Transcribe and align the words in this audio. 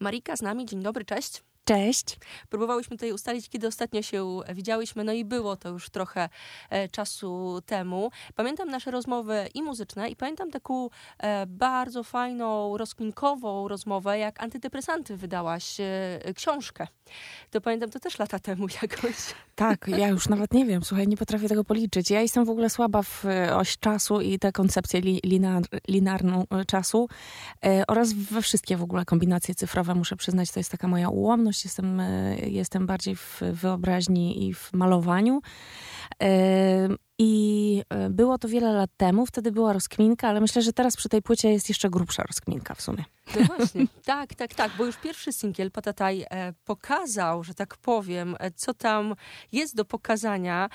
Marika 0.00 0.36
z 0.36 0.42
nami, 0.42 0.66
dzień 0.66 0.82
dobry, 0.82 1.04
cześć. 1.04 1.42
Cześć. 1.68 2.18
Próbowałyśmy 2.48 2.96
tutaj 2.96 3.12
ustalić, 3.12 3.48
kiedy 3.48 3.66
ostatnio 3.66 4.02
się 4.02 4.40
widziałyśmy, 4.54 5.04
no 5.04 5.12
i 5.12 5.24
było 5.24 5.56
to 5.56 5.68
już 5.68 5.90
trochę 5.90 6.28
e, 6.70 6.88
czasu 6.88 7.60
temu. 7.66 8.10
Pamiętam 8.34 8.70
nasze 8.70 8.90
rozmowy 8.90 9.48
i 9.54 9.62
muzyczne, 9.62 10.08
i 10.08 10.16
pamiętam 10.16 10.50
taką 10.50 10.88
e, 11.18 11.46
bardzo 11.46 12.02
fajną, 12.02 12.76
rozkminkową 12.76 13.68
rozmowę, 13.68 14.18
jak 14.18 14.42
antydepresanty 14.42 15.16
wydałaś 15.16 15.80
e, 15.80 16.34
książkę. 16.34 16.86
To 17.50 17.60
pamiętam 17.60 17.90
to 17.90 18.00
też 18.00 18.18
lata 18.18 18.38
temu 18.38 18.66
jakoś. 18.82 19.14
Tak, 19.54 19.88
ja 19.88 20.08
już 20.08 20.28
nawet 20.28 20.52
nie 20.52 20.66
wiem, 20.66 20.84
słuchaj, 20.84 21.08
nie 21.08 21.16
potrafię 21.16 21.48
tego 21.48 21.64
policzyć. 21.64 22.10
Ja 22.10 22.20
jestem 22.20 22.44
w 22.44 22.50
ogóle 22.50 22.70
słaba 22.70 23.02
w 23.02 23.24
e, 23.24 23.56
oś 23.56 23.78
czasu 23.78 24.20
i 24.20 24.38
tę 24.38 24.52
koncepcję 24.52 25.00
li, 25.00 25.20
linar, 25.24 25.62
linarną 25.88 26.44
e, 26.50 26.64
czasu 26.64 27.08
e, 27.64 27.84
oraz 27.88 28.12
we 28.12 28.42
wszystkie 28.42 28.76
w 28.76 28.82
ogóle 28.82 29.04
kombinacje 29.04 29.54
cyfrowe, 29.54 29.94
muszę 29.94 30.16
przyznać, 30.16 30.50
to 30.50 30.60
jest 30.60 30.70
taka 30.70 30.88
moja 30.88 31.08
ułomność 31.08 31.55
jestem, 31.64 32.00
e, 32.00 32.36
jestem 32.46 32.86
bardziej 32.86 33.16
w 33.16 33.42
wyobraźni 33.52 34.48
i 34.48 34.54
w 34.54 34.72
malowaniu. 34.72 35.40
I 37.18 37.82
e, 37.88 38.10
było 38.10 38.38
to 38.38 38.48
wiele 38.48 38.72
lat 38.72 38.90
temu, 38.96 39.26
wtedy 39.26 39.52
była 39.52 39.72
rozkminka, 39.72 40.28
ale 40.28 40.40
myślę, 40.40 40.62
że 40.62 40.72
teraz 40.72 40.96
przy 40.96 41.08
tej 41.08 41.22
płycie 41.22 41.52
jest 41.52 41.68
jeszcze 41.68 41.90
grubsza 41.90 42.22
rozkminka 42.22 42.74
w 42.74 42.82
sumie. 42.82 43.04
No 43.40 43.46
właśnie, 43.56 43.86
tak, 44.04 44.34
tak, 44.34 44.54
tak, 44.54 44.72
bo 44.78 44.84
już 44.84 44.96
pierwszy 44.96 45.32
singiel 45.32 45.70
Patataj 45.70 46.26
e, 46.30 46.52
pokazał, 46.64 47.44
że 47.44 47.54
tak 47.54 47.76
powiem, 47.76 48.36
e, 48.38 48.50
co 48.50 48.74
tam 48.74 49.14
jest 49.52 49.76
do 49.76 49.84
pokazania. 49.84 50.68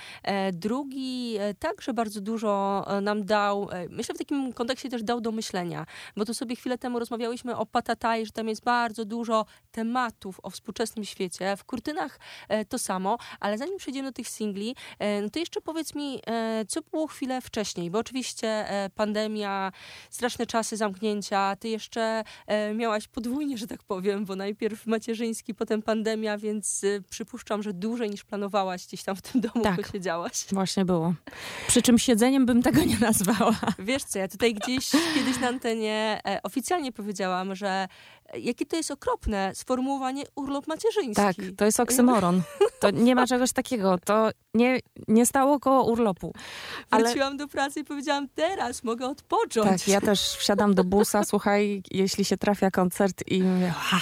Drugi 0.53 1.37
także 1.59 1.93
bardzo 1.93 2.21
dużo 2.21 2.85
nam 3.01 3.25
dał, 3.25 3.69
myślę 3.89 4.15
w 4.15 4.17
takim 4.17 4.53
kontekście 4.53 4.89
też 4.89 5.03
dał 5.03 5.21
do 5.21 5.31
myślenia, 5.31 5.85
bo 6.17 6.25
tu 6.25 6.33
sobie 6.33 6.55
chwilę 6.55 6.77
temu 6.77 6.99
rozmawiałyśmy 6.99 7.57
o 7.57 7.65
Patataj, 7.65 8.25
że 8.25 8.31
tam 8.31 8.47
jest 8.47 8.63
bardzo 8.63 9.05
dużo 9.05 9.45
tematów 9.71 10.39
o 10.43 10.49
współczesnym 10.49 11.05
świecie. 11.05 11.57
W 11.57 11.63
Kurtynach 11.63 12.19
to 12.69 12.79
samo, 12.79 13.17
ale 13.39 13.57
zanim 13.57 13.77
przejdziemy 13.77 14.09
do 14.09 14.13
tych 14.13 14.29
singli, 14.29 14.75
no 15.21 15.29
to 15.29 15.39
jeszcze 15.39 15.61
powiedz 15.61 15.95
mi, 15.95 16.21
E, 16.27 16.65
co 16.67 16.81
było 16.81 17.07
chwilę 17.07 17.41
wcześniej? 17.41 17.91
Bo 17.91 17.99
oczywiście 17.99 18.47
e, 18.47 18.89
pandemia, 18.89 19.71
straszne 20.09 20.45
czasy 20.45 20.77
zamknięcia, 20.77 21.55
ty 21.55 21.69
jeszcze 21.69 22.23
e, 22.47 22.73
miałaś 22.73 23.07
podwójnie, 23.07 23.57
że 23.57 23.67
tak 23.67 23.83
powiem, 23.83 24.25
bo 24.25 24.35
najpierw 24.35 24.87
macierzyński, 24.87 25.55
potem 25.55 25.81
pandemia, 25.81 26.37
więc 26.37 26.85
przypuszczam, 27.09 27.63
że 27.63 27.73
dłużej 27.73 28.09
niż 28.09 28.23
planowałaś 28.23 28.87
gdzieś 28.87 29.03
tam 29.03 29.15
w 29.15 29.21
tym 29.21 29.41
domu 29.41 29.63
tak, 29.63 29.75
posiedziałaś. 29.75 30.45
Właśnie 30.51 30.85
było. 30.85 31.13
Przy 31.67 31.81
czym 31.81 31.99
siedzeniem 31.99 32.45
bym 32.45 32.61
tego 32.61 32.83
nie 32.83 32.99
nazwała. 32.99 33.59
Wiesz 33.79 34.03
co, 34.03 34.19
ja 34.19 34.27
tutaj 34.27 34.53
gdzieś 34.53 34.89
kiedyś 35.13 35.39
na 35.39 35.47
antenie 35.47 36.21
oficjalnie 36.43 36.91
powiedziałam, 36.91 37.55
że 37.55 37.87
jakie 38.39 38.65
to 38.65 38.75
jest 38.75 38.91
okropne 38.91 39.51
sformułowanie 39.55 40.23
urlop 40.35 40.67
macierzyński. 40.67 41.15
Tak, 41.15 41.35
to 41.57 41.65
jest 41.65 41.79
oksymoron. 41.79 42.41
To 42.79 42.89
nie 42.89 43.15
ma 43.15 43.27
czegoś 43.27 43.51
takiego. 43.51 43.97
To 44.05 44.29
nie, 44.53 44.79
nie 45.07 45.25
stało 45.25 45.59
koło 45.59 45.91
urlopu. 45.91 46.33
Ale... 46.89 47.03
Wróciłam 47.03 47.37
do 47.37 47.47
pracy 47.47 47.79
i 47.79 47.83
powiedziałam, 47.83 48.27
teraz 48.35 48.83
mogę 48.83 49.07
odpocząć. 49.07 49.81
Tak, 49.81 49.87
ja 49.87 50.01
też 50.01 50.19
wsiadam 50.21 50.75
do 50.75 50.83
busa, 50.83 51.23
słuchaj, 51.23 51.83
jeśli 51.91 52.25
się 52.25 52.37
trafia 52.37 52.71
koncert 52.71 53.23
i 53.27 53.43
mówię, 53.43 53.73
ha, 53.77 53.99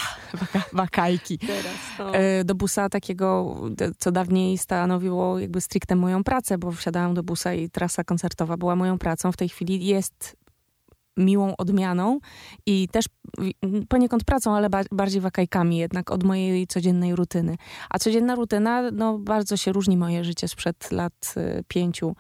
wakajki. 0.74 1.40
Teraz, 1.40 1.76
no. 2.00 2.14
E, 2.14 2.44
do 2.44 2.56
busa 2.56 2.90
takiego, 2.90 3.56
co 3.98 4.12
dawniej 4.12 4.58
stanowiło 4.58 5.40
jakby 5.40 5.62
stricte 5.62 5.96
moją 5.96 6.24
pracę, 6.24 6.58
bo 6.58 6.72
wsiadałam 6.72 7.14
do 7.14 7.24
busa 7.24 7.54
i 7.54 7.70
trasa 7.70 8.04
koncertowa 8.04 8.58
była 8.58 8.76
moją 8.76 8.98
pracą. 8.98 9.32
W 9.32 9.38
tej 9.38 9.50
chwili 9.50 9.86
jest 9.86 10.36
miłą 11.20 11.54
odmianą 11.58 12.20
i 12.66 12.88
też 12.92 13.06
poniekąd 13.90 14.24
pracą, 14.24 14.56
ale 14.56 14.70
ba 14.70 14.82
bardziej 14.92 15.22
wakajkami 15.22 15.78
jednak 15.78 16.12
od 16.12 16.24
mojej 16.24 16.68
codziennej 16.68 17.16
rutyny. 17.16 17.56
A 17.90 18.00
codzienna 18.00 18.36
rutyna, 18.36 18.92
no 18.92 19.20
bardzo 19.20 19.58
się 19.58 19.72
różni 19.72 19.98
moje 19.98 20.24
życie 20.24 20.48
sprzed 20.48 20.92
lat 20.92 21.34
y, 21.38 21.64
pięciu 21.68 22.16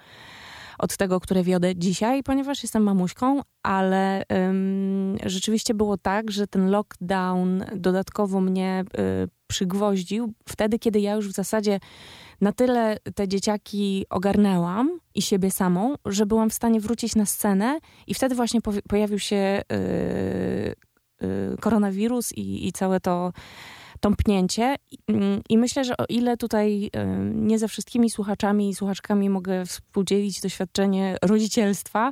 od 0.79 0.97
tego, 0.97 1.19
które 1.19 1.43
wiodę 1.43 1.75
dzisiaj, 1.75 2.23
ponieważ 2.23 2.63
jestem 2.63 2.83
mamuśką, 2.83 3.41
ale 3.63 4.23
ym, 4.49 5.17
rzeczywiście 5.25 5.73
było 5.73 5.97
tak, 5.97 6.31
że 6.31 6.47
ten 6.47 6.69
lockdown 6.69 7.65
dodatkowo 7.75 8.41
mnie 8.41 8.83
y, 9.23 9.29
przygwoździł 9.47 10.33
wtedy, 10.49 10.79
kiedy 10.79 10.99
ja 10.99 11.13
już 11.15 11.29
w 11.29 11.31
zasadzie 11.31 11.79
na 12.41 12.51
tyle 12.51 12.97
te 13.15 13.27
dzieciaki 13.27 14.05
ogarnęłam 14.09 14.99
i 15.15 15.21
siebie 15.21 15.51
samą, 15.51 15.95
że 16.05 16.25
byłam 16.25 16.49
w 16.49 16.53
stanie 16.53 16.79
wrócić 16.79 17.15
na 17.15 17.25
scenę 17.25 17.79
i 18.07 18.13
wtedy 18.13 18.35
właśnie 18.35 18.59
pojawił 18.89 19.19
się 19.19 19.61
yy, 19.71 21.27
yy, 21.27 21.57
koronawirus 21.59 22.33
i, 22.33 22.67
i 22.67 22.71
całe 22.71 22.99
to 22.99 23.31
tąpnięcie. 23.99 24.75
I 25.49 25.57
myślę, 25.57 25.83
że 25.83 25.97
o 25.97 26.05
ile 26.09 26.37
tutaj 26.37 26.91
nie 27.33 27.59
ze 27.59 27.67
wszystkimi 27.67 28.09
słuchaczami 28.09 28.69
i 28.69 28.75
słuchaczkami 28.75 29.29
mogę 29.29 29.65
współdzielić 29.65 30.41
doświadczenie 30.41 31.17
rodzicielstwa, 31.21 32.11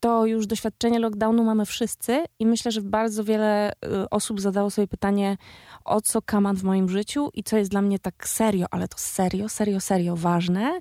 to 0.00 0.26
już 0.26 0.46
doświadczenie 0.46 0.98
lockdownu 0.98 1.44
mamy 1.44 1.66
wszyscy 1.66 2.24
i 2.38 2.46
myślę, 2.46 2.72
że 2.72 2.82
bardzo 2.82 3.24
wiele 3.24 3.72
y, 3.72 3.74
osób 4.10 4.40
zadało 4.40 4.70
sobie 4.70 4.88
pytanie, 4.88 5.36
o 5.84 6.00
co 6.00 6.22
kaman 6.22 6.56
w 6.56 6.62
moim 6.62 6.88
życiu 6.88 7.30
i 7.34 7.42
co 7.42 7.56
jest 7.56 7.70
dla 7.70 7.82
mnie 7.82 7.98
tak 7.98 8.28
serio, 8.28 8.66
ale 8.70 8.88
to 8.88 8.98
serio, 8.98 9.48
serio, 9.48 9.80
serio 9.80 10.16
ważne. 10.16 10.80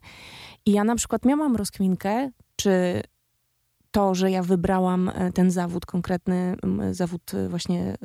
I 0.65 0.71
ja 0.71 0.83
na 0.83 0.95
przykład 0.95 1.25
miałam 1.25 1.55
rozkminkę, 1.55 2.29
czy 2.55 3.01
to, 3.91 4.15
że 4.15 4.31
ja 4.31 4.43
wybrałam 4.43 5.09
e, 5.09 5.31
ten 5.31 5.51
zawód, 5.51 5.85
konkretny 5.85 6.55
zawód 6.91 7.33
e, 7.33 7.49
właśnie 7.49 7.95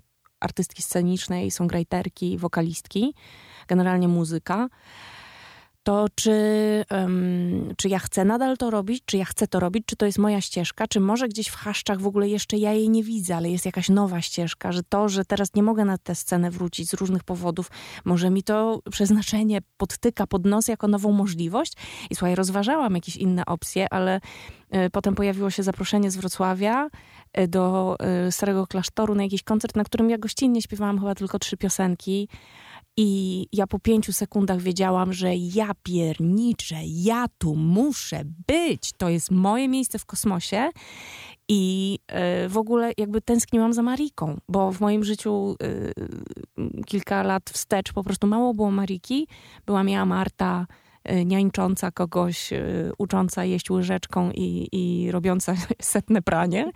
artystki 0.41 0.83
scenicznej, 0.83 1.51
songwriterki, 1.51 2.39
wokalistki, 2.39 3.15
generalnie 3.69 4.09
muzyka, 4.09 4.69
to 5.87 6.07
czy, 6.15 6.35
um, 6.91 7.75
czy 7.77 7.89
ja 7.89 7.99
chcę 7.99 8.25
nadal 8.25 8.57
to 8.57 8.71
robić, 8.71 9.03
czy 9.07 9.17
ja 9.17 9.25
chcę 9.25 9.47
to 9.47 9.61
robić, 9.61 9.85
czy 9.87 9.97
to 9.97 10.07
jest 10.07 10.19
moja 10.19 10.41
ścieżka, 10.41 10.87
czy 10.87 11.01
może 11.01 11.29
gdzieś 11.29 11.49
w 11.49 11.55
haszczach 11.55 12.01
w 12.01 12.07
ogóle 12.07 12.29
jeszcze 12.29 12.57
ja 12.57 12.73
jej 12.73 12.91
nie 12.91 13.03
widzę, 13.03 13.37
ale 13.37 13.51
jest 13.51 13.67
jakaś 13.67 13.89
nowa 13.89 14.21
ścieżka, 14.21 14.73
że 14.73 14.83
to, 14.83 15.09
że 15.09 15.25
teraz 15.25 15.55
nie 15.55 15.63
mogę 15.63 15.85
na 15.85 15.99
tę 15.99 16.15
scenę 16.15 16.51
wrócić 16.51 16.89
z 16.89 16.95
różnych 16.95 17.25
powodów, 17.25 17.71
może 18.05 18.31
mi 18.31 18.43
to 18.43 18.81
przeznaczenie 18.91 19.59
podtyka 19.77 20.27
pod 20.27 20.47
nos 20.47 20.69
jako 20.69 20.89
nową 20.89 21.13
możliwość. 21.13 21.73
I 22.11 22.15
słuchaj, 22.15 22.35
rozważałam 22.35 22.95
jakieś 22.95 23.17
inne 23.17 23.47
opcje, 23.47 23.93
ale 23.93 24.21
y, 24.87 24.91
potem 24.91 25.15
pojawiło 25.15 25.51
się 25.51 25.63
zaproszenie 25.63 26.11
z 26.11 26.17
Wrocławia 26.17 26.89
y, 27.39 27.49
do 27.49 27.97
y, 28.29 28.33
Starego 28.33 28.67
Klasztoru 28.67 29.15
na 29.15 29.23
jakiś 29.23 29.43
koncert, 29.43 29.77
na 29.77 29.85
którym 29.85 30.11
ja 30.11 30.19
gościnnie 30.19 30.63
śpiewałam 30.63 30.99
chyba 30.99 31.15
tylko 31.15 31.39
trzy 31.39 31.57
piosenki. 31.57 32.29
I 32.97 33.47
ja 33.53 33.67
po 33.67 33.79
pięciu 33.79 34.13
sekundach 34.13 34.61
wiedziałam, 34.61 35.13
że 35.13 35.35
ja 35.35 35.71
pierniczę, 35.83 36.77
ja 36.85 37.27
tu 37.39 37.55
muszę 37.55 38.23
być. 38.47 38.93
To 38.97 39.09
jest 39.09 39.31
moje 39.31 39.69
miejsce 39.69 39.99
w 39.99 40.07
kosmosie. 40.07 40.71
I 41.49 41.99
y, 42.45 42.49
w 42.49 42.59
ogóle 42.59 42.93
jakby 42.99 43.21
tęskniłam 43.21 43.73
za 43.73 43.83
Mariką, 43.83 44.41
bo 44.49 44.73
w 44.73 44.81
moim 44.81 45.05
życiu 45.05 45.57
y, 45.63 46.85
kilka 46.87 47.23
lat 47.23 47.51
wstecz 47.51 47.93
po 47.93 48.05
prostu 48.05 48.27
mało 48.27 48.55
było 48.55 48.71
Mariki. 48.71 49.29
Była 49.67 49.85
miała 49.85 50.07
Marta, 50.07 50.67
niańcząca 51.25 51.91
kogoś, 51.91 52.53
y, 52.53 52.93
ucząca 52.99 53.45
jeść 53.45 53.71
łyżeczką 53.71 54.31
i, 54.31 54.69
i 54.73 55.11
robiąca 55.11 55.55
setne 55.83 56.23
pranie. 56.23 56.71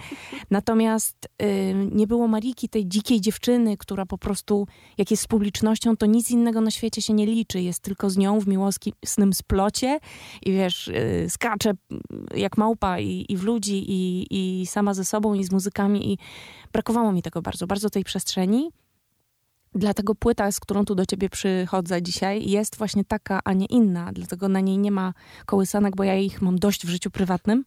Natomiast 0.50 1.28
y, 1.42 1.74
nie 1.92 2.06
było 2.06 2.28
Mariki, 2.28 2.69
tej 2.69 2.86
dzikiej 2.86 3.20
dziewczyny, 3.20 3.76
która 3.76 4.06
po 4.06 4.19
prostu, 4.19 4.66
jak 4.98 5.10
jest 5.10 5.22
z 5.22 5.26
publicznością, 5.26 5.96
to 5.96 6.06
nic 6.06 6.30
innego 6.30 6.60
na 6.60 6.70
świecie 6.70 7.02
się 7.02 7.12
nie 7.12 7.26
liczy. 7.26 7.60
Jest 7.60 7.82
tylko 7.82 8.10
z 8.10 8.16
nią 8.16 8.40
w 8.40 8.48
miłosnym 8.48 9.32
splocie 9.32 9.98
i 10.42 10.52
wiesz, 10.52 10.90
skacze 11.28 11.72
jak 12.34 12.56
małpa 12.58 12.98
i, 12.98 13.26
i 13.28 13.36
w 13.36 13.44
ludzi, 13.44 13.84
i, 13.88 14.26
i 14.30 14.66
sama 14.66 14.94
ze 14.94 15.04
sobą, 15.04 15.34
i 15.34 15.44
z 15.44 15.52
muzykami. 15.52 16.12
I 16.12 16.19
brakowało 16.72 17.12
mi 17.12 17.22
tego 17.22 17.42
bardzo, 17.42 17.66
bardzo 17.66 17.90
tej 17.90 18.04
przestrzeni. 18.04 18.70
Dlatego 19.75 20.14
płyta, 20.14 20.52
z 20.52 20.61
którą 20.61 20.84
tu 20.84 20.94
do 20.94 21.06
ciebie 21.06 21.28
przychodzę 21.28 22.02
dzisiaj, 22.02 22.50
jest 22.50 22.76
właśnie 22.76 23.05
taka, 23.05 23.40
a 23.44 23.52
nie 23.52 23.67
inna. 23.67 24.11
Dlatego 24.12 24.49
na 24.49 24.61
niej 24.61 24.78
nie 24.78 24.90
ma 24.90 25.12
kołysanek, 25.46 25.96
bo 25.96 26.05
ja 26.05 26.17
ich 26.17 26.43
mam 26.43 26.58
dość 26.58 26.87
w 26.87 26.88
życiu 26.88 27.11
prywatnym. 27.11 27.64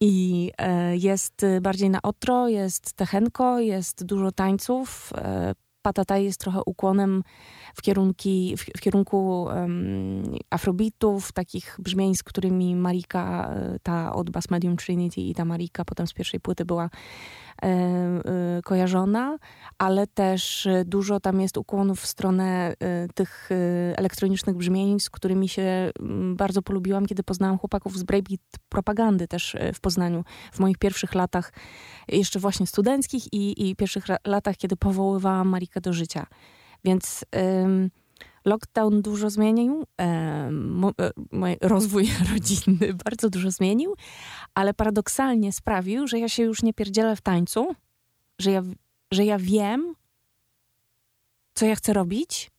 I 0.00 0.50
e, 0.58 0.96
jest 0.96 1.46
bardziej 1.60 1.90
na 1.90 2.02
otro, 2.02 2.48
jest 2.48 2.92
techenko, 2.92 3.60
jest 3.60 4.04
dużo 4.04 4.32
tańców. 4.32 5.12
E, 5.16 5.54
patata 5.84 6.18
jest 6.18 6.40
trochę 6.40 6.60
ukłonem 6.66 7.22
w, 7.74 7.82
kierunki, 7.82 8.56
w 8.56 8.80
kierunku 8.80 9.42
um, 9.42 10.36
afrobitów, 10.50 11.32
takich 11.32 11.76
brzmień, 11.78 12.14
z 12.14 12.22
którymi 12.22 12.76
Marika, 12.76 13.50
e, 13.54 13.78
ta 13.82 14.14
od 14.14 14.30
Bass 14.30 14.50
Medium 14.50 14.76
Trinity 14.76 15.20
i 15.20 15.34
ta 15.34 15.44
Marika 15.44 15.84
potem 15.84 16.06
z 16.06 16.12
pierwszej 16.12 16.40
płyty 16.40 16.64
była 16.64 16.90
kojarzona, 18.64 19.38
ale 19.78 20.06
też 20.06 20.68
dużo 20.84 21.20
tam 21.20 21.40
jest 21.40 21.56
ukłonów 21.56 22.00
w 22.00 22.06
stronę 22.06 22.74
tych 23.14 23.48
elektronicznych 23.96 24.56
brzmień, 24.56 25.00
z 25.00 25.10
którymi 25.10 25.48
się 25.48 25.62
mm, 26.00 26.36
bardzo 26.36 26.62
polubiłam, 26.62 27.06
kiedy 27.06 27.22
poznałam 27.22 27.58
chłopaków 27.58 27.98
z 27.98 28.02
Breakbeat 28.02 28.40
Propagandy 28.68 29.28
też 29.28 29.56
w 29.74 29.80
Poznaniu 29.80 30.24
w 30.52 30.58
moich 30.58 30.78
pierwszych 30.78 31.14
latach, 31.14 31.52
jeszcze 32.08 32.40
właśnie 32.40 32.66
studenckich 32.66 33.32
i, 33.32 33.70
i 33.70 33.76
pierwszych 33.76 34.04
latach, 34.26 34.56
kiedy 34.56 34.76
powoływałam 34.76 35.48
Marikę 35.48 35.80
do 35.80 35.92
życia. 35.92 36.26
Więc 36.84 37.24
lockdown 38.44 39.02
dużo 39.02 39.30
zmienił, 39.30 39.84
e, 40.00 40.50
rozwój 41.60 42.10
rodzinny 42.32 42.94
bardzo 43.04 43.30
dużo 43.30 43.50
zmienił, 43.50 43.94
ale 44.54 44.74
paradoksalnie 44.74 45.52
sprawił, 45.52 46.06
że 46.06 46.18
ja 46.18 46.28
się 46.28 46.42
już 46.42 46.62
nie 46.62 46.74
pierdzielę 46.74 47.16
w 47.16 47.20
tańcu, 47.20 47.74
że 48.38 48.50
ja, 48.50 48.62
że 49.10 49.24
ja 49.24 49.38
wiem, 49.38 49.94
co 51.54 51.66
ja 51.66 51.76
chcę 51.76 51.92
robić, 51.92 52.50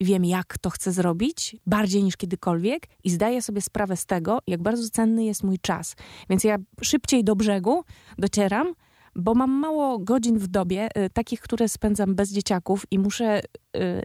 wiem, 0.00 0.24
jak 0.24 0.58
to 0.58 0.70
chcę 0.70 0.92
zrobić, 0.92 1.56
bardziej 1.66 2.02
niż 2.02 2.16
kiedykolwiek 2.16 2.86
i 3.04 3.10
zdaję 3.10 3.42
sobie 3.42 3.60
sprawę 3.60 3.96
z 3.96 4.06
tego, 4.06 4.38
jak 4.46 4.62
bardzo 4.62 4.90
cenny 4.90 5.24
jest 5.24 5.42
mój 5.42 5.58
czas. 5.58 5.96
Więc 6.30 6.44
ja 6.44 6.56
szybciej 6.82 7.24
do 7.24 7.36
brzegu 7.36 7.84
docieram, 8.18 8.74
bo 9.14 9.34
mam 9.34 9.50
mało 9.50 9.98
godzin 9.98 10.38
w 10.38 10.46
dobie, 10.46 10.88
y, 10.98 11.10
takich, 11.10 11.40
które 11.40 11.68
spędzam 11.68 12.14
bez 12.14 12.32
dzieciaków 12.32 12.86
i 12.90 12.98
muszę 12.98 13.40
y, 13.76 14.02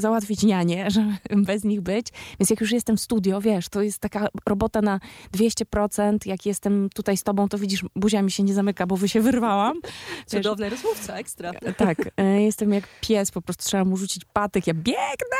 załatwić 0.00 0.42
nianie, 0.42 0.90
żeby 0.90 1.42
bez 1.42 1.64
nich 1.64 1.80
być. 1.80 2.06
Więc 2.40 2.50
jak 2.50 2.60
już 2.60 2.72
jestem 2.72 2.96
w 2.96 3.00
studio, 3.00 3.40
wiesz, 3.40 3.68
to 3.68 3.82
jest 3.82 3.98
taka 3.98 4.28
robota 4.46 4.82
na 4.82 5.00
200%. 5.34 6.18
Jak 6.26 6.46
jestem 6.46 6.88
tutaj 6.94 7.16
z 7.16 7.22
tobą, 7.22 7.48
to 7.48 7.58
widzisz, 7.58 7.84
buzia 7.96 8.22
mi 8.22 8.30
się 8.30 8.42
nie 8.42 8.54
zamyka, 8.54 8.86
bo 8.86 8.96
wy 8.96 9.08
się 9.08 9.20
wyrwałam. 9.20 9.80
Cudowny 10.26 10.68
rozmówca, 10.68 11.16
ekstra. 11.16 11.52
Tak, 11.76 11.98
e, 12.16 12.42
jestem 12.42 12.72
jak 12.72 12.84
pies, 13.00 13.30
po 13.30 13.42
prostu 13.42 13.64
trzeba 13.64 13.84
mu 13.84 13.96
rzucić 13.96 14.24
patyk, 14.32 14.66
ja 14.66 14.74
biegnę! 14.74 15.36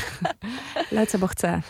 Lecę, 0.92 1.18
bo 1.18 1.26
chcę. 1.26 1.62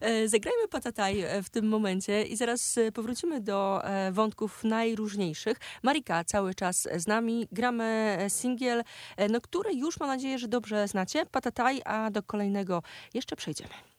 E, 0.00 0.28
zagrajmy 0.28 0.68
patataj 0.68 1.20
e, 1.20 1.42
w 1.42 1.50
tym 1.50 1.68
momencie 1.68 2.22
i 2.22 2.36
zaraz 2.36 2.78
powrócimy 2.94 3.40
do 3.40 3.82
wątków 4.12 4.64
najróżniejszych. 4.64 5.58
Marika 5.82 6.24
cały 6.24 6.54
czas 6.54 6.88
z 6.96 7.06
nami. 7.06 7.48
Gramy 7.52 8.18
singiel, 8.28 8.82
no, 9.30 9.40
który 9.40 9.74
już 9.74 10.00
mam 10.00 10.08
nadzieję, 10.08 10.38
że 10.38 10.48
dobrze 10.48 10.88
znacie. 10.88 11.26
Patataj, 11.26 11.82
a 11.84 12.10
do 12.10 12.22
kolejnego 12.22 12.82
jeszcze 13.14 13.36
przejdziemy. 13.36 13.93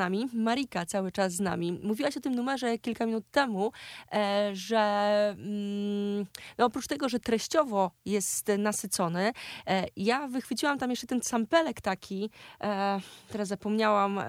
Nami, 0.00 0.28
Marika 0.32 0.86
cały 0.86 1.12
czas 1.12 1.32
z 1.32 1.40
nami. 1.40 1.80
Mówiłaś 1.82 2.16
o 2.16 2.20
tym 2.20 2.34
numerze 2.34 2.78
kilka 2.78 3.06
minut 3.06 3.24
temu, 3.30 3.72
e, 4.12 4.50
że 4.52 4.78
mm, 5.38 6.26
no 6.58 6.66
oprócz 6.66 6.86
tego, 6.86 7.08
że 7.08 7.20
treściowo 7.20 7.90
jest 8.04 8.48
nasycony, 8.58 9.32
e, 9.66 9.86
ja 9.96 10.28
wychwyciłam 10.28 10.78
tam 10.78 10.90
jeszcze 10.90 11.06
ten 11.06 11.22
sampelek 11.22 11.80
taki, 11.80 12.30
e, 12.60 13.00
teraz 13.32 13.48
zapomniałam, 13.48 14.20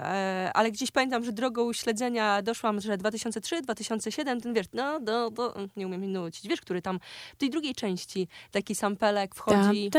ale 0.54 0.70
gdzieś 0.70 0.90
pamiętam, 0.90 1.24
że 1.24 1.32
drogą 1.32 1.72
śledzenia 1.72 2.42
doszłam, 2.42 2.80
że 2.80 2.96
2003, 2.96 3.62
2007, 3.62 4.40
ten 4.40 4.54
wiesz, 4.54 4.66
no, 4.72 5.00
do, 5.00 5.30
do, 5.30 5.54
nie 5.76 5.86
umiem 5.86 6.12
nucić, 6.12 6.48
wiesz, 6.48 6.60
który 6.60 6.82
tam 6.82 7.00
w 7.34 7.36
tej 7.36 7.50
drugiej 7.50 7.74
części 7.74 8.28
taki 8.50 8.74
sampelek 8.74 9.34
wchodzi. 9.34 9.90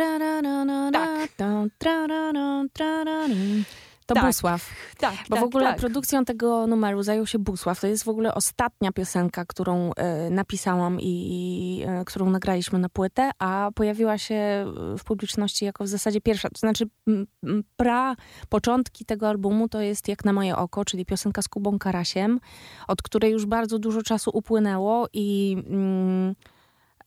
Tak. 0.94 1.30
To 4.06 4.16
tak, 4.16 4.26
Busław. 4.26 4.70
Tak, 4.98 5.16
Bo 5.30 5.36
tak, 5.36 5.40
w 5.40 5.48
ogóle 5.48 5.66
tak. 5.66 5.78
produkcją 5.78 6.26
tego 6.26 6.68
numeru 6.68 7.04
zajął 7.04 7.26
się 7.26 7.40
Busław. 7.40 7.80
To 7.80 7.88
jest 7.88 8.04
w 8.04 8.08
ogóle 8.08 8.34
ostatnia 8.34 8.92
piosenka, 8.92 9.46
którą 9.46 9.92
e, 9.94 10.30
napisałam 10.30 11.02
i, 11.02 11.06
i 11.06 11.84
e, 11.84 12.06
którą 12.06 12.30
nagraliśmy 12.30 12.80
na 12.80 12.90
płytę, 12.90 13.32
a 13.40 13.72
pojawiła 13.76 14.18
się 14.18 14.66
w 14.98 15.04
publiczności 15.04 15.66
jako 15.66 15.84
w 15.84 15.88
zasadzie 15.88 16.22
pierwsza. 16.22 16.50
To 16.50 16.60
znaczy 16.60 16.86
pra 17.78 18.16
początki 18.50 19.06
tego 19.06 19.30
albumu 19.30 19.70
to 19.70 19.82
jest 19.82 20.08
Jak 20.08 20.26
na 20.26 20.34
moje 20.34 20.56
oko, 20.56 20.86
czyli 20.86 21.06
piosenka 21.06 21.42
z 21.42 21.48
Kubą 21.48 21.80
Karasiem, 21.80 22.40
od 22.88 23.02
której 23.02 23.32
już 23.32 23.46
bardzo 23.46 23.80
dużo 23.80 24.02
czasu 24.02 24.32
upłynęło 24.34 25.08
i... 25.14 25.58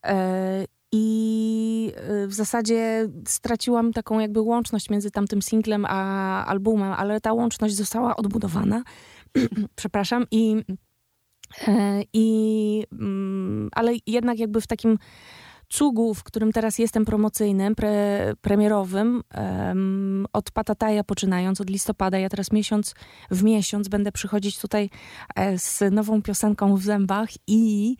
E, 0.06 0.75
I 0.98 1.92
w 2.26 2.34
zasadzie 2.34 3.08
straciłam 3.26 3.92
taką 3.92 4.18
jakby 4.18 4.40
łączność 4.40 4.90
między 4.90 5.10
tamtym 5.10 5.42
singlem 5.42 5.84
a 5.88 6.46
albumem, 6.46 6.92
ale 6.92 7.20
ta 7.20 7.32
łączność 7.32 7.74
została 7.74 8.16
odbudowana. 8.16 8.82
Przepraszam. 9.76 10.26
I, 10.30 10.62
i, 12.12 12.84
mm, 12.92 13.68
ale 13.72 13.92
jednak 14.06 14.38
jakby 14.38 14.60
w 14.60 14.66
takim 14.66 14.98
cugu, 15.68 16.14
w 16.14 16.22
którym 16.22 16.52
teraz 16.52 16.78
jestem 16.78 17.04
promocyjnym, 17.04 17.74
pre, 17.74 18.32
premierowym, 18.40 19.22
um, 19.34 20.26
od 20.32 20.50
Patataja 20.50 21.04
poczynając, 21.04 21.60
od 21.60 21.70
listopada, 21.70 22.18
ja 22.18 22.28
teraz 22.28 22.52
miesiąc 22.52 22.94
w 23.30 23.42
miesiąc 23.42 23.88
będę 23.88 24.12
przychodzić 24.12 24.58
tutaj 24.58 24.90
e, 25.34 25.58
z 25.58 25.82
nową 25.90 26.22
piosenką 26.22 26.76
w 26.76 26.82
zębach 26.82 27.28
i, 27.46 27.96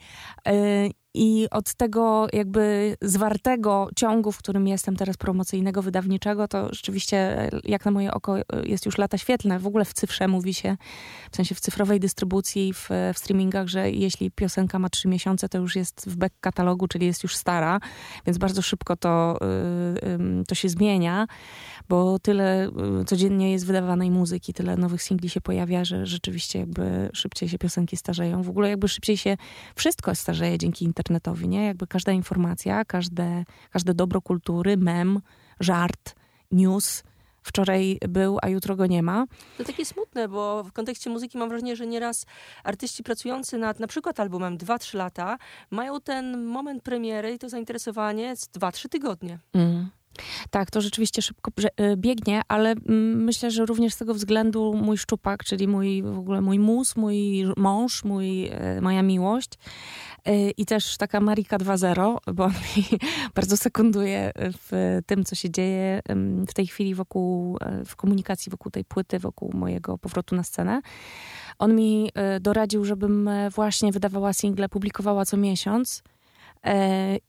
e, 0.49 0.89
i 1.17 1.47
od 1.51 1.75
tego 1.75 2.27
jakby 2.33 2.97
zwartego 3.03 3.89
ciągu, 3.97 4.33
w 4.33 4.39
którym 4.39 4.69
jestem 4.69 4.97
teraz 4.97 5.17
promocyjnego, 5.17 5.83
wydawniczego, 5.83 6.49
to 6.49 6.75
rzeczywiście 6.75 7.51
jak 7.65 7.85
na 7.85 7.91
moje 7.91 8.15
oko 8.15 8.37
jest 8.65 8.87
już 8.87 8.99
lata 8.99 9.19
świetlne. 9.19 9.59
W 9.59 9.67
ogóle 9.67 9.85
w 9.85 9.93
cyfrze 9.93 10.29
mówi 10.29 10.55
się, 10.55 10.77
w 11.31 11.37
sensie 11.37 11.55
w 11.55 11.61
cyfrowej 11.61 12.01
dystrybucji, 12.01 12.73
w, 12.73 12.89
w 13.15 13.19
streamingach, 13.19 13.69
że 13.69 13.91
jeśli 13.91 14.31
piosenka 14.31 14.79
ma 14.79 14.89
trzy 14.89 15.09
miesiące, 15.09 15.49
to 15.49 15.59
już 15.59 15.77
jest 15.77 16.09
w 16.09 16.17
back 16.17 16.35
katalogu, 16.41 16.89
czyli 16.89 17.07
jest 17.07 17.23
już 17.23 17.37
stara, 17.37 17.81
więc 18.27 18.39
bardzo 18.39 18.63
szybko 18.63 18.97
to, 18.97 19.39
to 20.49 20.55
się 20.55 20.69
zmienia, 20.69 21.27
bo 21.89 22.19
tyle 22.19 22.71
codziennie 23.07 23.53
jest 23.53 23.67
wydawanej 23.67 24.11
muzyki, 24.11 24.53
tyle 24.53 24.77
nowych 24.77 25.03
singli 25.03 25.29
się 25.29 25.41
pojawia, 25.41 25.85
że 25.85 26.07
rzeczywiście 26.07 26.59
jakby 26.59 27.11
szybciej 27.13 27.49
się 27.49 27.59
piosenki 27.59 27.97
starzeją. 27.97 28.43
W 28.43 28.49
ogóle 28.49 28.69
jakby 28.69 28.89
szybciej 28.89 29.17
się 29.17 29.37
wszystko 29.75 30.15
starzeje 30.15 30.59
dzięki 30.59 30.85
internetowi 30.85 31.06
internetowi, 31.07 31.49
nie? 31.49 31.67
Jakby 31.67 31.87
każda 31.87 32.13
informacja, 32.13 32.85
każde, 32.85 33.45
każde 33.71 33.95
dobro 33.95 34.21
kultury, 34.21 34.77
mem, 34.77 35.21
żart, 35.61 36.15
news 36.51 37.03
wczoraj 37.43 37.99
był, 38.09 38.39
a 38.43 38.49
jutro 38.49 38.77
go 38.77 38.87
nie 38.87 39.03
ma. 39.03 39.27
To 39.59 39.65
takie 39.65 39.85
smutne, 39.85 40.29
bo 40.29 40.65
w 40.65 40.73
kontekście 40.73 41.11
muzyki 41.11 41.39
mam 41.39 41.49
wrażenie, 41.49 41.77
że 41.77 41.87
nieraz 41.87 42.27
artyści 42.65 43.03
pracujący 43.03 43.59
nad 43.59 43.81
na 43.81 43.87
przykład 43.87 44.21
albumem 44.21 44.59
2-3 44.59 44.97
lata 44.97 45.39
mają 45.71 46.01
ten 46.01 46.45
moment 46.45 46.83
premiery 46.83 47.33
i 47.33 47.39
to 47.39 47.49
zainteresowanie 47.49 48.37
z 48.37 48.49
2-3 48.49 48.89
tygodnie. 48.89 49.39
Mm. 49.55 49.91
Tak, 50.51 50.71
to 50.71 50.81
rzeczywiście 50.81 51.23
szybko 51.23 51.51
y, 51.81 51.97
biegnie, 51.97 52.43
ale 52.49 52.71
mm, 52.71 53.25
myślę, 53.25 53.51
że 53.51 53.67
również 53.67 53.95
z 53.95 53.97
tego 53.97 54.15
względu 54.15 54.75
mój 54.75 54.99
szczupak, 54.99 55.45
czyli 55.45 55.69
mój 55.69 56.03
w 56.03 56.19
ogóle 56.19 56.41
mój 56.41 56.59
mus, 56.59 56.97
mój 56.97 57.45
mąż, 57.57 58.05
mój, 58.05 58.47
y, 58.47 58.81
moja 58.81 59.03
miłość 59.03 59.51
y, 60.29 60.51
i 60.57 60.67
też 60.67 60.97
taka 60.97 61.21
Marika 61.21 61.59
2.0, 61.59 62.17
bo 62.35 62.45
on 62.45 62.53
mi 62.53 62.85
bardzo 63.35 63.57
sekunduje 63.57 64.33
w 64.37 65.01
tym, 65.07 65.25
co 65.25 65.35
się 65.35 65.51
dzieje 65.51 66.01
w 66.49 66.55
tej 66.55 66.67
chwili 66.67 66.95
wokół, 66.95 67.59
w 67.87 67.97
komunikacji 67.97 68.51
wokół 68.51 68.73
tej 68.73 68.85
płyty, 68.85 69.19
wokół 69.19 69.51
mojego 69.55 69.99
powrotu 69.99 70.35
na 70.35 70.43
scenę. 70.43 70.81
On 71.59 71.75
mi 71.75 72.11
doradził, 72.41 72.85
żebym 72.85 73.31
właśnie 73.55 73.93
wydawała 73.93 74.33
single, 74.33 74.69
publikowała 74.69 75.25
co 75.25 75.37
miesiąc 75.37 76.03
E, 76.07 76.16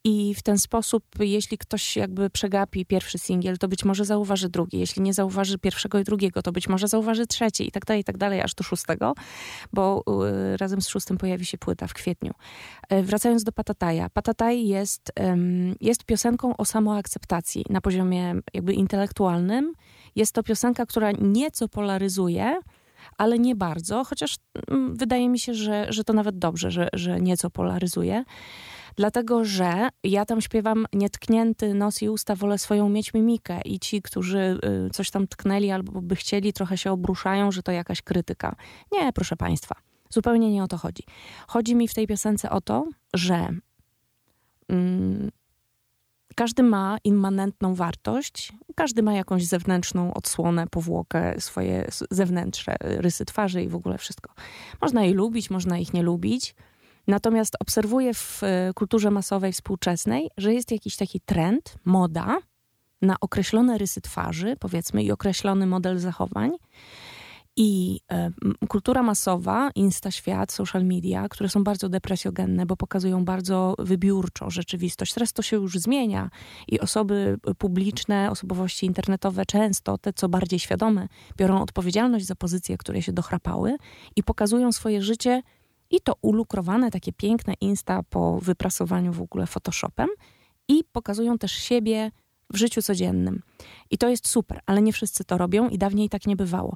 I 0.04 0.36
w 0.36 0.44
ten 0.44 0.58
sposób, 0.58 1.04
jeśli 1.20 1.58
ktoś 1.58 1.96
jakby 1.96 2.30
przegapi 2.30 2.86
pierwszy 2.86 3.18
singiel, 3.18 3.58
to 3.58 3.68
być 3.68 3.86
może 3.86 4.06
zauważy 4.06 4.50
drugi. 4.50 4.80
Jeśli 4.80 5.02
nie 5.02 5.14
zauważy 5.14 5.58
pierwszego 5.58 6.00
i 6.00 6.04
drugiego, 6.04 6.42
to 6.42 6.52
być 6.52 6.70
może 6.70 6.88
zauważy 6.88 7.28
trzeci 7.28 7.68
i 7.68 7.72
tak 7.72 7.86
dalej, 7.86 8.02
i 8.02 8.04
tak 8.04 8.18
dalej, 8.18 8.42
aż 8.42 8.56
do 8.56 8.64
szóstego, 8.64 9.14
bo 9.74 10.04
y, 10.54 10.58
razem 10.58 10.82
z 10.82 10.88
szóstym 10.88 11.18
pojawi 11.18 11.46
się 11.46 11.58
płyta 11.58 11.88
w 11.88 11.94
kwietniu. 11.94 12.34
E, 12.90 13.04
wracając 13.04 13.44
do 13.44 13.52
Patataja. 13.52 14.10
Patataj 14.10 14.68
jest, 14.68 15.12
jest 15.82 16.04
piosenką 16.04 16.58
o 16.58 16.66
samoakceptacji 16.66 17.66
na 17.70 17.82
poziomie 17.82 18.36
jakby 18.54 18.74
intelektualnym. 18.74 19.74
Jest 20.16 20.32
to 20.32 20.44
piosenka, 20.44 20.86
która 20.86 21.12
nieco 21.12 21.68
polaryzuje, 21.68 22.60
ale 23.18 23.40
nie 23.40 23.56
bardzo, 23.56 24.04
chociaż 24.04 24.36
mm, 24.68 24.96
wydaje 24.96 25.30
mi 25.30 25.40
się, 25.40 25.54
że, 25.54 25.88
że 25.90 26.04
to 26.04 26.14
nawet 26.14 26.40
dobrze, 26.40 26.72
że, 26.72 26.90
że 26.94 27.22
nieco 27.22 27.50
polaryzuje 27.50 28.24
dlatego 28.98 29.46
że 29.46 29.90
ja 30.04 30.26
tam 30.26 30.42
śpiewam 30.42 30.86
nietknięty 30.94 31.74
nos 31.74 32.02
i 32.02 32.10
usta, 32.10 32.36
wolę 32.36 32.58
swoją 32.58 32.90
mieć 32.90 33.14
mimikę 33.14 33.62
i 33.66 33.80
ci, 33.80 34.02
którzy 34.02 34.60
y, 34.88 34.90
coś 34.90 35.12
tam 35.12 35.28
tknęli 35.28 35.72
albo 35.72 36.02
by 36.02 36.16
chcieli, 36.16 36.54
trochę 36.54 36.78
się 36.78 36.92
obruszają, 36.92 37.52
że 37.52 37.64
to 37.64 37.72
jakaś 37.72 38.02
krytyka. 38.02 38.56
Nie, 38.92 39.14
proszę 39.14 39.36
Państwa, 39.36 39.76
zupełnie 40.10 40.52
nie 40.52 40.64
o 40.64 40.68
to 40.68 40.78
chodzi. 40.78 41.04
Chodzi 41.48 41.76
mi 41.76 41.88
w 41.88 41.94
tej 41.94 42.08
piosence 42.08 42.50
o 42.50 42.62
to, 42.62 42.88
że 43.14 43.50
mm, 44.70 45.32
każdy 46.36 46.64
ma 46.64 46.98
immanentną 47.04 47.76
wartość, 47.76 48.54
każdy 48.76 49.04
ma 49.04 49.14
jakąś 49.14 49.46
zewnętrzną 49.46 50.14
odsłonę, 50.14 50.68
powłokę, 50.68 51.42
swoje 51.42 51.88
zewnętrzne 52.12 52.76
rysy 52.80 53.26
twarzy 53.26 53.64
i 53.64 53.68
w 53.68 53.76
ogóle 53.76 53.98
wszystko. 53.98 54.34
Można 54.82 55.04
je 55.04 55.14
lubić, 55.14 55.50
można 55.50 55.78
ich 55.78 55.94
nie 55.94 56.04
lubić. 56.04 56.56
Natomiast 57.08 57.56
obserwuję 57.60 58.14
w 58.14 58.44
e, 58.44 58.72
kulturze 58.76 59.12
masowej 59.12 59.54
współczesnej, 59.54 60.30
że 60.38 60.54
jest 60.54 60.72
jakiś 60.72 60.96
taki 60.96 61.20
trend, 61.20 61.76
moda 61.86 62.38
na 63.02 63.16
określone 63.22 63.78
rysy 63.78 64.02
twarzy, 64.02 64.56
powiedzmy, 64.60 65.04
i 65.04 65.12
określony 65.12 65.66
model 65.66 66.00
zachowań. 66.00 66.52
I 67.60 68.00
y, 68.64 68.68
kultura 68.68 69.04
masowa, 69.04 69.72
insta 69.76 70.12
świat, 70.12 70.52
social 70.52 70.86
media, 70.86 71.30
które 71.30 71.50
są 71.50 71.64
bardzo 71.64 71.90
depresjogenne, 71.90 72.66
bo 72.66 72.78
pokazują 72.78 73.26
bardzo 73.26 73.76
wybiórczo 73.80 74.50
rzeczywistość. 74.50 75.14
Teraz 75.14 75.34
to 75.34 75.42
się 75.42 75.56
już 75.56 75.80
zmienia 75.80 76.30
i 76.68 76.80
osoby 76.80 77.38
publiczne, 77.58 78.32
osobowości 78.32 78.86
internetowe 78.86 79.46
często, 79.46 79.98
te 79.98 80.14
co 80.14 80.30
bardziej 80.30 80.60
świadome, 80.60 81.08
biorą 81.38 81.62
odpowiedzialność 81.62 82.26
za 82.26 82.36
pozycje, 82.36 82.78
które 82.78 83.02
się 83.02 83.14
dochrapały 83.14 83.78
i 84.16 84.24
pokazują 84.24 84.72
swoje 84.72 85.02
życie 85.02 85.42
i 85.90 86.02
to 86.02 86.14
ulukrowane, 86.22 86.92
takie 86.92 87.14
piękne 87.14 87.54
insta 87.62 88.04
po 88.10 88.40
wyprasowaniu 88.40 89.14
w 89.14 89.22
ogóle 89.22 89.48
Photoshopem 89.48 90.08
i 90.68 90.84
pokazują 90.92 91.38
też 91.38 91.52
siebie 91.52 92.12
w 92.50 92.58
życiu 92.58 92.82
codziennym. 92.82 93.42
I 93.90 93.98
to 93.98 94.10
jest 94.10 94.28
super, 94.28 94.60
ale 94.66 94.82
nie 94.82 94.94
wszyscy 94.94 95.24
to 95.24 95.38
robią 95.38 95.70
i 95.70 95.78
dawniej 95.78 96.10
tak 96.10 96.28
nie 96.28 96.36
bywało. 96.36 96.76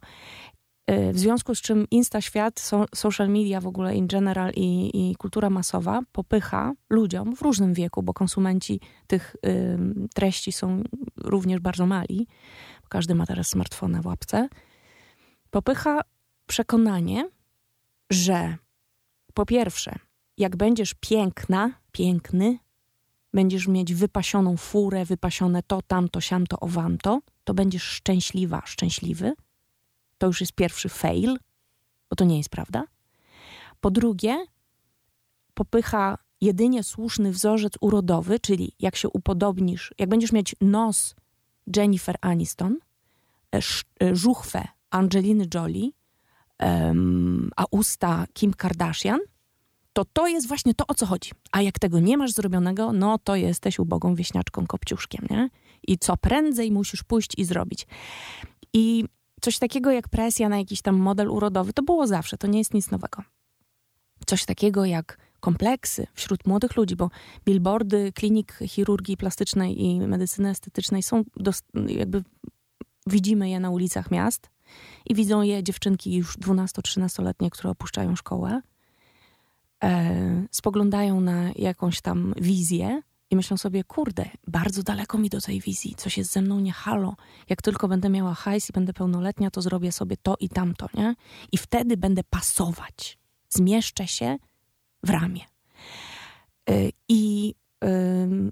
Y, 0.92 1.14
w 1.14 1.20
związku 1.20 1.56
z 1.56 1.62
czym 1.62 1.88
Insta 1.92 2.22
świat, 2.22 2.70
social 2.96 3.30
media 3.30 3.62
w 3.62 3.68
ogóle 3.68 3.96
in 3.96 4.08
general 4.08 4.52
i, 4.56 4.92
i 4.94 5.16
kultura 5.16 5.50
masowa 5.50 6.02
popycha 6.12 6.74
ludziom 6.90 7.36
w 7.36 7.42
różnym 7.42 7.74
wieku, 7.74 8.04
bo 8.04 8.14
konsumenci 8.14 8.80
tych 9.08 9.36
y, 9.46 9.78
treści 10.14 10.52
są 10.52 10.84
również 11.18 11.60
bardzo 11.60 11.86
mali. 11.86 12.28
Każdy 12.90 13.16
ma 13.16 13.26
teraz 13.26 13.48
smartfona 13.48 14.02
w 14.02 14.06
łapce. 14.06 14.50
Popycha 15.50 16.02
przekonanie, 16.48 17.30
że 18.10 18.58
po 19.34 19.46
pierwsze, 19.46 19.96
jak 20.38 20.56
będziesz 20.56 20.94
piękna, 20.94 21.74
piękny, 21.92 22.60
będziesz 23.34 23.68
mieć 23.68 23.94
wypasioną 23.94 24.58
furę, 24.58 25.06
wypasione 25.06 25.64
to, 25.64 25.82
tamto, 25.82 26.22
siamto, 26.22 26.60
owamto, 26.60 27.22
to 27.44 27.54
będziesz 27.54 27.84
szczęśliwa, 27.84 28.62
szczęśliwy. 28.66 29.34
To 30.18 30.28
już 30.28 30.42
jest 30.42 30.54
pierwszy 30.54 30.90
fail, 30.90 31.38
bo 32.10 32.16
to 32.16 32.26
nie 32.26 32.38
jest 32.38 32.50
prawda. 32.50 32.84
Po 33.82 33.92
drugie, 33.92 34.46
popycha 35.54 36.18
jedynie 36.42 36.84
słuszny 36.84 37.32
wzorzec 37.32 37.74
urodowy, 37.82 38.40
czyli 38.40 38.72
jak 38.80 38.96
się 38.96 39.10
upodobnisz, 39.10 39.94
jak 40.00 40.10
będziesz 40.10 40.32
mieć 40.32 40.56
nos 40.62 41.16
Jennifer 41.76 42.16
Aniston, 42.22 42.78
e, 43.56 43.60
e, 44.04 44.16
żuchwę 44.16 44.68
Angeliny 44.90 45.48
Jolie, 45.54 45.90
um, 46.62 47.50
a 47.56 47.66
usta 47.72 48.26
Kim 48.34 48.54
Kardashian, 48.54 49.20
to 49.94 50.06
to 50.14 50.28
jest 50.28 50.48
właśnie 50.48 50.74
to, 50.74 50.88
o 50.88 50.94
co 50.94 51.06
chodzi. 51.06 51.32
A 51.52 51.62
jak 51.62 51.80
tego 51.80 52.00
nie 52.00 52.18
masz 52.18 52.32
zrobionego, 52.32 52.94
no 52.94 53.18
to 53.18 53.36
jesteś 53.36 53.80
ubogą 53.80 54.16
wieśniaczką 54.16 54.68
kopciuszkiem, 54.68 55.28
nie? 55.30 55.50
I 55.88 55.98
co 55.98 56.18
prędzej 56.18 56.72
musisz 56.72 57.04
pójść 57.04 57.32
i 57.38 57.46
zrobić. 57.46 57.88
I 58.74 59.06
coś 59.42 59.60
takiego 59.60 59.92
jak 59.92 60.10
presja 60.10 60.50
na 60.50 60.58
jakiś 60.58 60.82
tam 60.82 60.96
model 60.96 61.30
urodowy, 61.30 61.74
to 61.74 61.84
było 61.84 62.08
zawsze, 62.08 62.38
to 62.38 62.48
nie 62.48 62.60
jest 62.60 62.74
nic 62.74 62.92
nowego. 62.92 63.24
Coś 64.26 64.46
takiego 64.46 64.86
jak 64.86 65.18
kompleksy 65.40 66.08
wśród 66.14 66.48
młodych 66.48 66.76
ludzi, 66.76 66.96
bo 66.96 67.10
billboardy 67.46 68.12
klinik 68.12 68.60
chirurgii 68.68 69.18
plastycznej 69.18 69.84
i 69.84 70.00
medycyny 70.00 70.50
estetycznej 70.50 71.04
są, 71.04 71.24
jakby 71.88 72.24
widzimy 73.08 73.50
je 73.50 73.60
na 73.60 73.70
ulicach 73.70 74.12
miast, 74.12 74.50
i 75.06 75.16
widzą 75.16 75.42
je 75.42 75.64
dziewczynki 75.64 76.16
już 76.16 76.38
12-13-letnie, 76.38 77.50
które 77.50 77.70
opuszczają 77.70 78.16
szkołę, 78.16 78.62
e, 79.84 80.46
spoglądają 80.52 81.22
na 81.22 81.52
jakąś 81.56 82.02
tam 82.02 82.34
wizję 82.42 83.02
i 83.30 83.36
myślą 83.36 83.58
sobie, 83.58 83.84
kurde, 83.84 84.26
bardzo 84.48 84.84
daleko 84.84 85.18
mi 85.18 85.30
do 85.30 85.42
tej 85.42 85.62
wizji, 85.62 85.96
coś 85.98 86.18
jest 86.18 86.32
ze 86.32 86.42
mną 86.42 86.60
nie 86.60 86.72
halo. 86.72 87.16
Jak 87.50 87.62
tylko 87.62 87.88
będę 87.88 88.10
miała 88.10 88.34
hajs 88.34 88.70
i 88.70 88.74
będę 88.74 88.94
pełnoletnia, 88.94 89.52
to 89.52 89.62
zrobię 89.62 89.92
sobie 89.92 90.18
to 90.18 90.36
i 90.40 90.50
tamto, 90.50 90.88
nie? 90.94 91.16
I 91.52 91.58
wtedy 91.58 91.98
będę 91.98 92.24
pasować. 92.24 93.18
Zmieszczę 93.50 94.08
się 94.08 94.38
w 95.04 95.10
ramię. 95.10 95.42
E, 96.70 96.74
I 97.10 97.54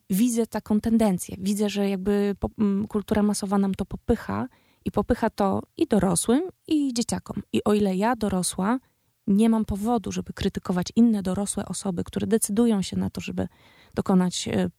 widzę 0.10 0.48
taką 0.48 0.82
tendencję. 0.82 1.36
Widzę, 1.40 1.70
że 1.70 1.90
jakby 1.90 2.36
kultura 2.90 3.24
masowa 3.24 3.58
nam 3.58 3.76
to 3.76 3.86
popycha 3.86 4.48
i 4.86 4.92
popycha 4.92 5.30
to 5.30 5.62
i 5.78 5.88
dorosłym, 5.88 6.42
i 6.68 6.94
dzieciakom. 6.94 7.44
I 7.54 7.64
o 7.64 7.74
ile 7.74 7.96
ja 7.96 8.16
dorosła 8.16 8.80
nie 9.28 9.50
mam 9.50 9.66
powodu, 9.66 10.12
żeby 10.12 10.34
krytykować 10.34 10.88
inne 10.96 11.24
dorosłe 11.24 11.66
osoby, 11.66 12.04
które 12.04 12.28
decydują 12.28 12.82
się 12.82 12.98
na 12.98 13.10
to, 13.10 13.22
żeby 13.22 13.48
dokonać 13.96 14.48
y, 14.48 14.70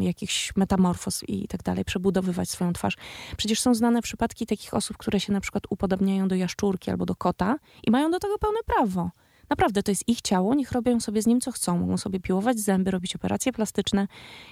jakichś 0.00 0.56
metamorfoz 0.56 1.24
i 1.28 1.48
tak 1.48 1.62
dalej, 1.62 1.84
przebudowywać 1.84 2.50
swoją 2.50 2.72
twarz. 2.72 2.96
Przecież 3.36 3.60
są 3.60 3.74
znane 3.74 4.02
przypadki 4.02 4.46
takich 4.46 4.74
osób, 4.74 4.96
które 4.96 5.20
się 5.20 5.32
na 5.32 5.40
przykład 5.40 5.64
upodobniają 5.70 6.28
do 6.28 6.34
jaszczurki 6.34 6.90
albo 6.90 7.06
do 7.06 7.16
kota 7.16 7.56
i 7.86 7.90
mają 7.90 8.10
do 8.10 8.18
tego 8.18 8.38
pełne 8.38 8.58
prawo. 8.66 9.10
Naprawdę, 9.50 9.82
to 9.82 9.90
jest 9.90 10.08
ich 10.08 10.20
ciało, 10.20 10.54
niech 10.54 10.72
robią 10.72 11.00
sobie 11.00 11.22
z 11.22 11.26
nim 11.26 11.40
co 11.40 11.52
chcą. 11.52 11.78
Mogą 11.78 11.96
sobie 11.96 12.20
piłować 12.20 12.60
zęby, 12.60 12.90
robić 12.90 13.16
operacje 13.16 13.52
plastyczne 13.52 14.08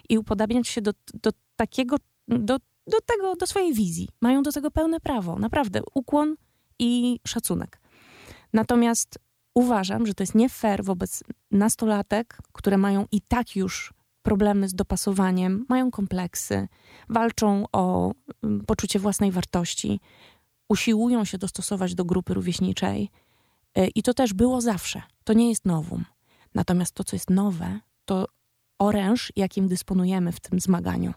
i 0.09 0.19
upodabniać 0.19 0.69
się 0.69 0.83
do, 0.83 0.93
do 1.15 1.31
takiego, 1.57 1.97
do, 2.29 2.57
do 2.87 3.01
tego, 3.01 3.37
do 3.37 3.47
swojej 3.47 3.75
wizji. 3.75 4.09
Mają 4.21 4.43
do 4.43 4.53
tego 4.53 4.71
pełne 4.71 5.01
prawo. 5.01 5.39
Naprawdę, 5.39 5.81
ukłon 5.95 6.37
i 6.79 7.21
szacunek. 7.27 7.81
Natomiast 8.53 9.19
uważam, 9.55 10.07
że 10.07 10.15
to 10.15 10.23
jest 10.23 10.35
nie 10.35 10.49
fair 10.49 10.85
wobec 10.85 11.25
nastolatek, 11.51 12.39
które 12.53 12.79
mają 12.79 13.07
i 13.13 13.21
tak 13.21 13.57
już 13.57 13.95
problemy 14.23 14.69
z 14.69 14.75
dopasowaniem, 14.75 15.67
mają 15.69 15.91
kompleksy, 15.91 16.69
walczą 17.09 17.65
o 17.73 18.13
mm, 18.43 18.65
poczucie 18.67 18.99
własnej 18.99 19.33
wartości, 19.33 20.01
usiłują 20.69 21.25
się 21.25 21.39
dostosować 21.39 21.95
do 21.95 22.05
grupy 22.05 22.35
rówieśniczej. 22.35 23.11
E, 23.75 23.89
I 23.89 24.03
to 24.03 24.15
też 24.15 24.35
było 24.35 24.61
zawsze. 24.61 25.03
To 25.25 25.33
nie 25.33 25.49
jest 25.49 25.65
nowum. 25.65 26.05
Natomiast 26.55 26.95
to, 26.95 27.05
co 27.05 27.17
jest 27.17 27.31
nowe, 27.31 27.81
to 28.05 28.27
oręż, 28.79 29.33
jakim 29.37 29.69
dysponujemy 29.69 30.33
w 30.33 30.41
tym 30.41 30.61
zmaganiu. 30.61 31.13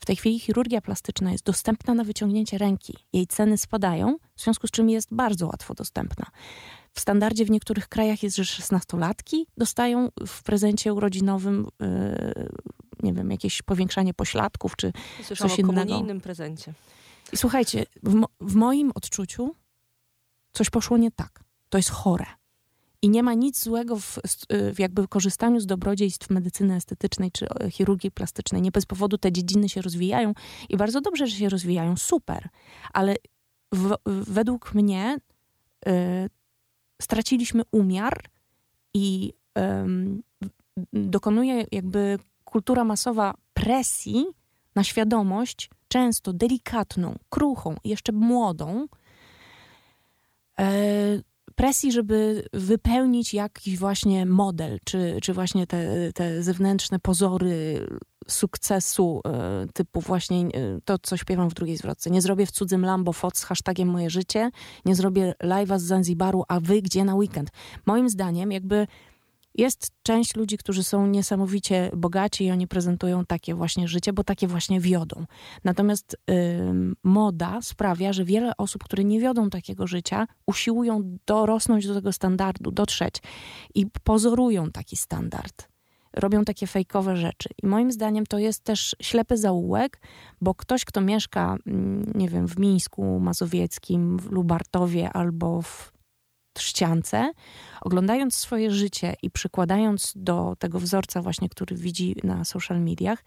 W 0.00 0.06
tej 0.06 0.16
chwili 0.16 0.38
chirurgia 0.40 0.80
plastyczna 0.80 1.32
jest 1.32 1.44
dostępna 1.44 1.94
na 1.94 2.04
wyciągnięcie 2.04 2.58
ręki. 2.58 2.94
Jej 3.12 3.26
ceny 3.26 3.58
spadają, 3.58 4.16
w 4.36 4.42
związku 4.42 4.66
z 4.66 4.70
czym 4.70 4.90
jest 4.90 5.08
bardzo 5.14 5.46
łatwo 5.46 5.74
dostępna. 5.74 6.26
W 6.92 7.00
standardzie 7.00 7.44
w 7.44 7.50
niektórych 7.50 7.88
krajach 7.88 8.22
jest, 8.22 8.36
że 8.36 8.44
szesnastolatki 8.44 9.46
dostają 9.56 10.08
w 10.26 10.42
prezencie 10.42 10.94
urodzinowym, 10.94 11.66
yy, 11.80 12.48
nie 13.02 13.12
wiem, 13.12 13.30
jakieś 13.30 13.62
powiększanie 13.62 14.14
pośladków 14.14 14.76
czy 14.76 14.92
Słyszałam 15.22 15.50
coś 15.50 15.64
o 15.64 15.68
innego. 15.68 15.98
innym 15.98 16.20
prezencie. 16.20 16.74
I 17.32 17.36
słuchajcie, 17.36 17.86
w, 18.02 18.14
mo 18.14 18.26
w 18.40 18.54
moim 18.54 18.92
odczuciu 18.94 19.54
coś 20.52 20.70
poszło 20.70 20.98
nie 20.98 21.10
tak. 21.10 21.44
To 21.68 21.78
jest 21.78 21.90
chore. 21.90 22.26
I 23.02 23.08
nie 23.08 23.22
ma 23.22 23.34
nic 23.34 23.62
złego 23.62 23.96
w, 23.96 24.18
w, 24.74 24.78
jakby 24.78 25.08
korzystaniu 25.08 25.60
z 25.60 25.66
dobrodziejstw 25.66 26.30
medycyny 26.30 26.74
estetycznej 26.74 27.30
czy 27.32 27.46
e, 27.48 27.70
chirurgii 27.70 28.10
plastycznej. 28.10 28.62
Nie 28.62 28.70
bez 28.70 28.86
powodu 28.86 29.18
te 29.18 29.32
dziedziny 29.32 29.68
się 29.68 29.82
rozwijają 29.82 30.32
i 30.68 30.76
bardzo 30.76 31.00
dobrze, 31.00 31.26
że 31.26 31.36
się 31.36 31.48
rozwijają, 31.48 31.96
super. 31.96 32.48
Ale 32.92 33.16
w, 33.74 33.96
według 34.06 34.74
mnie 34.74 35.18
y, 35.88 35.90
straciliśmy 37.02 37.62
umiar 37.72 38.24
i 38.94 39.32
y, 39.58 39.62
dokonuje 40.92 41.66
jakby 41.72 42.18
kultura 42.44 42.84
masowa 42.84 43.34
presji 43.54 44.26
na 44.74 44.84
świadomość, 44.84 45.70
często 45.88 46.32
delikatną, 46.32 47.18
kruchą, 47.30 47.74
jeszcze 47.84 48.12
młodą, 48.12 48.86
y, 50.60 51.29
presji, 51.60 51.92
żeby 51.92 52.48
wypełnić 52.52 53.34
jakiś 53.34 53.78
właśnie 53.78 54.26
model, 54.26 54.78
czy, 54.84 55.18
czy 55.22 55.32
właśnie 55.32 55.66
te, 55.66 56.12
te 56.12 56.42
zewnętrzne 56.42 56.98
pozory 56.98 57.86
sukcesu, 58.28 59.20
e, 59.26 59.66
typu 59.74 60.00
właśnie 60.00 60.40
e, 60.40 60.48
to, 60.84 60.98
co 60.98 61.16
śpiewam 61.16 61.50
w 61.50 61.54
drugiej 61.54 61.76
zwrotce. 61.76 62.10
Nie 62.10 62.22
zrobię 62.22 62.46
w 62.46 62.50
cudzym 62.50 62.84
Lambo 62.84 63.12
fot 63.12 63.36
z 63.36 63.44
hashtagiem 63.44 63.88
moje 63.88 64.10
życie, 64.10 64.50
nie 64.84 64.94
zrobię 64.94 65.34
live'a 65.42 65.78
z 65.78 65.82
Zanzibaru, 65.82 66.44
a 66.48 66.60
wy 66.60 66.82
gdzie 66.82 67.04
na 67.04 67.14
weekend? 67.14 67.50
Moim 67.86 68.08
zdaniem 68.08 68.52
jakby 68.52 68.86
jest 69.60 69.90
część 70.02 70.36
ludzi, 70.36 70.58
którzy 70.58 70.84
są 70.84 71.06
niesamowicie 71.06 71.90
bogaci 71.96 72.44
i 72.44 72.50
oni 72.50 72.66
prezentują 72.66 73.24
takie 73.26 73.54
właśnie 73.54 73.88
życie, 73.88 74.12
bo 74.12 74.24
takie 74.24 74.46
właśnie 74.46 74.80
wiodą. 74.80 75.24
Natomiast 75.64 76.16
moda 77.02 77.62
sprawia, 77.62 78.12
że 78.12 78.24
wiele 78.24 78.56
osób, 78.56 78.84
które 78.84 79.04
nie 79.04 79.20
wiodą 79.20 79.50
takiego 79.50 79.86
życia, 79.86 80.26
usiłują 80.46 81.16
dorosnąć 81.26 81.86
do 81.86 81.94
tego 81.94 82.12
standardu, 82.12 82.70
dotrzeć 82.70 83.14
i 83.74 83.86
pozorują 84.04 84.70
taki 84.70 84.96
standard. 84.96 85.68
Robią 86.12 86.44
takie 86.44 86.66
fejkowe 86.66 87.16
rzeczy. 87.16 87.48
I 87.62 87.66
moim 87.66 87.92
zdaniem 87.92 88.26
to 88.26 88.38
jest 88.38 88.64
też 88.64 88.96
ślepy 89.02 89.36
zaułek, 89.36 90.00
bo 90.40 90.54
ktoś, 90.54 90.84
kto 90.84 91.00
mieszka, 91.00 91.56
nie 92.14 92.28
wiem, 92.28 92.48
w 92.48 92.58
Mińsku 92.58 93.20
Mazowieckim, 93.20 94.18
w 94.18 94.30
Lubartowie 94.30 95.12
albo 95.12 95.62
w 95.62 95.92
trzciance, 96.52 97.32
oglądając 97.80 98.34
swoje 98.34 98.70
życie 98.70 99.14
i 99.22 99.30
przykładając 99.30 100.12
do 100.16 100.56
tego 100.58 100.80
wzorca 100.80 101.22
właśnie, 101.22 101.48
który 101.48 101.76
widzi 101.76 102.16
na 102.24 102.44
social 102.44 102.80
mediach, 102.80 103.24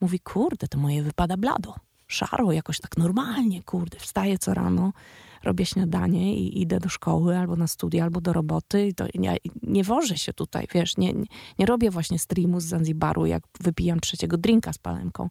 mówi, 0.00 0.20
kurde, 0.20 0.68
to 0.68 0.78
moje 0.78 1.02
wypada 1.02 1.36
blado, 1.36 1.74
szaro, 2.06 2.52
jakoś 2.52 2.80
tak 2.80 2.96
normalnie, 2.96 3.62
kurde, 3.62 3.98
wstaję 3.98 4.38
co 4.38 4.54
rano, 4.54 4.92
robię 5.44 5.66
śniadanie 5.66 6.36
i 6.36 6.62
idę 6.62 6.80
do 6.80 6.88
szkoły 6.88 7.38
albo 7.38 7.56
na 7.56 7.66
studia, 7.66 8.04
albo 8.04 8.20
do 8.20 8.32
roboty. 8.32 8.92
To 8.96 9.06
nie, 9.14 9.36
nie 9.62 9.84
wożę 9.84 10.18
się 10.18 10.32
tutaj, 10.32 10.66
wiesz, 10.74 10.96
nie, 10.96 11.12
nie, 11.12 11.26
nie 11.58 11.66
robię 11.66 11.90
właśnie 11.90 12.18
streamu 12.18 12.60
z 12.60 12.64
Zanzibaru, 12.64 13.26
jak 13.26 13.42
wypijam 13.60 14.00
trzeciego 14.00 14.36
drinka 14.36 14.72
z 14.72 14.78
palemką. 14.78 15.28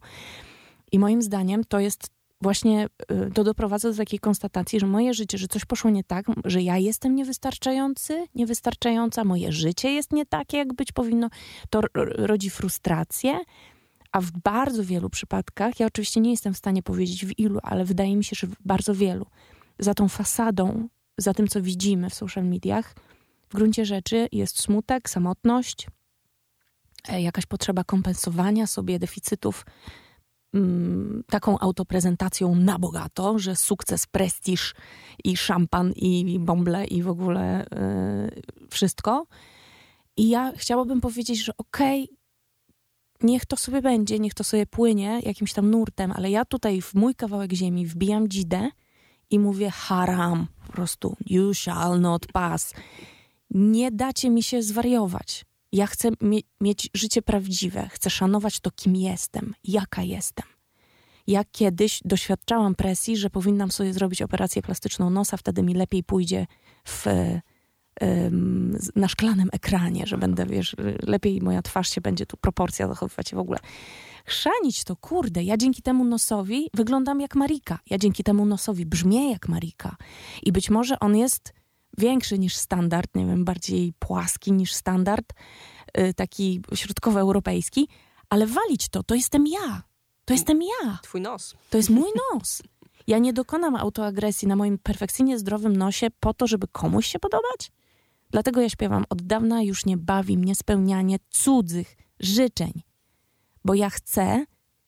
I 0.92 0.98
moim 0.98 1.22
zdaniem 1.22 1.64
to 1.64 1.80
jest 1.80 2.10
właśnie 2.40 2.86
y, 3.12 3.30
to 3.34 3.44
doprowadza 3.44 3.90
do 3.90 3.96
takiej 3.96 4.18
konstatacji, 4.18 4.80
że 4.80 4.86
moje 4.86 5.14
życie, 5.14 5.38
że 5.38 5.48
coś 5.48 5.64
poszło 5.64 5.90
nie 5.90 6.04
tak, 6.04 6.26
że 6.44 6.62
ja 6.62 6.78
jestem 6.78 7.14
niewystarczający, 7.14 8.26
niewystarczająca, 8.34 9.24
moje 9.24 9.52
życie 9.52 9.92
jest 9.92 10.12
nie 10.12 10.26
takie, 10.26 10.56
jak 10.56 10.72
być 10.72 10.92
powinno. 10.92 11.28
To 11.70 11.80
rodzi 11.94 12.50
frustrację, 12.50 13.40
a 14.12 14.20
w 14.20 14.30
bardzo 14.30 14.84
wielu 14.84 15.10
przypadkach, 15.10 15.80
ja 15.80 15.86
oczywiście 15.86 16.20
nie 16.20 16.30
jestem 16.30 16.54
w 16.54 16.58
stanie 16.58 16.82
powiedzieć 16.82 17.26
w 17.26 17.38
ilu, 17.38 17.58
ale 17.62 17.84
wydaje 17.84 18.16
mi 18.16 18.24
się, 18.24 18.36
że 18.36 18.46
w 18.46 18.54
bardzo 18.64 18.94
wielu, 18.94 19.26
za 19.78 19.94
tą 19.94 20.08
fasadą, 20.08 20.88
za 21.18 21.34
tym, 21.34 21.48
co 21.48 21.62
widzimy 21.62 22.10
w 22.10 22.14
social 22.14 22.44
mediach, 22.44 22.94
w 23.48 23.54
gruncie 23.54 23.84
rzeczy 23.84 24.28
jest 24.32 24.62
smutek, 24.62 25.10
samotność, 25.10 25.86
e, 27.08 27.22
jakaś 27.22 27.46
potrzeba 27.46 27.84
kompensowania 27.84 28.66
sobie 28.66 28.98
deficytów 28.98 29.66
taką 31.26 31.58
autoprezentacją 31.58 32.54
na 32.54 32.78
bogato, 32.78 33.38
że 33.38 33.56
sukces, 33.56 34.06
prestiż 34.06 34.74
i 35.24 35.36
szampan 35.36 35.92
i 35.92 36.38
bąble 36.40 36.84
i 36.84 37.02
w 37.02 37.08
ogóle 37.08 37.66
yy, 37.70 38.68
wszystko. 38.70 39.26
I 40.16 40.28
ja 40.28 40.52
chciałabym 40.56 41.00
powiedzieć, 41.00 41.44
że 41.44 41.52
okej, 41.56 42.04
okay, 42.04 42.16
niech 43.22 43.46
to 43.46 43.56
sobie 43.56 43.82
będzie, 43.82 44.18
niech 44.18 44.34
to 44.34 44.44
sobie 44.44 44.66
płynie 44.66 45.20
jakimś 45.22 45.52
tam 45.52 45.70
nurtem, 45.70 46.12
ale 46.12 46.30
ja 46.30 46.44
tutaj 46.44 46.82
w 46.82 46.94
mój 46.94 47.14
kawałek 47.14 47.52
ziemi 47.52 47.86
wbijam 47.86 48.28
dzidę 48.28 48.70
i 49.30 49.38
mówię 49.38 49.70
haram, 49.70 50.46
po 50.66 50.72
prostu 50.72 51.16
you 51.26 51.54
shall 51.54 52.00
not 52.00 52.26
pass. 52.26 52.74
Nie 53.50 53.90
dacie 53.90 54.30
mi 54.30 54.42
się 54.42 54.62
zwariować. 54.62 55.44
Ja 55.72 55.86
chcę 55.86 56.08
mie 56.20 56.40
mieć 56.60 56.90
życie 56.94 57.22
prawdziwe, 57.22 57.88
chcę 57.92 58.10
szanować 58.10 58.60
to, 58.60 58.70
kim 58.70 58.96
jestem, 58.96 59.54
jaka 59.64 60.02
jestem. 60.02 60.46
Ja 61.26 61.44
kiedyś 61.52 62.00
doświadczałam 62.04 62.74
presji, 62.74 63.16
że 63.16 63.30
powinnam 63.30 63.70
sobie 63.70 63.92
zrobić 63.92 64.22
operację 64.22 64.62
plastyczną 64.62 65.10
nosa, 65.10 65.36
wtedy 65.36 65.62
mi 65.62 65.74
lepiej 65.74 66.04
pójdzie 66.04 66.46
w, 66.84 67.06
na 68.96 69.08
szklanym 69.08 69.48
ekranie, 69.52 70.06
że 70.06 70.18
będę, 70.18 70.46
wiesz, 70.46 70.76
lepiej 71.02 71.40
moja 71.40 71.62
twarz 71.62 71.90
się 71.90 72.00
będzie 72.00 72.26
tu 72.26 72.36
proporcja 72.36 72.88
zachowywać 72.88 73.34
w 73.34 73.38
ogóle. 73.38 73.58
Chrzanić 74.24 74.84
to, 74.84 74.96
kurde, 74.96 75.42
ja 75.42 75.56
dzięki 75.56 75.82
temu 75.82 76.04
nosowi 76.04 76.68
wyglądam 76.74 77.20
jak 77.20 77.34
Marika. 77.34 77.78
Ja 77.90 77.98
dzięki 77.98 78.24
temu 78.24 78.46
nosowi 78.46 78.86
brzmię 78.86 79.30
jak 79.30 79.48
Marika. 79.48 79.96
I 80.42 80.52
być 80.52 80.70
może 80.70 80.98
on 80.98 81.16
jest 81.16 81.52
większy 81.98 82.38
niż 82.38 82.56
standard, 82.56 83.14
nie 83.14 83.26
wiem, 83.26 83.44
bardziej 83.44 83.92
płaski 83.98 84.52
niż 84.52 84.72
standard, 84.72 85.32
y, 85.98 86.14
taki 86.14 86.60
środkowoeuropejski, 86.74 87.88
ale 88.28 88.46
walić 88.46 88.88
to, 88.88 89.02
to 89.02 89.14
jestem 89.14 89.46
ja. 89.46 89.82
To 90.24 90.34
jestem 90.34 90.62
ja. 90.62 90.98
Twój 91.02 91.20
nos. 91.20 91.54
To 91.70 91.76
jest 91.76 91.90
mój 91.90 92.08
nos. 92.32 92.62
Ja 93.06 93.18
nie 93.18 93.32
dokonam 93.32 93.76
autoagresji 93.76 94.48
na 94.48 94.56
moim 94.56 94.78
perfekcyjnie 94.78 95.38
zdrowym 95.38 95.76
nosie 95.76 96.06
po 96.20 96.34
to, 96.34 96.46
żeby 96.46 96.66
komuś 96.72 97.06
się 97.06 97.18
podobać. 97.18 97.72
Dlatego 98.30 98.60
ja 98.60 98.68
śpiewam 98.68 99.04
od 99.08 99.22
dawna 99.22 99.62
już 99.62 99.86
nie 99.86 99.96
bawi 99.96 100.38
mnie 100.38 100.54
spełnianie 100.54 101.16
cudzych 101.30 101.96
życzeń, 102.20 102.72
bo 103.64 103.74
ja 103.74 103.90
chcę 103.90 104.44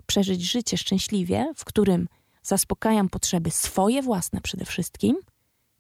przeżyć 0.07 0.43
życie 0.43 0.79
szczęśliwie, 0.79 1.53
w 1.57 1.65
którym 1.65 2.09
zaspokajam 2.43 3.09
potrzeby 3.09 3.51
swoje 3.51 4.03
własne 4.03 4.41
przede 4.41 4.65
wszystkim– 4.65 5.17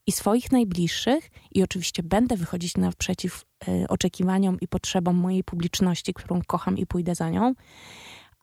i 0.06 0.12
swoich 0.12 0.52
najbliższych, 0.52 1.30
i 1.50 1.62
oczywiście 1.62 2.02
będę 2.02 2.36
wychodzić 2.36 2.76
naprzeciw 2.76 3.44
y, 3.68 3.88
oczekiwaniom 3.88 4.60
i 4.60 4.68
potrzebom 4.68 5.16
mojej 5.16 5.44
publiczności, 5.44 6.14
którą 6.14 6.42
kocham 6.46 6.78
i 6.78 6.86
pójdę 6.86 7.14
za 7.14 7.30
nią, 7.30 7.54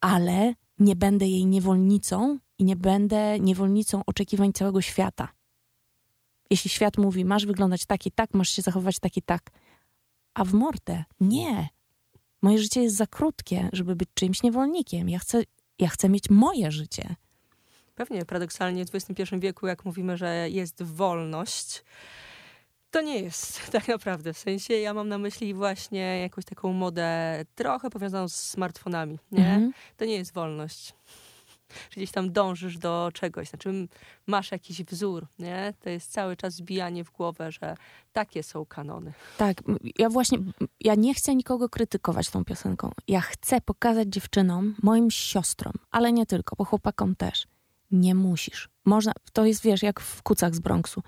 ale 0.01 0.53
nie 0.79 0.95
będę 0.95 1.27
jej 1.27 1.45
niewolnicą 1.45 2.39
i 2.59 2.63
nie 2.63 2.75
będę 2.75 3.39
niewolnicą 3.39 4.05
oczekiwań 4.05 4.53
całego 4.53 4.81
świata. 4.81 5.27
Jeśli 6.49 6.69
świat 6.69 6.97
mówi, 6.97 7.25
masz 7.25 7.45
wyglądać 7.45 7.85
tak 7.85 8.05
i 8.05 8.11
tak, 8.11 8.33
masz 8.33 8.49
się 8.49 8.61
zachować 8.61 8.99
tak 8.99 9.17
i 9.17 9.21
tak, 9.21 9.51
a 10.33 10.45
w 10.45 10.53
mordę, 10.53 11.03
nie. 11.19 11.69
Moje 12.41 12.57
życie 12.57 12.83
jest 12.83 12.95
za 12.95 13.07
krótkie, 13.07 13.69
żeby 13.73 13.95
być 13.95 14.09
czyimś 14.13 14.43
niewolnikiem. 14.43 15.09
Ja 15.09 15.19
chcę, 15.19 15.43
ja 15.79 15.89
chcę 15.89 16.09
mieć 16.09 16.29
moje 16.29 16.71
życie. 16.71 17.15
Pewnie 17.99 18.25
paradoksalnie 18.25 18.85
w 18.85 18.95
XXI 18.95 19.23
wieku, 19.39 19.67
jak 19.67 19.85
mówimy, 19.85 20.17
że 20.17 20.49
jest 20.49 20.83
wolność, 20.83 21.83
to 22.91 23.01
nie 23.01 23.19
jest 23.19 23.61
tak 23.71 23.87
naprawdę. 23.87 24.33
W 24.33 24.37
sensie 24.37 24.73
ja 24.73 24.93
mam 24.93 25.07
na 25.07 25.17
myśli 25.17 25.53
właśnie 25.53 26.19
jakąś 26.21 26.45
taką 26.45 26.73
modę 26.73 27.41
trochę 27.55 27.89
powiązaną 27.89 28.29
z 28.29 28.35
smartfonami. 28.35 29.19
Nie? 29.31 29.47
Mhm. 29.47 29.71
To 29.97 30.05
nie 30.05 30.15
jest 30.15 30.33
wolność. 30.33 30.93
Gdzieś 31.91 32.11
tam 32.11 32.31
dążysz 32.31 32.77
do 32.77 33.09
czegoś, 33.13 33.49
znaczy 33.49 33.87
masz 34.27 34.51
jakiś 34.51 34.83
wzór, 34.83 35.27
nie? 35.39 35.73
To 35.79 35.89
jest 35.89 36.11
cały 36.11 36.37
czas 36.37 36.53
zbijanie 36.53 37.03
w 37.03 37.11
głowę, 37.11 37.51
że 37.51 37.75
takie 38.13 38.43
są 38.43 38.65
kanony. 38.65 39.13
Tak, 39.37 39.63
ja 39.99 40.09
właśnie, 40.09 40.37
ja 40.79 40.95
nie 40.95 41.13
chcę 41.13 41.35
nikogo 41.35 41.69
krytykować 41.69 42.29
tą 42.29 42.45
piosenką. 42.45 42.91
Ja 43.07 43.21
chcę 43.21 43.61
pokazać 43.61 44.07
dziewczynom, 44.07 44.75
moim 44.83 45.11
siostrom, 45.11 45.73
ale 45.91 46.11
nie 46.11 46.25
tylko, 46.25 46.55
bo 46.55 46.65
chłopakom 46.65 47.15
też. 47.15 47.47
Nie 47.91 48.15
musisz. 48.15 48.69
Można, 48.85 49.13
to 49.33 49.45
jest, 49.45 49.63
wiesz, 49.63 49.83
jak 49.83 49.99
w 49.99 50.23
kucach 50.23 50.55
z 50.55 50.59
Bronxu 50.59 51.03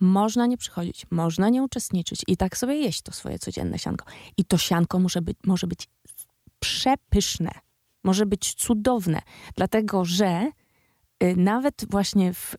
można 0.00 0.46
nie 0.46 0.56
przychodzić, 0.56 1.06
można 1.10 1.48
nie 1.48 1.62
uczestniczyć 1.62 2.22
i 2.26 2.36
tak 2.36 2.56
sobie 2.56 2.74
jeść 2.74 3.02
to 3.02 3.12
swoje 3.12 3.38
codzienne 3.38 3.78
sianko. 3.78 4.06
I 4.36 4.44
to 4.44 4.58
sianko 4.58 4.98
może 4.98 5.22
być, 5.22 5.36
może 5.46 5.66
być 5.66 5.88
przepyszne, 6.60 7.50
może 8.04 8.26
być 8.26 8.54
cudowne, 8.54 9.22
dlatego 9.56 10.04
że 10.04 10.50
y, 11.22 11.36
nawet 11.36 11.84
właśnie 11.90 12.32
w, 12.34 12.54
y, 12.54 12.58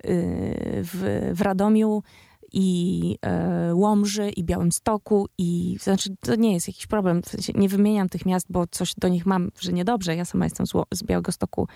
w, 0.83 1.31
w 1.33 1.41
Radomiu 1.41 2.03
i 2.51 3.17
e, 3.21 3.75
Łomży, 3.75 4.29
i 4.29 4.43
Białymstoku, 4.43 5.27
i 5.37 5.77
znaczy 5.81 6.15
to 6.19 6.35
nie 6.35 6.53
jest 6.53 6.67
jakiś 6.67 6.87
problem. 6.87 7.21
W 7.21 7.29
sensie 7.29 7.53
nie 7.55 7.69
wymieniam 7.69 8.09
tych 8.09 8.25
miast, 8.25 8.47
bo 8.49 8.67
coś 8.67 8.93
do 8.97 9.07
nich 9.07 9.25
mam, 9.25 9.49
że 9.59 9.73
niedobrze. 9.73 10.15
Ja 10.15 10.25
sama 10.25 10.45
jestem 10.45 10.67
z, 10.67 10.71
z 10.93 11.03
Białegostoku 11.03 11.67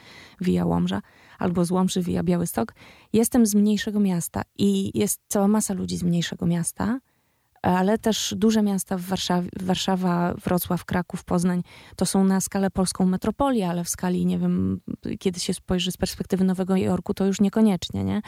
via 0.42 0.66
Łomża, 0.66 1.02
albo 1.40 1.66
z 1.66 1.72
Łomży 1.72 2.02
via 2.02 2.24
Białystok. 2.24 2.74
Jestem 3.14 3.46
z 3.46 3.56
mniejszego 3.56 4.00
miasta 4.00 4.42
i 4.58 5.00
jest 5.00 5.22
cała 5.28 5.48
masa 5.48 5.74
ludzi 5.74 5.98
z 5.98 6.04
mniejszego 6.04 6.46
miasta, 6.46 7.00
ale 7.62 7.98
też 7.98 8.34
duże 8.38 8.62
miasta 8.62 8.98
w 8.98 9.02
Warszawie, 9.02 9.50
Warszawa, 9.62 10.34
Wrocław, 10.34 10.86
Kraków, 10.86 11.24
Poznań, 11.24 11.64
to 11.96 12.06
są 12.06 12.24
na 12.24 12.42
skalę 12.42 12.72
polską 12.72 13.06
metropolię, 13.06 13.70
ale 13.70 13.84
w 13.84 13.90
skali, 13.90 14.26
nie 14.26 14.40
wiem, 14.40 14.80
kiedy 15.20 15.40
się 15.40 15.54
spojrzy 15.54 15.92
z 15.92 15.98
perspektywy 15.98 16.44
Nowego 16.44 16.76
Jorku, 16.76 17.14
to 17.14 17.26
już 17.26 17.42
niekoniecznie, 17.42 18.04
nie? 18.04 18.22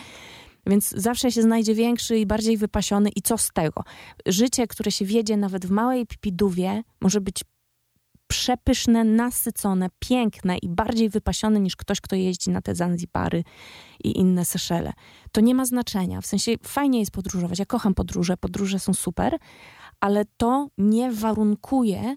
Więc 0.68 0.90
zawsze 0.90 1.32
się 1.32 1.42
znajdzie 1.42 1.76
większy 1.76 2.18
i 2.18 2.26
bardziej 2.26 2.58
wypasiony 2.58 3.10
i 3.10 3.22
co 3.22 3.38
z 3.38 3.50
tego? 3.54 3.84
Życie, 4.26 4.68
które 4.68 4.92
się 4.92 5.06
wiedzie 5.06 5.38
nawet 5.38 5.66
w 5.66 5.72
małej 5.72 6.08
pipidówie, 6.08 6.84
może 7.02 7.22
być 7.22 7.44
przepyszne, 8.28 9.04
nasycone, 9.04 9.88
piękne 10.00 10.58
i 10.58 10.70
bardziej 10.70 11.10
wypasione 11.10 11.60
niż 11.60 11.76
ktoś, 11.76 12.02
kto 12.02 12.16
jeździ 12.16 12.50
na 12.50 12.62
te 12.62 12.76
Zanzibary 12.76 13.44
i 14.04 14.20
inne 14.20 14.46
Seszele. 14.46 14.94
To 15.32 15.42
nie 15.42 15.56
ma 15.56 15.66
znaczenia. 15.66 16.22
W 16.22 16.26
sensie 16.26 16.56
fajnie 16.64 17.00
jest 17.00 17.12
podróżować. 17.12 17.60
Ja 17.60 17.66
kocham 17.66 17.94
podróże, 17.94 18.38
podróże 18.38 18.80
są 18.80 18.94
super, 18.94 19.38
ale 20.00 20.26
to 20.38 20.68
nie 20.78 21.12
warunkuje 21.12 22.16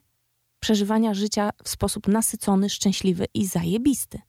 przeżywania 0.60 1.14
życia 1.14 1.50
w 1.64 1.68
sposób 1.68 2.08
nasycony, 2.08 2.70
szczęśliwy 2.70 3.26
i 3.34 3.46
zajebisty. 3.46 4.20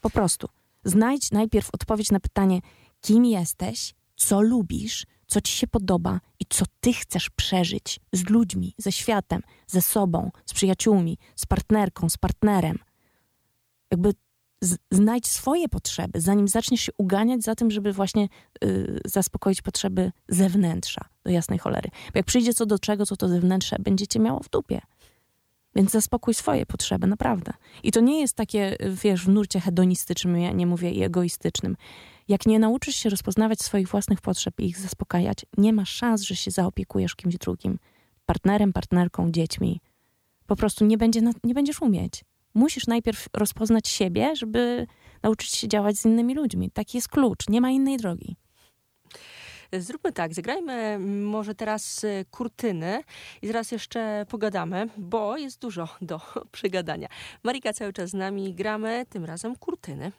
Po 0.00 0.10
prostu. 0.10 0.48
Znajdź 0.84 1.30
najpierw 1.30 1.68
odpowiedź 1.72 2.10
na 2.10 2.20
pytanie, 2.20 2.60
kim 3.02 3.24
jesteś, 3.24 3.94
co 4.16 4.40
lubisz, 4.40 5.06
co 5.26 5.40
ci 5.40 5.52
się 5.52 5.66
podoba 5.66 6.20
i 6.40 6.44
co 6.48 6.64
ty 6.80 6.92
chcesz 6.92 7.30
przeżyć 7.30 8.00
z 8.12 8.30
ludźmi, 8.30 8.74
ze 8.78 8.92
światem, 8.92 9.42
ze 9.66 9.82
sobą, 9.82 10.30
z 10.46 10.52
przyjaciółmi, 10.52 11.18
z 11.36 11.46
partnerką, 11.46 12.08
z 12.08 12.16
partnerem. 12.16 12.78
Jakby 13.90 14.14
znajdź 14.90 15.28
swoje 15.28 15.68
potrzeby, 15.68 16.20
zanim 16.20 16.48
zaczniesz 16.48 16.80
się 16.80 16.92
uganiać 16.98 17.42
za 17.42 17.54
tym, 17.54 17.70
żeby 17.70 17.92
właśnie 17.92 18.28
y, 18.64 19.00
zaspokoić 19.04 19.62
potrzeby 19.62 20.12
zewnętrza, 20.28 21.04
do 21.24 21.30
jasnej 21.30 21.58
cholery. 21.58 21.90
Bo 22.12 22.18
jak 22.18 22.26
przyjdzie 22.26 22.54
co 22.54 22.66
do 22.66 22.78
czego, 22.78 23.06
co 23.06 23.16
to 23.16 23.28
zewnętrzne 23.28 23.78
będziecie 23.80 24.20
miało 24.20 24.40
w 24.40 24.50
dupie. 24.50 24.80
Więc 25.74 25.90
zaspokój 25.90 26.34
swoje 26.34 26.66
potrzeby, 26.66 27.06
naprawdę. 27.06 27.52
I 27.82 27.92
to 27.92 28.00
nie 28.00 28.20
jest 28.20 28.36
takie, 28.36 28.76
wiesz, 29.04 29.24
w 29.24 29.28
nurcie 29.28 29.60
hedonistycznym, 29.60 30.40
ja 30.40 30.52
nie 30.52 30.66
mówię 30.66 30.90
i 30.90 31.02
egoistycznym. 31.02 31.76
Jak 32.32 32.46
nie 32.46 32.58
nauczysz 32.58 32.96
się 32.96 33.08
rozpoznawać 33.08 33.60
swoich 33.60 33.88
własnych 33.88 34.20
potrzeb 34.20 34.60
i 34.60 34.66
ich 34.66 34.78
zaspokajać, 34.78 35.38
nie 35.58 35.72
masz 35.72 35.90
szans, 35.90 36.22
że 36.22 36.36
się 36.36 36.50
zaopiekujesz 36.50 37.14
kimś 37.14 37.36
drugim. 37.36 37.78
Partnerem, 38.26 38.72
partnerką, 38.72 39.30
dziećmi. 39.30 39.80
Po 40.46 40.56
prostu 40.56 40.84
nie, 40.84 40.98
będzie, 40.98 41.20
nie 41.44 41.54
będziesz 41.54 41.82
umieć. 41.82 42.24
Musisz 42.54 42.86
najpierw 42.86 43.28
rozpoznać 43.34 43.88
siebie, 43.88 44.36
żeby 44.36 44.86
nauczyć 45.22 45.50
się 45.50 45.68
działać 45.68 45.96
z 45.96 46.04
innymi 46.04 46.34
ludźmi. 46.34 46.70
Taki 46.70 46.98
jest 46.98 47.08
klucz, 47.08 47.48
nie 47.48 47.60
ma 47.60 47.70
innej 47.70 47.96
drogi. 47.96 48.36
Zróbmy 49.78 50.12
tak, 50.12 50.34
zagrajmy 50.34 50.98
może 51.24 51.54
teraz 51.54 52.04
y, 52.04 52.24
kurtyny 52.30 53.02
i 53.42 53.46
zaraz 53.46 53.72
jeszcze 53.72 54.26
pogadamy, 54.28 54.88
bo 54.96 55.36
jest 55.36 55.60
dużo 55.60 55.88
do 56.00 56.20
przegadania. 56.52 57.08
Marika 57.42 57.72
cały 57.72 57.92
czas 57.92 58.10
z 58.10 58.14
nami, 58.14 58.54
gramy 58.54 59.06
tym 59.08 59.24
razem 59.24 59.56
kurtyny. 59.56 60.12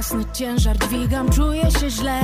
Własny 0.00 0.24
ciężar 0.32 0.78
dźwigam, 0.78 1.30
czuję 1.30 1.70
się 1.70 1.90
źle 1.90 2.20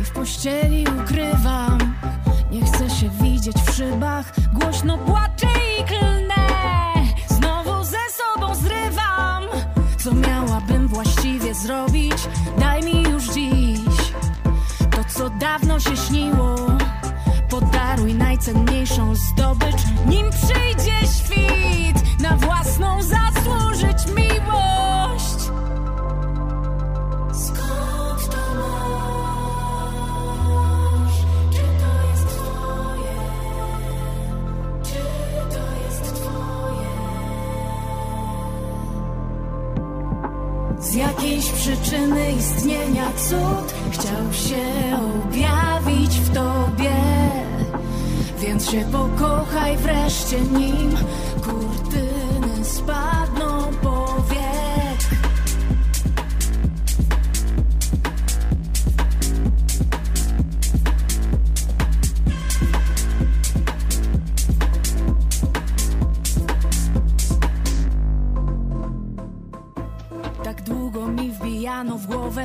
i 0.00 0.04
w 0.04 0.10
pościeli 0.10 0.84
ukrywam. 1.02 1.78
Nie 2.50 2.64
chcę 2.64 2.90
się 2.90 3.10
widzieć 3.22 3.56
w 3.56 3.74
szybach, 3.74 4.32
głośno 4.52 4.98
płaczę 4.98 5.46
i 5.80 5.84
klnę. 5.84 6.46
Znowu 7.28 7.84
ze 7.84 7.98
sobą 8.10 8.54
zrywam, 8.54 9.44
co 9.98 10.14
miałabym 10.14 10.88
właściwie 10.88 11.54
zrobić. 11.54 12.28
Daj 12.58 12.82
mi 12.82 13.02
już 13.02 13.24
dziś 13.24 13.80
to, 14.90 15.04
co 15.18 15.30
dawno 15.30 15.80
się 15.80 15.96
śniło. 15.96 16.56
Podaruj 17.48 18.14
najcenniejszą 18.14 19.14
zdobycz, 19.14 19.82
nim 20.06 20.26
przyjdzie 20.30 20.98
świt 21.16 22.20
na 22.20 22.36
własną 22.36 23.02
zasłużyć 23.02 24.06
miłość. 24.16 25.09
Z 40.80 40.94
jakiejś 40.94 41.50
przyczyny 41.50 42.32
istnienia 42.32 43.12
cud 43.16 43.74
chciał 43.90 44.32
się 44.32 44.64
objawić 45.26 46.18
w 46.20 46.34
tobie. 46.34 46.96
Więc 48.40 48.70
się 48.70 48.84
pokochaj 48.92 49.76
wreszcie 49.76 50.40
nim 50.40 50.96
kurtyny 51.42 52.64
spadną 52.64 53.62
powiek. 53.82 53.89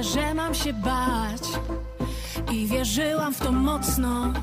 Że 0.03 0.33
mam 0.33 0.55
się 0.55 0.73
bać 0.73 1.41
I 2.51 2.67
wierzyłam 2.67 3.33
w 3.33 3.39
to 3.39 3.51
mocno 3.51 4.33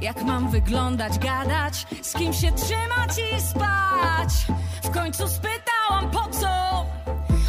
Jak 0.00 0.22
mam 0.22 0.50
wyglądać, 0.50 1.18
gadać 1.18 1.86
Z 2.02 2.12
kim 2.12 2.32
się 2.32 2.52
trzymać 2.52 3.18
i 3.18 3.40
spać 3.40 4.46
W 4.82 4.90
końcu 4.90 5.28
spytałam 5.28 6.10
po 6.10 6.28
co 6.40 6.64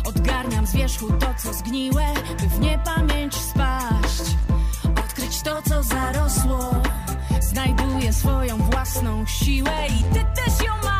Odgarniam 0.05 0.67
z 0.67 0.73
wierzchu 0.73 1.11
to, 1.11 1.27
co 1.43 1.53
zgniłe, 1.53 2.05
by 2.41 2.47
w 2.47 2.59
niepamięć 2.59 3.35
spaść. 3.35 4.35
Odkryć 5.05 5.41
to, 5.41 5.61
co 5.61 5.83
zarosło. 5.83 6.71
Znajduję 7.41 8.13
swoją 8.13 8.57
własną 8.57 9.25
siłę 9.25 9.87
i 9.99 10.03
ty 10.13 10.25
też 10.35 10.67
ją 10.67 10.73
masz. 10.83 10.94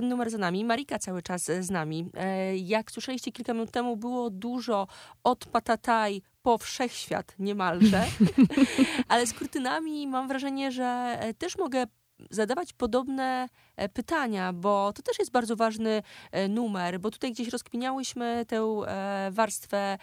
Ten 0.00 0.08
numer 0.08 0.30
za 0.30 0.38
nami. 0.38 0.64
Marika 0.64 0.98
cały 0.98 1.22
czas 1.22 1.48
e, 1.48 1.62
z 1.62 1.70
nami. 1.70 2.10
E, 2.14 2.56
Jak 2.56 2.90
słyszeliście 2.90 3.32
kilka 3.32 3.52
minut 3.52 3.70
temu, 3.70 3.96
było 3.96 4.30
dużo 4.30 4.86
od 5.24 5.46
patataj 5.46 6.22
po 6.42 6.58
wszechświat 6.58 7.34
niemalże. 7.38 8.04
Ale 9.08 9.26
z 9.26 9.34
kurtynami 9.34 10.06
mam 10.06 10.28
wrażenie, 10.28 10.72
że 10.72 11.16
e, 11.20 11.34
też 11.34 11.58
mogę 11.58 11.84
zadawać 12.30 12.72
podobne 12.72 13.48
e, 13.76 13.88
pytania, 13.88 14.52
bo 14.52 14.92
to 14.92 15.02
też 15.02 15.18
jest 15.18 15.30
bardzo 15.30 15.56
ważny 15.56 16.02
e, 16.32 16.48
numer, 16.48 17.00
bo 17.00 17.10
tutaj 17.10 17.32
gdzieś 17.32 17.48
rozkminiałyśmy 17.48 18.44
tę 18.48 18.56
e, 18.56 19.28
warstwę 19.32 19.98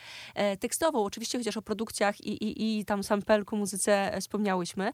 tekstową, 0.59 1.03
oczywiście 1.03 1.37
chociaż 1.37 1.57
o 1.57 1.61
produkcjach 1.61 2.21
i, 2.21 2.43
i, 2.43 2.79
i 2.79 2.85
tam 2.85 3.03
sampelku, 3.03 3.57
muzyce 3.57 4.17
wspomniałyśmy. 4.21 4.91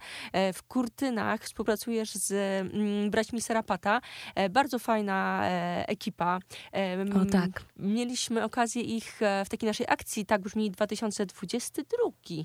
W 0.54 0.64
Kurtynach 0.64 1.42
współpracujesz 1.42 2.12
z 2.12 2.32
mm, 2.32 3.12
braćmi 3.12 3.42
Serapata. 3.42 4.02
Bardzo 4.50 4.80
fajna 4.80 5.44
ekipa. 5.88 6.40
O 7.22 7.26
tak. 7.26 7.64
Mieliśmy 7.78 8.44
okazję 8.44 8.82
ich 8.82 9.20
w 9.46 9.50
takiej 9.50 9.68
naszej 9.68 9.86
akcji, 9.90 10.26
tak 10.26 10.42
brzmi 10.42 10.72
2022, 10.72 12.10
e, 12.30 12.44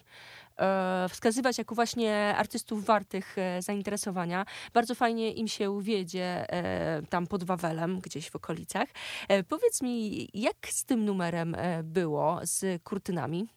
wskazywać 1.08 1.58
jako 1.58 1.74
właśnie 1.74 2.34
artystów 2.36 2.84
wartych 2.84 3.38
e, 3.38 3.62
zainteresowania. 3.62 4.46
Bardzo 4.74 4.94
fajnie 4.94 5.32
im 5.32 5.48
się 5.48 5.82
wiedzie 5.82 6.52
e, 6.52 7.02
tam 7.02 7.26
pod 7.26 7.44
Wawelem, 7.44 8.00
gdzieś 8.00 8.30
w 8.30 8.36
okolicach. 8.36 8.88
E, 9.28 9.42
Powiedz 9.44 9.82
mi, 9.82 10.28
jak 10.34 10.56
z 10.68 10.84
tym 10.84 11.04
numerem 11.04 11.54
e, 11.54 11.82
było, 11.82 12.40
z 12.42 12.82
kurtynami? 12.82 13.48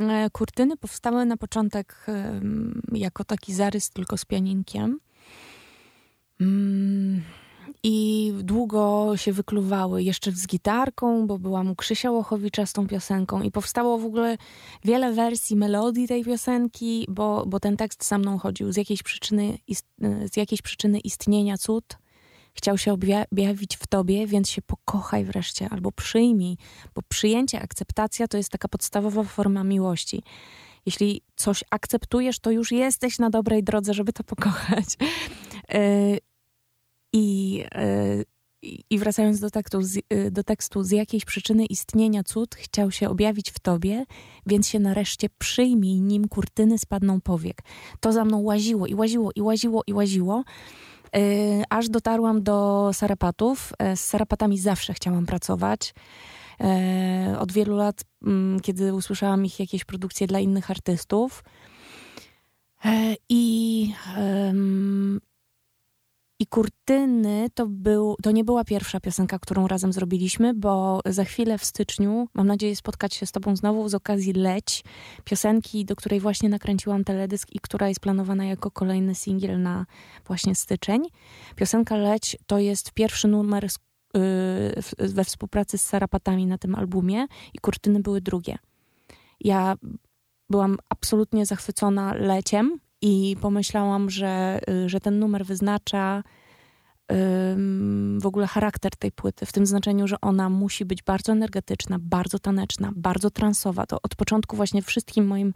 E, 0.00 0.30
Kurtyny 0.30 0.76
powstały 0.76 1.24
na 1.26 1.36
początek 1.36 2.06
jako 2.92 3.24
taki 3.24 3.54
zarys 3.54 3.90
tylko 3.90 4.16
z 4.16 4.24
pianinkiem. 4.24 5.00
Mm, 6.40 7.22
I 7.82 8.32
długo 8.42 9.12
się 9.16 9.32
wykluwały 9.32 10.02
jeszcze 10.02 10.32
z 10.32 10.46
gitarką, 10.46 11.26
bo 11.26 11.38
byłam 11.38 11.70
u 11.70 11.76
Krzysia 11.76 12.10
Łochowicza 12.10 12.66
z 12.66 12.72
tą 12.72 12.86
piosenką 12.86 13.42
i 13.42 13.50
powstało 13.50 13.98
w 13.98 14.04
ogóle 14.04 14.36
wiele 14.84 15.12
wersji 15.12 15.56
melodii 15.56 16.08
tej 16.08 16.24
piosenki, 16.24 17.06
bo, 17.08 17.44
bo 17.46 17.60
ten 17.60 17.76
tekst 17.76 18.08
za 18.08 18.18
mną 18.18 18.38
chodził. 18.38 18.72
Z 18.72 18.76
jakiejś 18.76 19.02
przyczyny, 19.02 19.58
z 20.32 20.36
jakiejś 20.36 20.62
przyczyny 20.62 21.00
istnienia 21.00 21.58
cud 21.58 21.98
chciał 22.54 22.78
się 22.78 22.92
obja- 22.92 23.24
objawić 23.32 23.76
w 23.76 23.86
tobie, 23.86 24.26
więc 24.26 24.50
się 24.50 24.62
pokochaj 24.62 25.24
wreszcie 25.24 25.68
albo 25.68 25.92
przyjmij, 25.92 26.56
bo 26.94 27.02
przyjęcie, 27.08 27.62
akceptacja 27.62 28.28
to 28.28 28.36
jest 28.36 28.50
taka 28.50 28.68
podstawowa 28.68 29.24
forma 29.24 29.64
miłości. 29.64 30.22
Jeśli 30.86 31.22
coś 31.36 31.64
akceptujesz, 31.70 32.38
to 32.38 32.50
już 32.50 32.72
jesteś 32.72 33.18
na 33.18 33.30
dobrej 33.30 33.64
drodze, 33.64 33.94
żeby 33.94 34.12
to 34.12 34.24
pokochać. 34.24 34.86
Yy, 37.12 37.20
I, 37.20 37.54
yy, 38.62 38.76
I 38.90 38.98
wracając 38.98 39.40
do 39.40 39.50
tekstu, 39.50 39.82
z, 39.82 39.94
yy, 39.94 40.30
do 40.30 40.44
tekstu, 40.44 40.82
z 40.82 40.90
jakiejś 40.90 41.24
przyczyny 41.24 41.66
istnienia 41.66 42.24
cud 42.24 42.54
chciał 42.54 42.90
się 42.90 43.08
objawić 43.08 43.50
w 43.50 43.58
tobie, 43.58 44.04
więc 44.46 44.68
się 44.68 44.78
nareszcie 44.78 45.28
przyjmij, 45.38 46.00
nim 46.00 46.28
kurtyny 46.28 46.78
spadną 46.78 47.20
powiek. 47.20 47.62
To 48.00 48.12
za 48.12 48.24
mną 48.24 48.40
łaziło 48.40 48.86
i 48.86 48.94
łaziło 48.94 49.30
i 49.34 49.42
łaziło 49.42 49.82
i 49.86 49.92
łaziło. 49.92 50.44
Yy, 51.14 51.20
aż 51.70 51.88
dotarłam 51.88 52.42
do 52.42 52.90
Sarapatów. 52.92 53.72
Yy, 53.80 53.96
Z 53.96 54.00
Sarapatami 54.00 54.58
zawsze 54.58 54.94
chciałam 54.94 55.26
pracować. 55.26 55.94
Yy, 56.60 57.38
Od 57.38 57.52
wielu 57.52 57.76
lat, 57.76 58.04
mm, 58.22 58.60
kiedy 58.60 58.94
usłyszałam 58.94 59.44
ich 59.44 59.60
jakieś 59.60 59.84
produkcje 59.84 60.26
dla 60.26 60.40
innych 60.40 60.70
artystów. 60.70 61.44
Yy, 62.84 63.16
I, 63.28 63.94
i 66.40 66.46
Kurtyny 66.46 67.50
to, 67.54 67.66
był, 67.66 68.16
to 68.22 68.30
nie 68.30 68.44
była 68.44 68.64
pierwsza 68.64 69.00
piosenka, 69.00 69.38
którą 69.38 69.68
razem 69.68 69.92
zrobiliśmy, 69.92 70.54
bo 70.54 71.00
za 71.06 71.24
chwilę 71.24 71.58
w 71.58 71.64
styczniu, 71.64 72.28
mam 72.34 72.46
nadzieję 72.46 72.76
spotkać 72.76 73.14
się 73.14 73.26
z 73.26 73.32
tobą 73.32 73.56
znowu 73.56 73.88
z 73.88 73.94
okazji 73.94 74.32
Leć, 74.32 74.84
piosenki, 75.24 75.84
do 75.84 75.96
której 75.96 76.20
właśnie 76.20 76.48
nakręciłam 76.48 77.04
teledysk 77.04 77.48
i 77.52 77.60
która 77.60 77.88
jest 77.88 78.00
planowana 78.00 78.44
jako 78.44 78.70
kolejny 78.70 79.14
singiel 79.14 79.62
na 79.62 79.86
właśnie 80.26 80.54
styczeń. 80.54 81.02
Piosenka 81.56 81.96
Leć 81.96 82.36
to 82.46 82.58
jest 82.58 82.92
pierwszy 82.92 83.28
numer 83.28 83.68
yy, 84.14 85.08
we 85.08 85.24
współpracy 85.24 85.78
z 85.78 85.82
Sarapatami 85.82 86.46
na 86.46 86.58
tym 86.58 86.74
albumie 86.74 87.26
i 87.54 87.58
Kurtyny 87.58 88.00
były 88.00 88.20
drugie. 88.20 88.58
Ja 89.40 89.76
byłam 90.50 90.78
absolutnie 90.88 91.46
zachwycona 91.46 92.14
Leciem 92.14 92.80
i 93.02 93.36
pomyślałam, 93.40 94.10
że, 94.10 94.60
y, 94.70 94.88
że 94.88 95.00
ten 95.00 95.18
numer 95.18 95.46
wyznacza 95.46 96.22
w 98.20 98.26
ogóle 98.26 98.46
charakter 98.46 98.96
tej 98.96 99.12
płyty, 99.12 99.46
w 99.46 99.52
tym 99.52 99.66
znaczeniu, 99.66 100.06
że 100.08 100.20
ona 100.20 100.48
musi 100.48 100.84
być 100.84 101.02
bardzo 101.02 101.32
energetyczna, 101.32 101.96
bardzo 102.00 102.38
taneczna, 102.38 102.92
bardzo 102.96 103.30
transowa. 103.30 103.86
To 103.86 103.98
od 104.02 104.14
początku 104.14 104.56
właśnie 104.56 104.82
wszystkim 104.82 105.26
moim 105.26 105.54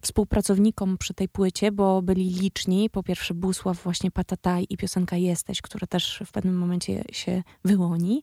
współpracownikom 0.00 0.98
przy 0.98 1.14
tej 1.14 1.28
płycie, 1.28 1.72
bo 1.72 2.02
byli 2.02 2.30
liczni. 2.30 2.90
Po 2.90 3.02
pierwsze 3.02 3.34
Busław, 3.34 3.82
właśnie 3.82 4.10
Patataj 4.10 4.66
i 4.70 4.76
piosenka 4.76 5.16
Jesteś, 5.16 5.62
która 5.62 5.86
też 5.86 6.22
w 6.26 6.32
pewnym 6.32 6.58
momencie 6.58 7.04
się 7.12 7.42
wyłoni. 7.64 8.22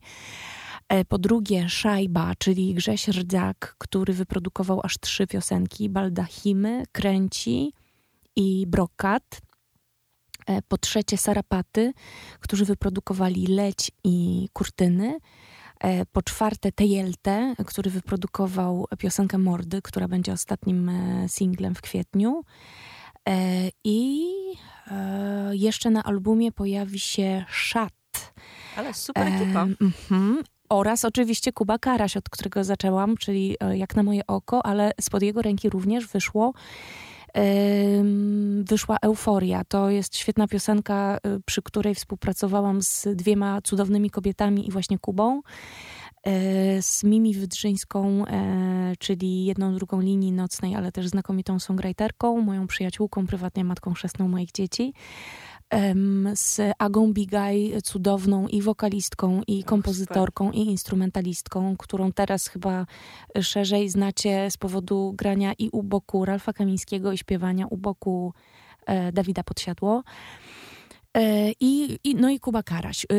E, 0.89 1.05
Po 1.05 1.17
drugie 1.17 1.69
Szajba, 1.69 2.33
czyli 2.37 2.73
Grześ 2.73 3.07
Rdzak, 3.07 3.75
który 3.77 4.13
wyprodukował 4.13 4.81
aż 4.83 4.97
trzy 4.97 5.27
piosenki, 5.27 5.89
Baldachimy, 5.89 6.83
Kręci 6.91 7.73
i 8.39 8.67
Brokat. 8.67 9.41
E, 10.47 10.61
Po 10.61 10.77
trzecie 10.77 11.17
Sarapaty, 11.17 11.93
którzy 12.39 12.65
wyprodukowali 12.65 13.47
Leć 13.47 13.91
i 14.03 14.47
Kurtyny. 14.53 15.17
E, 15.79 16.05
Po 16.05 16.21
czwarte 16.21 16.71
Tejelte, 16.71 17.55
który 17.65 17.91
wyprodukował 17.91 18.85
piosenkę 18.97 19.37
Mordy, 19.37 19.81
która 19.81 20.07
będzie 20.07 20.33
ostatnim 20.33 20.89
e, 20.89 21.29
singlem 21.29 21.75
w 21.75 21.81
kwietniu. 21.81 22.43
I 23.83 24.25
jeszcze 25.51 25.89
na 25.89 26.03
albumie 26.03 26.51
pojawi 26.51 26.99
się 26.99 27.45
Szat. 27.49 28.33
Ale 28.77 28.93
super 28.93 29.27
ekipa. 29.27 29.67
Mhm. 29.81 30.43
Oraz 30.69 31.05
oczywiście 31.05 31.51
Kuba 31.53 31.77
Karaś, 31.79 32.17
od 32.17 32.29
którego 32.29 32.63
zaczęłam, 32.63 33.17
czyli 33.17 33.55
Jak 33.73 33.95
na 33.95 34.03
moje 34.03 34.27
oko, 34.27 34.65
ale 34.65 34.91
spod 35.01 35.21
jego 35.23 35.41
ręki 35.41 35.69
również 35.69 36.07
wyszło 36.07 36.53
wyszła 38.63 38.97
Euforia. 39.01 39.63
To 39.63 39.89
jest 39.89 40.17
świetna 40.17 40.47
piosenka, 40.47 41.17
e, 41.23 41.39
przy 41.45 41.61
której 41.61 41.95
współpracowałam 41.95 42.81
z 42.81 43.07
dwiema 43.15 43.61
cudownymi 43.61 44.09
kobietami 44.09 44.67
i 44.67 44.71
właśnie 44.71 44.99
Kubą. 44.99 45.41
E, 46.23 46.81
z 46.81 47.03
Mimi 47.03 47.33
Wydrzyńską, 47.33 48.25
czyli 48.99 49.45
jedną, 49.45 49.75
drugą 49.75 50.01
linii 50.01 50.31
nocnej, 50.31 50.75
ale 50.75 50.91
też 50.91 51.07
znakomitą 51.07 51.59
songwriterką, 51.59 52.41
moją 52.41 52.67
przyjaciółką, 52.67 53.27
prywatnie 53.27 53.63
matką 53.63 53.93
chrzestną 53.93 54.27
moich 54.27 54.51
dzieci 54.51 54.93
z 56.33 56.59
Agą 56.77 57.13
Bigaj, 57.13 57.73
cudowną 57.83 58.47
i 58.47 58.61
wokalistką, 58.61 59.41
i 59.47 59.63
kompozytorką, 59.63 60.51
i 60.51 60.59
instrumentalistką, 60.59 61.77
którą 61.77 62.11
teraz 62.11 62.47
chyba 62.47 62.85
szerzej 63.41 63.89
znacie 63.89 64.51
z 64.51 64.57
powodu 64.57 65.13
grania 65.17 65.53
i 65.57 65.69
u 65.69 65.83
boku 65.83 66.25
Ralfa 66.25 66.53
Kamińskiego 66.53 67.11
i 67.11 67.17
śpiewania 67.17 67.67
u 67.67 67.77
boku 67.77 68.33
e, 68.85 69.11
Dawida 69.11 69.43
Podsiadło. 69.43 70.03
E, 71.17 71.51
I, 71.59 71.99
i, 72.03 72.15
no 72.15 72.29
i 72.29 72.39
Kuba 72.39 72.63
Karaś. 72.63 73.05
E, 73.05 73.15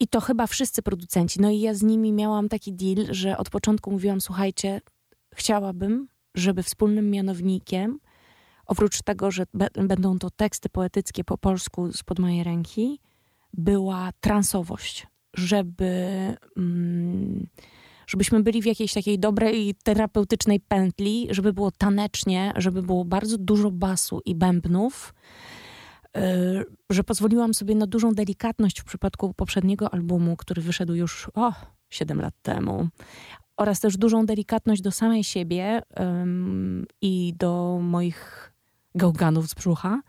I 0.00 0.08
to 0.08 0.20
chyba 0.20 0.46
wszyscy 0.46 0.82
producenci. 0.82 1.40
No 1.40 1.50
i 1.50 1.60
ja 1.60 1.74
z 1.74 1.82
nimi 1.82 2.12
miałam 2.12 2.48
taki 2.48 2.72
deal, 2.72 3.06
że 3.10 3.38
od 3.38 3.50
początku 3.50 3.90
mówiłam, 3.90 4.20
słuchajcie, 4.20 4.80
chciałabym, 5.34 6.08
żeby 6.34 6.62
wspólnym 6.62 7.10
mianownikiem 7.10 8.00
oprócz 8.66 9.02
tego, 9.02 9.30
że 9.30 9.44
będą 9.74 10.18
to 10.18 10.30
teksty 10.30 10.68
poetyckie 10.68 11.24
po 11.24 11.38
polsku 11.38 11.92
spod 11.92 12.18
mojej 12.18 12.44
ręki, 12.44 13.00
była 13.52 14.10
transowość, 14.20 15.06
żeby, 15.34 15.92
mm, 16.56 17.46
żebyśmy 18.06 18.42
byli 18.42 18.62
w 18.62 18.66
jakiejś 18.66 18.92
takiej 18.92 19.18
dobrej 19.18 19.74
terapeutycznej 19.84 20.60
pętli, 20.60 21.28
żeby 21.30 21.52
było 21.52 21.70
tanecznie, 21.70 22.52
żeby 22.56 22.82
było 22.82 23.04
bardzo 23.04 23.38
dużo 23.38 23.70
basu 23.70 24.20
i 24.24 24.34
bębnów, 24.34 25.14
y, 26.16 26.20
że 26.90 27.04
pozwoliłam 27.04 27.54
sobie 27.54 27.74
na 27.74 27.86
dużą 27.86 28.12
delikatność 28.12 28.80
w 28.80 28.84
przypadku 28.84 29.34
poprzedniego 29.34 29.94
albumu, 29.94 30.36
który 30.36 30.62
wyszedł 30.62 30.94
już 30.94 31.30
o, 31.34 31.52
7 31.90 32.20
lat 32.20 32.34
temu, 32.42 32.88
oraz 33.56 33.80
też 33.80 33.96
dużą 33.96 34.26
delikatność 34.26 34.82
do 34.82 34.90
samej 34.90 35.24
siebie 35.24 35.82
i 37.00 37.34
do 37.38 37.78
moich 37.82 38.53
gałganów 38.94 39.48
z 39.48 39.54
brzucha. 39.54 40.00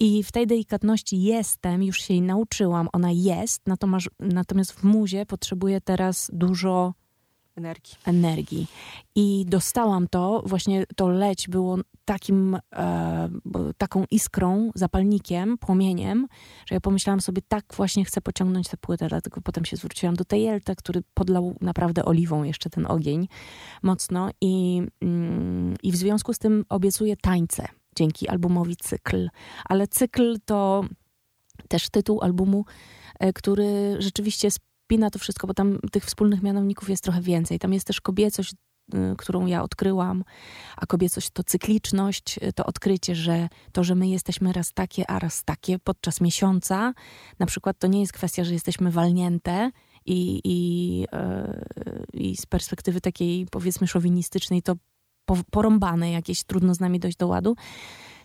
I 0.00 0.22
w 0.24 0.32
tej 0.32 0.46
delikatności 0.46 1.22
jestem, 1.22 1.82
już 1.82 2.00
się 2.00 2.14
jej 2.14 2.22
nauczyłam, 2.22 2.88
ona 2.92 3.10
jest, 3.10 3.62
natomiast, 3.66 4.08
natomiast 4.20 4.72
w 4.72 4.84
muzie 4.84 5.26
potrzebuję 5.26 5.80
teraz 5.80 6.30
dużo 6.32 6.94
energii. 7.56 7.94
energii. 8.06 8.66
I 9.14 9.44
dostałam 9.48 10.08
to, 10.08 10.42
właśnie 10.46 10.84
to 10.96 11.08
leć 11.08 11.48
było 11.48 11.78
takim, 12.04 12.58
e, 12.72 13.28
taką 13.78 14.04
iskrą, 14.10 14.70
zapalnikiem, 14.74 15.58
płomieniem, 15.58 16.26
że 16.66 16.74
ja 16.74 16.80
pomyślałam 16.80 17.20
sobie, 17.20 17.42
tak 17.48 17.64
właśnie 17.76 18.04
chcę 18.04 18.20
pociągnąć 18.20 18.68
tę 18.68 18.76
płytę, 18.76 19.08
dlatego 19.08 19.40
potem 19.40 19.64
się 19.64 19.76
zwróciłam 19.76 20.16
do 20.16 20.24
tej 20.24 20.42
Jelta, 20.42 20.74
który 20.74 21.02
podlał 21.14 21.56
naprawdę 21.60 22.04
oliwą 22.04 22.42
jeszcze 22.42 22.70
ten 22.70 22.86
ogień 22.86 23.28
mocno 23.82 24.30
i, 24.40 24.82
mm, 25.00 25.74
i 25.82 25.92
w 25.92 25.96
związku 25.96 26.32
z 26.32 26.38
tym 26.38 26.64
obiecuję 26.68 27.16
tańce 27.16 27.79
dzięki 27.96 28.28
albumowi 28.28 28.76
Cykl. 28.76 29.28
Ale 29.64 29.88
Cykl 29.88 30.36
to 30.44 30.84
też 31.68 31.90
tytuł 31.90 32.20
albumu, 32.22 32.64
e, 33.18 33.32
który 33.32 33.96
rzeczywiście 33.98 34.50
spina 34.50 35.10
to 35.10 35.18
wszystko, 35.18 35.46
bo 35.46 35.54
tam 35.54 35.78
tych 35.92 36.04
wspólnych 36.04 36.42
mianowników 36.42 36.90
jest 36.90 37.04
trochę 37.04 37.20
więcej. 37.20 37.58
Tam 37.58 37.72
jest 37.72 37.86
też 37.86 38.00
kobiecość, 38.00 38.54
e, 38.94 39.14
którą 39.18 39.46
ja 39.46 39.62
odkryłam, 39.62 40.24
a 40.76 40.86
kobiecość 40.86 41.30
to 41.30 41.44
cykliczność, 41.44 42.38
e, 42.40 42.52
to 42.52 42.66
odkrycie, 42.66 43.14
że 43.14 43.48
to, 43.72 43.84
że 43.84 43.94
my 43.94 44.08
jesteśmy 44.08 44.52
raz 44.52 44.72
takie, 44.72 45.10
a 45.10 45.18
raz 45.18 45.44
takie 45.44 45.78
podczas 45.78 46.20
miesiąca, 46.20 46.94
na 47.38 47.46
przykład 47.46 47.78
to 47.78 47.86
nie 47.86 48.00
jest 48.00 48.12
kwestia, 48.12 48.44
że 48.44 48.52
jesteśmy 48.52 48.90
walnięte, 48.90 49.70
i, 50.06 50.40
i, 50.44 51.06
i 52.12 52.36
z 52.36 52.46
perspektywy 52.46 53.00
takiej 53.00 53.46
powiedzmy 53.50 53.86
szowinistycznej 53.86 54.62
to 54.62 54.74
porąbane 55.50 56.10
jakieś, 56.10 56.44
trudno 56.44 56.74
z 56.74 56.80
nami 56.80 57.00
dojść 57.00 57.16
do 57.16 57.26
ładu. 57.26 57.56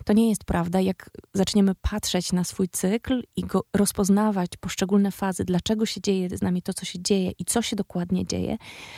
To 0.04 0.12
nie 0.12 0.28
jest 0.28 0.44
prawda. 0.44 0.80
Jak 0.80 1.10
zaczniemy 1.34 1.74
patrzeć 1.74 2.32
na 2.32 2.44
swój 2.44 2.68
cykl 2.68 3.22
i 3.36 3.42
go 3.42 3.64
rozpoznawać, 3.74 4.50
poszczególne 4.60 5.10
fazy, 5.10 5.44
dlaczego 5.44 5.86
się 5.86 6.00
dzieje 6.00 6.28
z 6.38 6.42
nami 6.42 6.62
to, 6.62 6.74
co 6.74 6.84
się 6.84 7.02
dzieje 7.02 7.32
i 7.38 7.44
co 7.44 7.62
się 7.62 7.76
dokładnie 7.76 8.26
dzieje, 8.26 8.56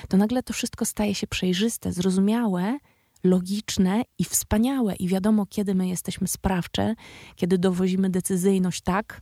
to 0.08 0.16
nagle 0.16 0.42
to 0.42 0.52
wszystko 0.52 0.84
staje 0.84 1.14
się 1.14 1.26
przejrzyste, 1.26 1.92
zrozumiałe, 1.92 2.78
logiczne 3.24 4.02
i 4.18 4.24
wspaniałe. 4.24 4.94
I 4.94 5.08
wiadomo, 5.08 5.46
kiedy 5.46 5.74
my 5.74 5.88
jesteśmy 5.88 6.28
sprawcze, 6.28 6.94
kiedy 7.36 7.58
dowozimy 7.58 8.10
decyzyjność 8.10 8.80
tak, 8.80 9.20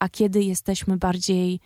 a 0.00 0.08
kiedy 0.08 0.42
jesteśmy 0.42 0.96
bardziej 0.96 1.60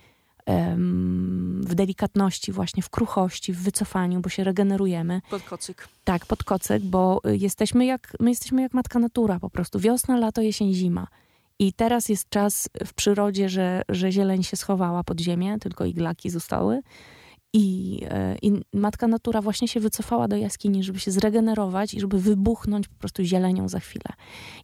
w 1.61 1.75
delikatności, 1.75 2.51
właśnie 2.51 2.83
w 2.83 2.89
kruchości, 2.89 3.53
w 3.53 3.61
wycofaniu, 3.61 4.21
bo 4.21 4.29
się 4.29 4.43
regenerujemy. 4.43 5.21
Pod 5.29 5.43
kocyk. 5.43 5.87
Tak, 6.03 6.25
pod 6.25 6.43
kocyk, 6.43 6.83
bo 6.83 7.21
y, 7.27 7.37
jesteśmy 7.37 7.85
jak, 7.85 8.13
my 8.19 8.29
jesteśmy 8.29 8.61
jak 8.61 8.73
matka 8.73 8.99
natura 8.99 9.39
po 9.39 9.49
prostu. 9.49 9.79
Wiosna, 9.79 10.17
lato, 10.17 10.41
jesień, 10.41 10.73
zima. 10.73 11.07
I 11.59 11.73
teraz 11.73 12.09
jest 12.09 12.29
czas 12.29 12.69
w 12.85 12.93
przyrodzie, 12.93 13.49
że, 13.49 13.81
że 13.89 14.11
zieleń 14.11 14.43
się 14.43 14.57
schowała 14.57 15.03
pod 15.03 15.19
ziemię, 15.19 15.57
tylko 15.61 15.85
iglaki 15.85 16.29
zostały. 16.29 16.81
I, 17.53 17.99
e, 18.09 18.37
I 18.41 18.51
matka 18.73 19.07
natura 19.07 19.41
właśnie 19.41 19.67
się 19.67 19.79
wycofała 19.79 20.27
do 20.27 20.35
jaskini, 20.35 20.83
żeby 20.83 20.99
się 20.99 21.11
zregenerować 21.11 21.93
i 21.93 21.99
żeby 21.99 22.21
wybuchnąć 22.21 22.87
po 22.87 22.95
prostu 22.95 23.23
zielenią 23.23 23.69
za 23.69 23.79
chwilę. 23.79 24.13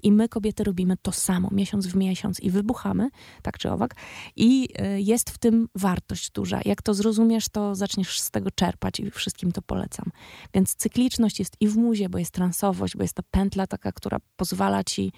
I 0.04 0.12
my, 0.12 0.30
kobiety, 0.30 0.64
robimy 0.64 0.98
to 1.02 1.12
samo, 1.12 1.50
miesiąc 1.52 1.88
w 1.88 1.96
miesiąc 1.96 2.40
i 2.40 2.50
wybuchamy, 2.50 3.10
tak 3.42 3.58
czy 3.58 3.72
owak. 3.72 3.96
I 4.36 4.70
e, 4.76 5.02
jest 5.02 5.30
w 5.30 5.38
tym 5.38 5.68
wartość 5.76 6.32
duża. 6.32 6.60
Jak 6.66 6.82
to 6.82 6.94
zrozumiesz, 6.94 7.50
to 7.50 7.76
zaczniesz 7.76 8.20
z 8.20 8.32
tego 8.32 8.52
czerpać 8.52 9.00
i 9.00 9.12
wszystkim 9.12 9.52
to 9.52 9.62
polecam. 9.62 10.12
Więc 10.54 10.76
cykliczność 10.76 11.40
jest 11.40 11.56
i 11.60 11.68
w 11.68 11.78
muzie, 11.78 12.10
bo 12.10 12.18
jest 12.18 12.32
transowość, 12.32 12.98
bo 12.98 13.04
jest 13.04 13.16
ta 13.16 13.24
pętla 13.32 13.68
taka, 13.68 13.92
która 13.92 14.18
pozwala 14.36 14.84
ci 14.84 15.12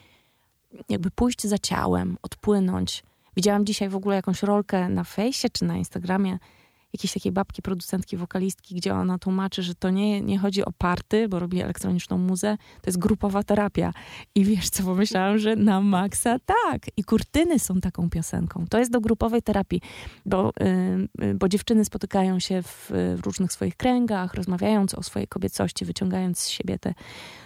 jakby 0.89 1.11
pójść 1.11 1.43
za 1.43 1.57
ciałem, 1.57 2.17
odpłynąć. 2.21 3.03
Widziałam 3.35 3.65
dzisiaj 3.65 3.89
w 3.89 3.95
ogóle 3.95 4.15
jakąś 4.15 4.43
rolkę 4.43 4.89
na 4.89 5.03
fejsie 5.03 5.49
czy 5.49 5.65
na 5.65 5.77
Instagramie, 5.77 6.37
jakiejś 6.95 7.13
takiej 7.13 7.31
babki, 7.31 7.61
producentki, 7.61 8.17
wokalistki, 8.17 8.75
gdzie 8.75 8.93
ona 8.93 9.17
tłumaczy, 9.17 9.63
że 9.63 9.75
to 9.75 9.89
nie, 9.89 10.21
nie 10.21 10.39
chodzi 10.39 10.65
o 10.65 10.71
party, 10.71 11.27
bo 11.29 11.39
robi 11.39 11.61
elektroniczną 11.61 12.17
muzę, 12.17 12.57
to 12.57 12.89
jest 12.89 12.99
grupowa 12.99 13.43
terapia. 13.43 13.93
I 14.35 14.45
wiesz 14.45 14.69
co, 14.69 14.83
pomyślałam, 14.83 15.37
że 15.37 15.55
na 15.55 15.81
maksa 15.81 16.39
tak. 16.45 16.81
I 16.97 17.03
kurtyny 17.03 17.59
są 17.59 17.81
taką 17.81 18.09
piosenką. 18.09 18.65
To 18.69 18.79
jest 18.79 18.91
do 18.91 19.01
grupowej 19.01 19.41
terapii, 19.41 19.81
bo, 20.25 20.51
yy, 21.19 21.33
bo 21.35 21.49
dziewczyny 21.49 21.85
spotykają 21.85 22.39
się 22.39 22.61
w, 22.61 22.91
w 23.17 23.19
różnych 23.25 23.51
swoich 23.51 23.77
kręgach, 23.77 24.33
rozmawiając 24.33 24.93
o 24.93 25.03
swojej 25.03 25.27
kobiecości, 25.27 25.85
wyciągając 25.85 26.39
z 26.39 26.49
siebie 26.49 26.79
tę 26.79 26.93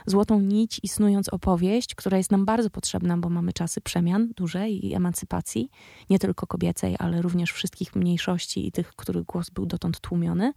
złotą 0.06 0.40
nić 0.40 0.80
i 0.84 0.88
snując 0.88 1.30
opowieść, 1.30 1.96
która 1.96 2.18
jest 2.18 2.32
nam 2.32 2.46
bardzo 2.46 2.70
potrzebna, 2.70 3.18
bo 3.18 3.30
mamy 3.30 3.54
czasy 3.54 3.82
przemian 3.82 4.34
dużej 4.36 4.88
i 4.88 4.94
emancypacji, 4.94 5.70
nie 6.10 6.20
tylko 6.20 6.48
kobiecej, 6.48 6.96
ale 7.00 7.22
również 7.22 7.52
wszystkich 7.52 7.96
mniejszości 7.96 8.68
i 8.68 8.72
tych, 8.72 8.96
których 8.96 9.26
głos 9.26 9.39
głos 9.40 9.50
był 9.50 9.66
dotąd 9.66 10.00
tłumiony. 10.00 10.54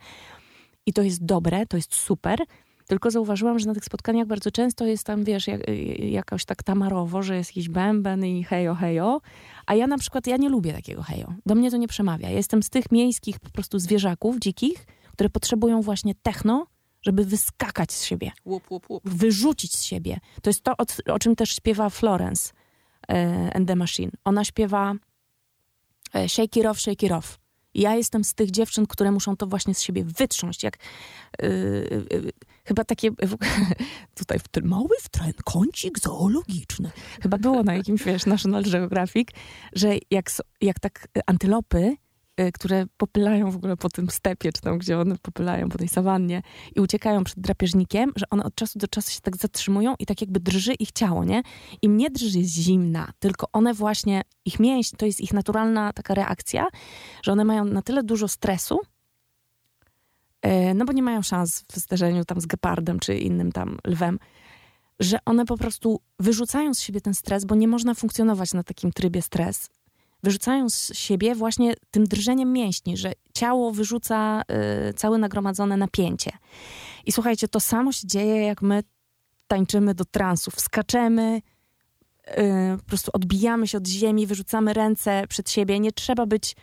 I 0.87 0.93
to 0.93 1.03
jest 1.03 1.25
dobre, 1.25 1.67
to 1.67 1.77
jest 1.77 1.95
super. 1.95 2.39
Tylko 2.87 3.11
zauważyłam, 3.11 3.59
że 3.59 3.67
na 3.67 3.75
tych 3.75 3.85
spotkaniach 3.85 4.27
bardzo 4.27 4.51
często 4.51 4.87
jest 4.87 5.05
tam, 5.05 5.25
wiesz, 5.25 5.47
jak, 5.47 5.61
jakoś 5.99 6.45
tak 6.45 6.63
tamarowo, 6.63 7.23
że 7.23 7.37
jest 7.37 7.51
jakiś 7.51 7.69
bęben 7.69 8.25
i 8.25 8.45
hejo, 8.45 8.75
hejo. 8.75 9.21
A 9.67 9.75
ja 9.75 9.87
na 9.87 9.99
przykład, 9.99 10.27
ja 10.27 10.37
nie 10.37 10.49
lubię 10.49 10.73
takiego 10.73 11.03
hejo. 11.03 11.35
Do 11.47 11.55
mnie 11.55 11.71
to 11.71 11.77
nie 11.77 11.89
przemawia. 11.89 12.29
Ja 12.29 12.37
jestem 12.37 12.63
z 12.63 12.71
tych 12.71 12.93
miejskich 12.93 13.41
po 13.41 13.51
prostu 13.51 13.79
zwierzaków, 13.79 14.39
dzikich, 14.39 14.87
które 15.13 15.31
potrzebują 15.31 15.83
właśnie 15.83 16.15
techno, 16.23 16.67
żeby 17.03 17.25
wyskakać 17.25 17.93
z 17.93 18.05
siebie. 18.05 18.33
Łup, 18.45 18.71
łup, 18.71 18.91
łup. 18.91 19.03
Wyrzucić 19.05 19.77
z 19.77 19.83
siebie. 19.83 20.19
To 20.43 20.51
jest 20.51 20.63
to, 20.63 20.73
o, 20.73 21.15
o 21.15 21.19
czym 21.19 21.37
też 21.37 21.57
śpiewa 21.57 21.91
Florence 21.91 22.53
e, 23.09 23.51
and 23.55 23.69
the 23.69 23.77
Machine. 23.77 24.11
Ona 24.25 24.45
śpiewa 24.45 24.95
e, 26.15 26.29
shake 26.29 26.61
it 26.61 26.67
off, 26.67 26.81
shake 26.81 27.07
it 27.07 27.13
off 27.13 27.42
ja 27.75 27.95
jestem 27.95 28.25
z 28.25 28.35
tych 28.35 28.51
dziewczyn, 28.51 28.87
które 28.87 29.11
muszą 29.11 29.37
to 29.37 29.47
właśnie 29.47 29.75
z 29.75 29.81
siebie 29.81 30.05
wytrząść. 30.05 30.63
Jak 30.63 30.77
yy, 31.43 32.07
yy, 32.11 32.33
chyba 32.65 32.85
takie 32.85 33.11
tutaj 34.21 34.39
w 34.39 34.49
ten 34.49 34.67
mały 34.67 34.97
wtręt, 35.01 35.43
kącik 35.43 35.99
zoologiczny. 35.99 36.91
Chyba 37.23 37.39
było 37.39 37.63
na 37.63 37.75
jakimś, 37.75 38.03
wiesz, 38.03 38.27
National 38.27 38.63
Geographic, 38.63 39.29
że 39.73 39.95
jak, 40.11 40.31
jak 40.61 40.81
tak 40.81 41.09
antylopy 41.27 41.97
które 42.53 42.87
popylają 42.97 43.51
w 43.51 43.57
ogóle 43.57 43.77
po 43.77 43.89
tym 43.89 44.11
stepie, 44.11 44.53
czy 44.53 44.61
tam, 44.61 44.79
gdzie 44.79 44.99
one 44.99 45.17
popylają 45.23 45.69
po 45.69 45.79
tej 45.79 45.89
sawannie 45.89 46.43
i 46.77 46.81
uciekają 46.81 47.25
przed 47.25 47.41
drapieżnikiem, 47.41 48.13
że 48.17 48.27
one 48.31 48.45
od 48.45 48.55
czasu 48.55 48.79
do 48.79 48.89
czasu 48.89 49.11
się 49.11 49.21
tak 49.21 49.37
zatrzymują 49.37 49.95
i 49.99 50.07
tak 50.07 50.21
jakby 50.21 50.41
drży 50.41 50.75
ich 50.75 50.93
ciało, 50.93 51.25
nie? 51.25 51.43
I 51.83 51.89
nie 51.89 52.11
drży 52.11 52.43
zimna, 52.43 53.13
tylko 53.19 53.47
one 53.53 53.75
właśnie, 53.75 54.23
ich 54.45 54.61
mięśnie, 54.61 54.99
to 54.99 55.07
jest 55.07 55.21
ich 55.21 55.33
naturalna 55.33 55.93
taka 55.93 56.15
reakcja, 56.15 56.69
że 57.23 57.33
one 57.33 57.45
mają 57.45 57.65
na 57.65 57.83
tyle 57.83 58.03
dużo 58.03 58.29
stresu, 58.29 58.81
y, 60.47 60.75
no 60.75 60.85
bo 60.85 60.93
nie 60.93 61.03
mają 61.03 61.23
szans 61.23 61.65
w 61.73 61.77
zderzeniu 61.77 62.25
tam 62.25 62.41
z 62.41 62.47
gepardem 62.47 63.01
czy 63.01 63.19
innym 63.19 63.53
tam 63.53 63.79
lwem, 63.87 64.19
że 65.01 65.19
one 65.25 65.47
po 65.47 65.57
prostu 65.57 66.01
wyrzucają 66.19 66.75
z 66.75 66.81
siebie 66.81 67.01
ten 67.01 67.15
stres, 67.15 67.45
bo 67.45 67.55
nie 67.55 67.69
można 67.69 67.95
funkcjonować 67.95 68.55
na 68.55 68.63
takim 68.63 68.93
trybie 68.93 69.23
stres. 69.23 69.71
Wyrzucają 70.23 70.71
z 70.71 70.93
siebie 70.95 71.35
właśnie 71.35 71.75
tym 71.91 72.05
drżeniem 72.05 72.53
mięśni, 72.53 72.97
że 72.97 73.13
ciało 73.35 73.73
wyrzuca 73.73 74.43
y, 74.91 74.95
całe 74.95 75.19
nagromadzone 75.19 75.77
napięcie. 75.77 76.31
I 77.07 77.13
słuchajcie, 77.13 77.49
to 77.49 77.61
samo 77.61 77.93
się 77.93 78.07
dzieje, 78.07 78.43
jak 78.43 78.63
my 78.63 78.83
tańczymy 79.47 79.95
do 79.95 80.05
transów. 80.05 80.61
Skaczemy, 80.61 81.41
y, 82.29 82.79
po 82.79 82.85
prostu 82.85 83.11
odbijamy 83.15 83.69
się 83.69 83.79
od 83.79 83.87
ziemi, 83.89 84.27
wyrzucamy 84.27 84.73
ręce 84.73 85.25
przed 85.29 85.51
siebie. 85.51 85.81
Nie 85.81 85.93
trzeba 85.93 86.27
być 86.27 86.57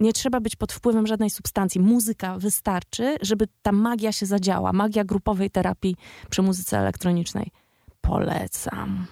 nie 0.00 0.12
trzeba 0.12 0.40
być 0.40 0.56
pod 0.56 0.72
wpływem 0.72 1.06
żadnej 1.06 1.30
substancji. 1.30 1.80
Muzyka 1.80 2.38
wystarczy, 2.38 3.16
żeby 3.22 3.46
ta 3.62 3.72
magia 3.72 4.12
się 4.12 4.26
zadziała. 4.26 4.72
Magia 4.72 5.04
grupowej 5.04 5.50
terapii 5.50 5.96
przy 6.30 6.42
muzyce 6.42 6.78
elektronicznej. 6.78 7.50
Polecam. 8.00 9.06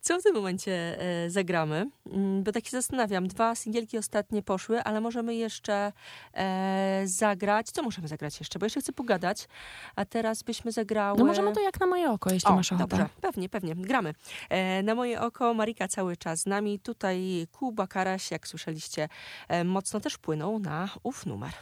Co 0.00 0.20
w 0.20 0.22
tym 0.22 0.34
momencie 0.34 1.00
e, 1.00 1.30
zagramy? 1.30 1.90
Mm, 2.12 2.42
bo 2.42 2.52
tak 2.52 2.64
się 2.64 2.70
zastanawiam. 2.70 3.28
Dwa 3.28 3.54
singielki 3.54 3.98
ostatnie 3.98 4.42
poszły, 4.42 4.82
ale 4.82 5.00
możemy 5.00 5.34
jeszcze 5.34 5.92
e, 6.34 7.02
zagrać. 7.04 7.70
Co 7.70 7.82
możemy 7.82 8.08
zagrać 8.08 8.40
jeszcze? 8.40 8.58
Bo 8.58 8.66
jeszcze 8.66 8.80
chcę 8.80 8.92
pogadać. 8.92 9.48
A 9.96 10.04
teraz 10.04 10.42
byśmy 10.42 10.72
zagrały... 10.72 11.18
No 11.18 11.24
możemy 11.24 11.52
to 11.52 11.60
jak 11.60 11.80
na 11.80 11.86
moje 11.86 12.10
oko, 12.10 12.32
jeśli 12.32 12.50
o, 12.50 12.56
masz 12.56 12.72
ochotę. 12.72 12.88
Dobrze, 12.88 13.08
pewnie, 13.20 13.48
pewnie. 13.48 13.74
Gramy. 13.76 14.14
E, 14.48 14.82
na 14.82 14.94
moje 14.94 15.20
oko 15.20 15.54
Marika 15.54 15.88
cały 15.88 16.16
czas 16.16 16.40
z 16.40 16.46
nami. 16.46 16.78
Tutaj 16.78 17.46
Kuba 17.52 17.86
Karaś, 17.86 18.30
jak 18.30 18.48
słyszeliście, 18.48 19.08
mocno 19.64 20.00
też 20.00 20.18
płynął 20.18 20.58
na 20.58 20.88
ów 21.02 21.26
numer. 21.26 21.52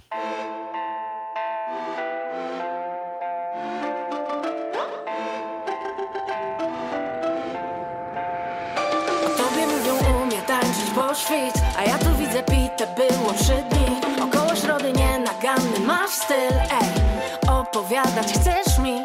Świt 11.29 11.63
A 11.79 11.85
ja 11.85 11.99
tu 11.99 12.15
widzę 12.19 12.43
pitę, 12.43 12.87
było 12.97 13.33
trzy 13.33 13.65
dni. 13.71 13.87
Około 14.23 14.57
środy 14.57 14.93
nienaganny 14.93 15.81
masz 15.87 16.11
styl 16.11 16.59
Ej, 16.81 16.89
opowiadać 17.49 18.27
chcesz 18.33 18.79
mi 18.79 19.03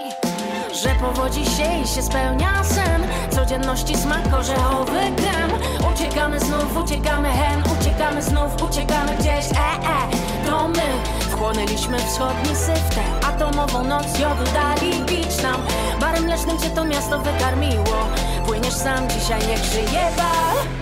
że 0.84 0.90
powodzi 0.90 1.46
się 1.46 1.82
i 1.84 1.88
się 1.88 2.02
spełnia 2.02 2.64
sen. 2.64 3.02
Codzienności 3.30 3.98
smak 3.98 4.34
orzechowy 4.40 5.00
krem. 5.18 5.52
Uciekamy 5.94 6.40
znów, 6.40 6.78
uciekamy 6.84 7.30
hen 7.30 7.64
Uciekamy 7.80 8.22
znów, 8.22 8.64
uciekamy 8.70 9.16
gdzieś 9.16 9.46
E, 9.52 9.88
e, 9.88 10.48
to 10.50 10.68
my 10.68 10.88
Wchłonęliśmy 11.20 12.00
wschodni 12.00 12.56
syf 12.56 12.96
Tę 12.96 13.28
atomową 13.28 13.84
noc 13.84 14.20
jodu 14.20 14.44
dali 14.54 15.04
bić 15.06 15.44
nam. 15.44 15.62
Barem 16.00 16.24
mlecznym 16.24 16.60
cię 16.60 16.70
to 16.70 16.86
miasto 16.86 17.20
wykarmiło. 17.20 18.08
Płyniesz 18.46 18.74
sam, 18.74 19.10
dzisiaj 19.10 19.40
niech 19.48 19.64
żyje 19.64 20.12
bal 20.18 20.73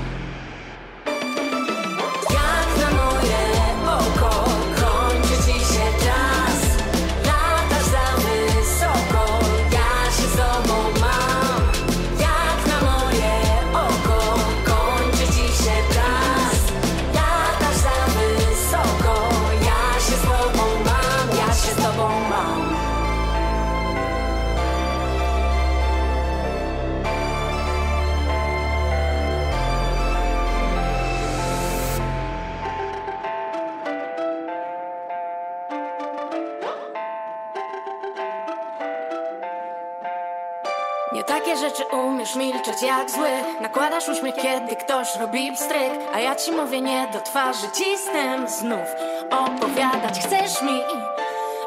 jak 43.02 43.12
zły. 43.12 43.30
Nakładasz 43.62 44.10
uśmiech, 44.10 44.36
kiedy 44.36 44.76
ktoś 44.76 45.16
robi 45.16 45.52
pstryk 45.52 45.91
A 46.14 46.20
ja 46.20 46.36
ci 46.36 46.52
mówię 46.52 46.82
nie 46.82 47.08
do 47.14 47.22
twarzy. 47.22 47.68
Cisnę 47.74 48.49
znów 48.49 48.88
opowiadać. 49.32 50.20
Chcesz 50.20 50.62
mi, 50.62 50.82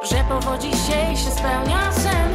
że 0.03 0.17
powodzi 0.29 0.71
się 0.71 1.13
i 1.13 1.17
się 1.17 1.31
spełnia 1.31 1.93
sen 1.93 2.34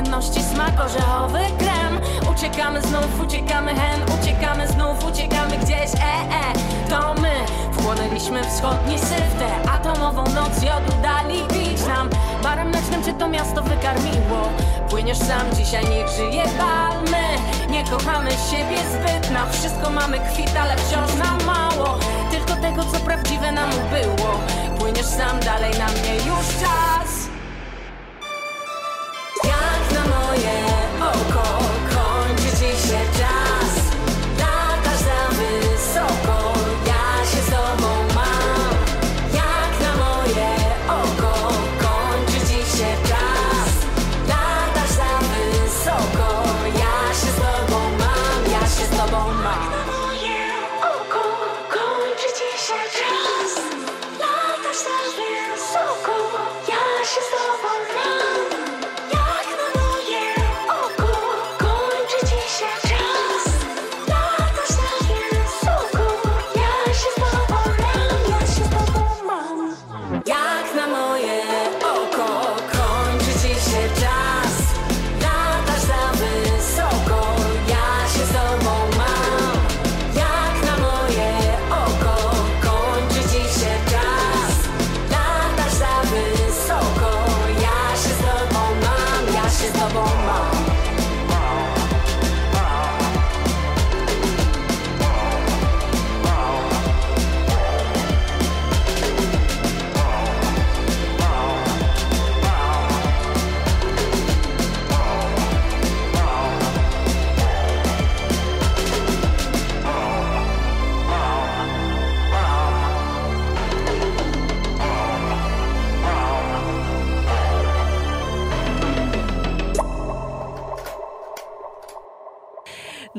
Codzienności 0.00 0.42
smak 0.42 0.80
orzechowy 0.80 1.38
krem. 1.58 2.00
Uciekamy 2.32 2.82
znów, 2.82 3.20
uciekamy 3.26 3.74
hen 3.74 4.00
Uciekamy 4.20 4.68
znów, 4.68 5.04
uciekamy 5.04 5.58
gdzieś 5.58 5.94
E, 5.94 6.14
e, 6.40 6.52
to 6.90 7.14
my 7.14 7.30
Wchłonęliśmy 7.72 8.44
wschodni 8.44 8.98
syf 8.98 9.34
Tę 9.38 9.70
atomową 9.70 10.24
noc 10.24 10.62
jodu 10.62 11.02
dali 11.02 11.42
pić 11.42 11.86
nam. 11.86 12.10
Barem 12.42 12.68
mlecznym 12.68 13.04
cię 13.04 13.12
to 13.12 13.28
miasto 13.28 13.62
wykarmiło? 13.62 14.48
Płyniesz 14.90 15.18
sam, 15.18 15.56
dzisiaj 15.56 15.84
niech 15.84 16.08
żyje 16.08 16.44
bal. 16.58 17.02
My 17.10 17.26
nie 17.72 17.84
kochamy 17.84 18.30
siebie 18.30 18.78
zbyt. 18.92 19.30
Na 19.30 19.46
wszystko 19.46 19.90
mamy 19.90 20.18
kwit, 20.18 20.56
ale 20.60 20.76
wciąż 20.76 21.14
nam 21.14 21.44
mało. 21.46 21.98
Tylko 22.30 22.62
tego, 22.62 22.84
co 22.84 23.00
prawdziwe 23.00 23.52
nam 23.52 23.70
było 23.70 24.40
Płyniesz 24.78 25.06
sam, 25.06 25.40
dalej 25.40 25.78
na 25.78 25.86
mnie 25.86 26.14
już 26.16 26.46
czas 26.60 27.29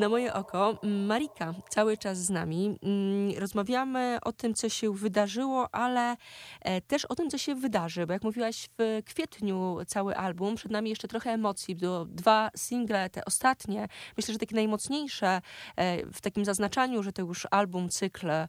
na 0.02 0.10
moje 0.10 0.34
oko. 0.34 0.80
Marika 0.84 1.54
cały 1.70 1.98
czas 1.98 2.18
z 2.18 2.30
nami. 2.30 2.80
Mm, 2.84 3.38
rozmawiamy 3.38 4.18
o 4.22 4.32
tym, 4.32 4.54
co 4.54 4.70
się 4.70 4.94
wydarzyło, 4.94 5.76
ale 5.76 6.18
e, 6.62 6.82
też 6.82 7.06
o 7.06 7.16
tym, 7.16 7.30
co 7.30 7.38
się 7.38 7.56
wydarzy, 7.56 8.08
bo 8.08 8.14
jak 8.14 8.24
mówiłaś 8.24 8.70
w 8.78 9.02
kwietniu 9.06 9.78
cały 9.88 10.18
album, 10.18 10.56
przed 10.56 10.72
nami 10.72 10.90
jeszcze 10.90 11.08
trochę 11.08 11.32
emocji, 11.32 11.76
do 11.76 12.06
dwa 12.06 12.52
single, 12.58 13.10
te 13.10 13.26
ostatnie, 13.26 13.88
myślę, 14.18 14.34
że 14.34 14.40
takie 14.40 14.56
najmocniejsze 14.56 15.42
e, 15.76 16.06
w 16.06 16.22
takim 16.22 16.46
zaznaczaniu, 16.46 17.04
że 17.04 17.14
to 17.14 17.22
już 17.22 17.48
album, 17.52 17.90
cykl 17.90 18.30
e, 18.32 18.48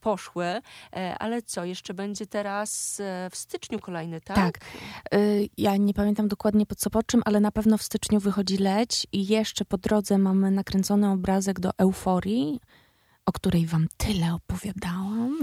poszły, 0.00 0.60
ale 1.18 1.42
co, 1.42 1.64
jeszcze 1.64 1.94
będzie 1.94 2.26
teraz 2.26 3.00
w 3.30 3.36
styczniu 3.36 3.78
kolejny, 3.78 4.20
tak? 4.20 4.36
Tak. 4.36 4.60
Ja 5.58 5.76
nie 5.76 5.94
pamiętam 5.94 6.28
dokładnie 6.28 6.66
pod 6.66 6.78
co 6.78 6.90
po 6.90 7.02
czym, 7.02 7.22
ale 7.24 7.40
na 7.40 7.50
pewno 7.50 7.78
w 7.78 7.82
styczniu 7.82 8.20
wychodzi 8.20 8.56
Leć 8.56 9.06
i 9.12 9.26
jeszcze 9.26 9.64
po 9.64 9.78
drodze 9.78 10.18
mamy 10.18 10.50
nakręcony 10.84 11.10
obrazek 11.10 11.60
do 11.60 11.70
Euforii, 11.78 12.60
o 13.26 13.32
której 13.32 13.66
wam 13.66 13.86
tyle 13.96 14.34
opowiadałam. 14.34 15.38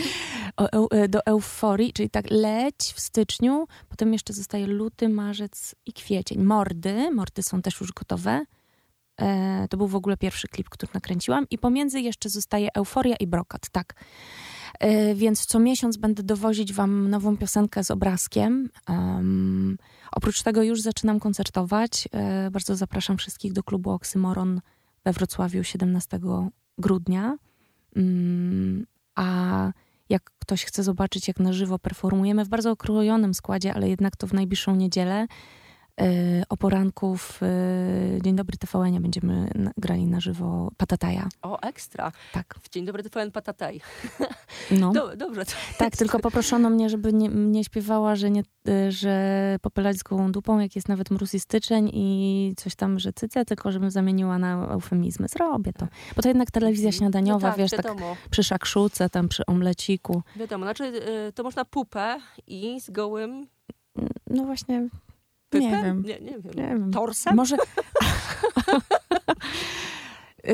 o, 0.56 0.90
e, 0.90 1.08
do 1.08 1.26
Euforii, 1.26 1.92
czyli 1.92 2.10
tak 2.10 2.30
leć 2.30 2.76
w 2.94 3.00
styczniu, 3.00 3.66
potem 3.88 4.12
jeszcze 4.12 4.32
zostaje 4.32 4.66
luty, 4.66 5.08
marzec 5.08 5.74
i 5.86 5.92
kwiecień. 5.92 6.42
Mordy, 6.42 7.10
mordy 7.10 7.42
są 7.42 7.62
też 7.62 7.80
już 7.80 7.92
gotowe. 7.92 8.44
E, 9.20 9.66
to 9.70 9.76
był 9.76 9.88
w 9.88 9.94
ogóle 9.94 10.16
pierwszy 10.16 10.48
klip, 10.48 10.68
który 10.68 10.92
nakręciłam 10.94 11.46
i 11.50 11.58
pomiędzy 11.58 12.00
jeszcze 12.00 12.28
zostaje 12.28 12.68
Euforia 12.74 13.16
i 13.16 13.26
Brokat, 13.26 13.68
tak. 13.72 13.94
E, 14.80 15.14
więc 15.14 15.46
co 15.46 15.58
miesiąc 15.58 15.96
będę 15.96 16.22
dowozić 16.22 16.72
wam 16.72 17.10
nową 17.10 17.36
piosenkę 17.36 17.84
z 17.84 17.90
obrazkiem. 17.90 18.70
Um, 18.88 19.78
oprócz 20.12 20.42
tego 20.42 20.62
już 20.62 20.80
zaczynam 20.80 21.20
koncertować. 21.20 22.08
E, 22.12 22.50
bardzo 22.50 22.76
zapraszam 22.76 23.18
wszystkich 23.18 23.52
do 23.52 23.62
klubu 23.62 23.90
Oksymoron 23.90 24.60
we 25.04 25.12
Wrocławiu 25.12 25.64
17 25.64 26.18
grudnia. 26.78 27.36
Um, 27.96 28.86
a 29.14 29.72
jak 30.08 30.30
ktoś 30.38 30.64
chce 30.64 30.82
zobaczyć, 30.82 31.28
jak 31.28 31.40
na 31.40 31.52
żywo 31.52 31.78
performujemy 31.78 32.44
w 32.44 32.48
bardzo 32.48 32.70
okrojonym 32.70 33.34
składzie, 33.34 33.74
ale 33.74 33.88
jednak 33.88 34.16
to 34.16 34.26
w 34.26 34.32
najbliższą 34.32 34.76
niedzielę, 34.76 35.26
o 36.48 36.56
poranku 36.56 37.16
w 37.16 37.42
e, 37.42 38.22
Dzień 38.22 38.36
Dobry 38.36 38.56
TVN 38.56 39.02
będziemy 39.02 39.50
grali 39.76 40.06
na 40.06 40.20
żywo 40.20 40.70
Patataja. 40.76 41.28
O, 41.42 41.60
ekstra. 41.60 42.12
Tak. 42.32 42.54
W 42.62 42.70
Dzień 42.70 42.84
Dobry 42.84 43.02
TVN 43.02 43.32
Patataj. 43.32 43.80
No. 44.70 44.92
Do, 44.92 45.16
dobrze. 45.16 45.42
Tak, 45.78 45.96
tylko 45.96 46.18
poproszono 46.28 46.70
mnie, 46.70 46.90
żeby 46.90 47.12
nie, 47.12 47.28
nie 47.28 47.64
śpiewała, 47.64 48.16
że, 48.16 48.30
nie, 48.30 48.42
e, 48.68 48.92
że 48.92 49.56
popylać 49.62 49.96
z 49.96 50.02
gołą 50.02 50.32
dupą, 50.32 50.58
jak 50.58 50.76
jest 50.76 50.88
nawet 50.88 51.10
mróz 51.10 51.34
i 51.34 51.40
styczeń 51.40 51.90
i 51.92 52.52
coś 52.56 52.74
tam, 52.74 52.98
że 52.98 53.12
cyce, 53.12 53.44
tylko 53.44 53.72
żebym 53.72 53.90
zamieniła 53.90 54.38
na 54.38 54.66
eufemizmy. 54.66 55.28
Zrobię 55.28 55.72
to. 55.72 55.88
Bo 56.16 56.22
to 56.22 56.28
jednak 56.28 56.50
telewizja 56.50 56.88
mhm. 56.88 56.98
śniadaniowa, 56.98 57.48
no 57.48 57.52
tak, 57.52 57.58
wiesz, 57.58 57.70
tak 57.70 57.84
wiadomo. 57.84 58.16
tak 58.20 58.30
przy 58.30 58.44
szakszuce, 58.44 59.10
tam 59.10 59.28
przy 59.28 59.46
omleciku. 59.46 60.22
Wiadomo, 60.36 60.64
znaczy 60.64 60.92
to 61.34 61.42
można 61.42 61.64
pupę 61.64 62.16
i 62.46 62.80
z 62.80 62.90
gołym... 62.90 63.46
No 64.26 64.44
właśnie, 64.44 64.88
Pypem? 65.50 65.70
Nie 65.70 65.82
wiem. 65.82 66.02
Nie, 66.02 66.20
nie 66.20 66.38
wiem. 66.38 66.52
Nie 66.56 66.68
wiem. 66.68 66.90
Torsem? 66.90 67.36
Może... 67.36 67.56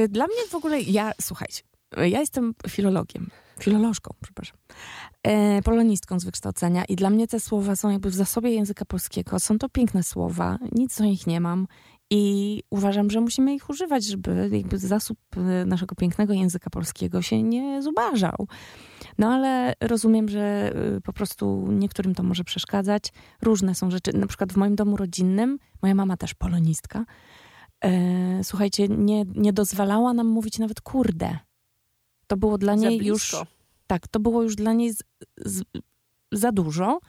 Dla 0.09 0.27
mnie 0.27 0.37
w 0.51 0.55
ogóle, 0.55 0.81
ja, 0.81 1.13
słuchajcie, 1.21 1.63
ja 1.97 2.21
jestem 2.21 2.55
filologiem, 2.69 3.31
filolożką, 3.61 4.15
przepraszam, 4.23 4.57
e, 5.23 5.63
polonistką 5.63 6.21
z 6.21 6.25
wykształcenia 6.25 6.85
i 6.85 6.97
dla 6.97 7.11
mnie 7.11 7.29
te 7.29 7.41
słowa 7.41 7.77
są 7.77 7.91
jakby 7.91 8.11
w 8.11 8.15
zasobie 8.15 8.51
języka 8.51 8.85
polskiego. 8.85 9.41
Są 9.41 9.59
to 9.59 9.69
piękne 9.69 10.03
słowa, 10.03 10.59
nic 10.73 11.01
o 11.01 11.05
nich 11.05 11.27
nie 11.27 11.41
mam 11.41 11.67
i 12.11 12.63
uważam, 12.71 13.11
że 13.11 13.21
musimy 13.21 13.55
ich 13.55 13.71
używać, 13.71 14.05
żeby 14.05 14.49
jakby 14.53 14.79
zasób 14.79 15.19
y, 15.37 15.67
naszego 15.67 15.95
pięknego 15.95 16.33
języka 16.33 16.71
polskiego 16.71 17.23
się 17.23 17.43
nie 17.43 17.83
zubażał. 17.83 18.49
No 19.19 19.29
ale 19.29 19.75
rozumiem, 19.81 20.29
że 20.29 20.73
y, 20.97 21.01
po 21.01 21.13
prostu 21.13 21.69
niektórym 21.73 22.15
to 22.15 22.23
może 22.23 22.45
przeszkadzać. 22.45 23.13
Różne 23.43 23.75
są 23.75 23.91
rzeczy. 23.91 24.13
Na 24.13 24.27
przykład 24.27 24.53
w 24.53 24.57
moim 24.57 24.77
domu 24.77 24.97
rodzinnym, 24.97 25.59
moja 25.83 25.95
mama 25.95 26.17
też 26.17 26.35
polonistka, 26.35 27.05
e, 27.85 28.45
słuchajcie, 28.45 28.89
nie, 28.89 29.25
nie 29.25 29.53
dozwalała 29.53 30.13
nam 30.13 30.27
mówić 30.27 30.59
nawet 30.59 30.81
kurde. 30.81 31.39
To 32.27 32.37
było 32.37 32.59
dla 32.59 32.75
niej 32.75 33.07
już. 33.07 33.37
Tak, 33.87 34.09
to 34.09 34.21
było 34.21 34.43
już 34.43 34.57
dla 34.57 34.73
niej 34.73 34.93
z, 34.93 35.03
z, 35.37 35.63
za 36.33 36.53
dużo. 36.53 37.01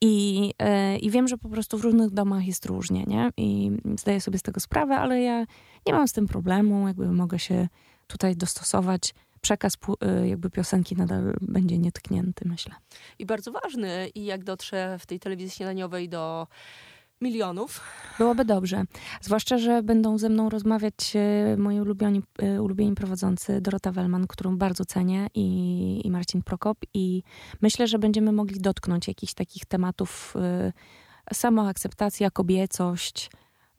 I, 0.00 0.54
e, 0.58 0.98
I 0.98 1.10
wiem, 1.10 1.28
że 1.28 1.38
po 1.38 1.48
prostu 1.48 1.78
w 1.78 1.84
różnych 1.84 2.10
domach 2.10 2.46
jest 2.46 2.66
różnie, 2.66 3.04
nie? 3.04 3.30
I 3.36 3.70
zdaję 3.98 4.20
sobie 4.20 4.38
z 4.38 4.42
tego 4.42 4.60
sprawę, 4.60 4.96
ale 4.96 5.20
ja 5.22 5.46
nie 5.86 5.92
mam 5.92 6.08
z 6.08 6.12
tym 6.12 6.26
problemu, 6.26 6.88
jakby 6.88 7.12
mogę 7.12 7.38
się 7.38 7.68
tutaj 8.06 8.36
dostosować 8.36 9.14
przekaz 9.40 9.74
y, 9.74 10.28
jakby 10.28 10.50
piosenki 10.50 10.96
nadal 10.96 11.34
będzie 11.40 11.78
nietknięty, 11.78 12.48
myślę. 12.48 12.74
I 13.18 13.26
bardzo 13.26 13.52
ważny. 13.52 14.08
I 14.14 14.24
jak 14.24 14.44
dotrze 14.44 14.96
w 14.98 15.06
tej 15.06 15.20
telewizji 15.20 15.56
śniadaniowej 15.56 16.08
do 16.08 16.46
milionów. 17.20 17.80
Byłoby 18.18 18.44
dobrze. 18.44 18.84
Zwłaszcza, 19.20 19.58
że 19.58 19.82
będą 19.82 20.18
ze 20.18 20.28
mną 20.28 20.48
rozmawiać 20.48 21.16
y, 21.54 21.56
moi 21.56 21.80
ulubieni, 21.80 22.22
y, 22.42 22.62
ulubieni 22.62 22.94
prowadzący 22.94 23.60
Dorota 23.60 23.92
Wellman, 23.92 24.26
którą 24.26 24.58
bardzo 24.58 24.84
cenię 24.84 25.26
i, 25.34 26.00
i 26.04 26.10
Marcin 26.10 26.42
Prokop 26.42 26.78
i 26.94 27.22
myślę, 27.62 27.86
że 27.86 27.98
będziemy 27.98 28.32
mogli 28.32 28.60
dotknąć 28.60 29.08
jakichś 29.08 29.34
takich 29.34 29.64
tematów 29.66 30.34
samoakceptacja, 31.32 32.30
kobiecość. 32.30 33.30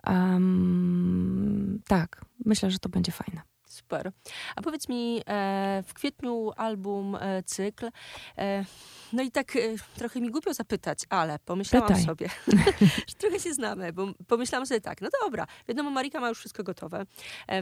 Um, 0.08 1.82
tak, 1.88 2.26
myślę, 2.46 2.72
że 2.72 2.80
to 2.80 2.90
będzie 2.90 3.12
fajne. 3.12 3.51
Super. 3.92 4.12
A 4.56 4.62
powiedz 4.62 4.90
mi, 4.90 5.22
e, 5.28 5.84
w 5.88 5.94
kwietniu 5.94 6.52
album, 6.58 7.18
e, 7.22 7.44
cykl. 7.44 7.90
E, 8.38 8.66
no 9.14 9.24
i 9.24 9.32
tak 9.32 9.58
trochę 9.96 10.22
mi 10.22 10.30
głupio 10.30 10.54
zapytać, 10.54 11.00
ale 11.10 11.40
pomyślałam 11.40 11.88
Pytaj. 11.88 12.04
sobie, 12.04 12.30
że 13.10 13.16
trochę 13.18 13.40
się 13.40 13.54
znamy, 13.54 13.94
bo 13.94 14.08
pomyślałam 14.28 14.66
sobie 14.66 14.82
tak, 14.82 15.02
no 15.02 15.10
dobra, 15.24 15.48
wiadomo, 15.68 15.92
Marika 15.92 16.20
ma 16.20 16.30
już 16.30 16.40
wszystko 16.40 16.64
gotowe. 16.64 17.06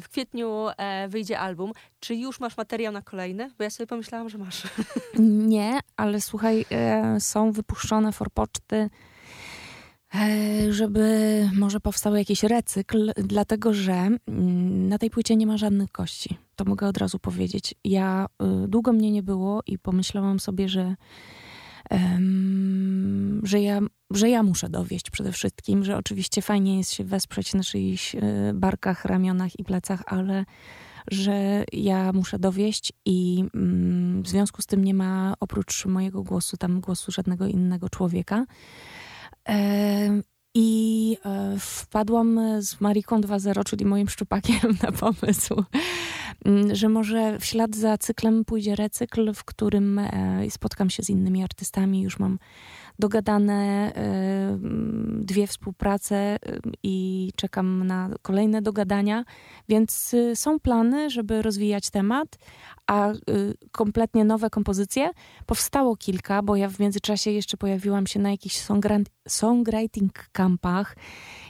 W 0.01 0.09
kwietniu 0.09 0.67
wyjdzie 1.07 1.39
album. 1.39 1.71
Czy 1.99 2.15
już 2.15 2.39
masz 2.39 2.57
materiał 2.57 2.93
na 2.93 3.01
kolejny? 3.01 3.51
Bo 3.57 3.63
ja 3.63 3.69
sobie 3.69 3.87
pomyślałam, 3.87 4.29
że 4.29 4.37
masz. 4.37 4.63
Nie, 5.19 5.79
ale 5.97 6.21
słuchaj, 6.21 6.65
są 7.19 7.51
wypuszczone 7.51 8.11
forpoczty 8.11 8.89
żeby 10.69 11.49
może 11.53 11.79
powstał 11.79 12.15
jakiś 12.15 12.43
recykl, 12.43 13.11
dlatego 13.17 13.73
że 13.73 13.93
mm, 13.93 14.87
na 14.87 14.97
tej 14.97 15.09
płycie 15.09 15.35
nie 15.35 15.47
ma 15.47 15.57
żadnych 15.57 15.91
kości. 15.91 16.37
To 16.55 16.65
mogę 16.65 16.87
od 16.87 16.97
razu 16.97 17.19
powiedzieć. 17.19 17.75
Ja 17.83 18.27
y, 18.63 18.67
długo 18.67 18.93
mnie 18.93 19.11
nie 19.11 19.23
było 19.23 19.61
i 19.67 19.79
pomyślałam 19.79 20.39
sobie, 20.39 20.69
że, 20.69 20.95
um, 21.91 23.41
że, 23.43 23.61
ja, 23.61 23.79
że 24.11 24.29
ja 24.29 24.43
muszę 24.43 24.69
dowieść 24.69 25.09
przede 25.09 25.31
wszystkim, 25.31 25.83
że 25.83 25.97
oczywiście 25.97 26.41
fajnie 26.41 26.77
jest 26.77 26.93
się 26.93 27.03
wesprzeć 27.03 27.53
na 27.53 27.63
czyichś 27.63 28.15
y, 28.15 28.19
barkach, 28.53 29.05
ramionach 29.05 29.59
i 29.59 29.63
plecach, 29.63 30.03
ale 30.05 30.45
że 31.11 31.63
ja 31.73 32.13
muszę 32.13 32.39
dowieść 32.39 32.93
i 33.05 33.43
mm, 33.55 34.23
w 34.23 34.29
związku 34.29 34.61
z 34.61 34.65
tym 34.65 34.83
nie 34.83 34.93
ma 34.93 35.33
oprócz 35.39 35.85
mojego 35.85 36.23
głosu 36.23 36.57
tam 36.57 36.81
głosu 36.81 37.11
żadnego 37.11 37.47
innego 37.47 37.89
człowieka. 37.89 38.45
I 40.53 41.17
e, 41.25 41.55
wpadłam 41.59 42.39
z 42.61 42.81
Mariką 42.81 43.21
2.0, 43.21 43.63
czyli 43.63 43.85
moim 43.85 44.09
szczupakiem, 44.09 44.59
na 44.83 44.91
pomysł, 44.91 45.63
mm, 46.45 46.75
że 46.75 46.89
może 46.89 47.39
w 47.39 47.45
ślad 47.45 47.75
za 47.75 47.97
cyklem 47.97 48.45
pójdzie 48.45 48.75
recykl, 48.75 49.33
w 49.33 49.43
którym 49.43 49.99
e, 49.99 50.41
spotkam 50.49 50.89
się 50.89 51.03
z 51.03 51.09
innymi 51.09 51.43
artystami. 51.43 52.01
Już 52.01 52.19
mam 52.19 52.39
dogadane 52.99 53.93
e, 53.95 54.57
dwie 55.23 55.47
współprace 55.47 56.37
i 56.83 57.29
czekam 57.35 57.87
na 57.87 58.09
kolejne 58.21 58.61
dogadania, 58.61 59.23
więc 59.69 60.15
są 60.35 60.59
plany, 60.59 61.09
żeby 61.09 61.41
rozwijać 61.41 61.89
temat, 61.89 62.37
a 62.87 63.11
kompletnie 63.71 64.25
nowe 64.25 64.49
kompozycje. 64.49 65.09
Powstało 65.45 65.95
kilka, 65.95 66.41
bo 66.41 66.55
ja 66.55 66.69
w 66.69 66.79
międzyczasie 66.79 67.31
jeszcze 67.31 67.57
pojawiłam 67.57 68.07
się 68.07 68.19
na 68.19 68.31
jakichś 68.31 68.65
songwriting 69.27 70.29
campach 70.31 70.95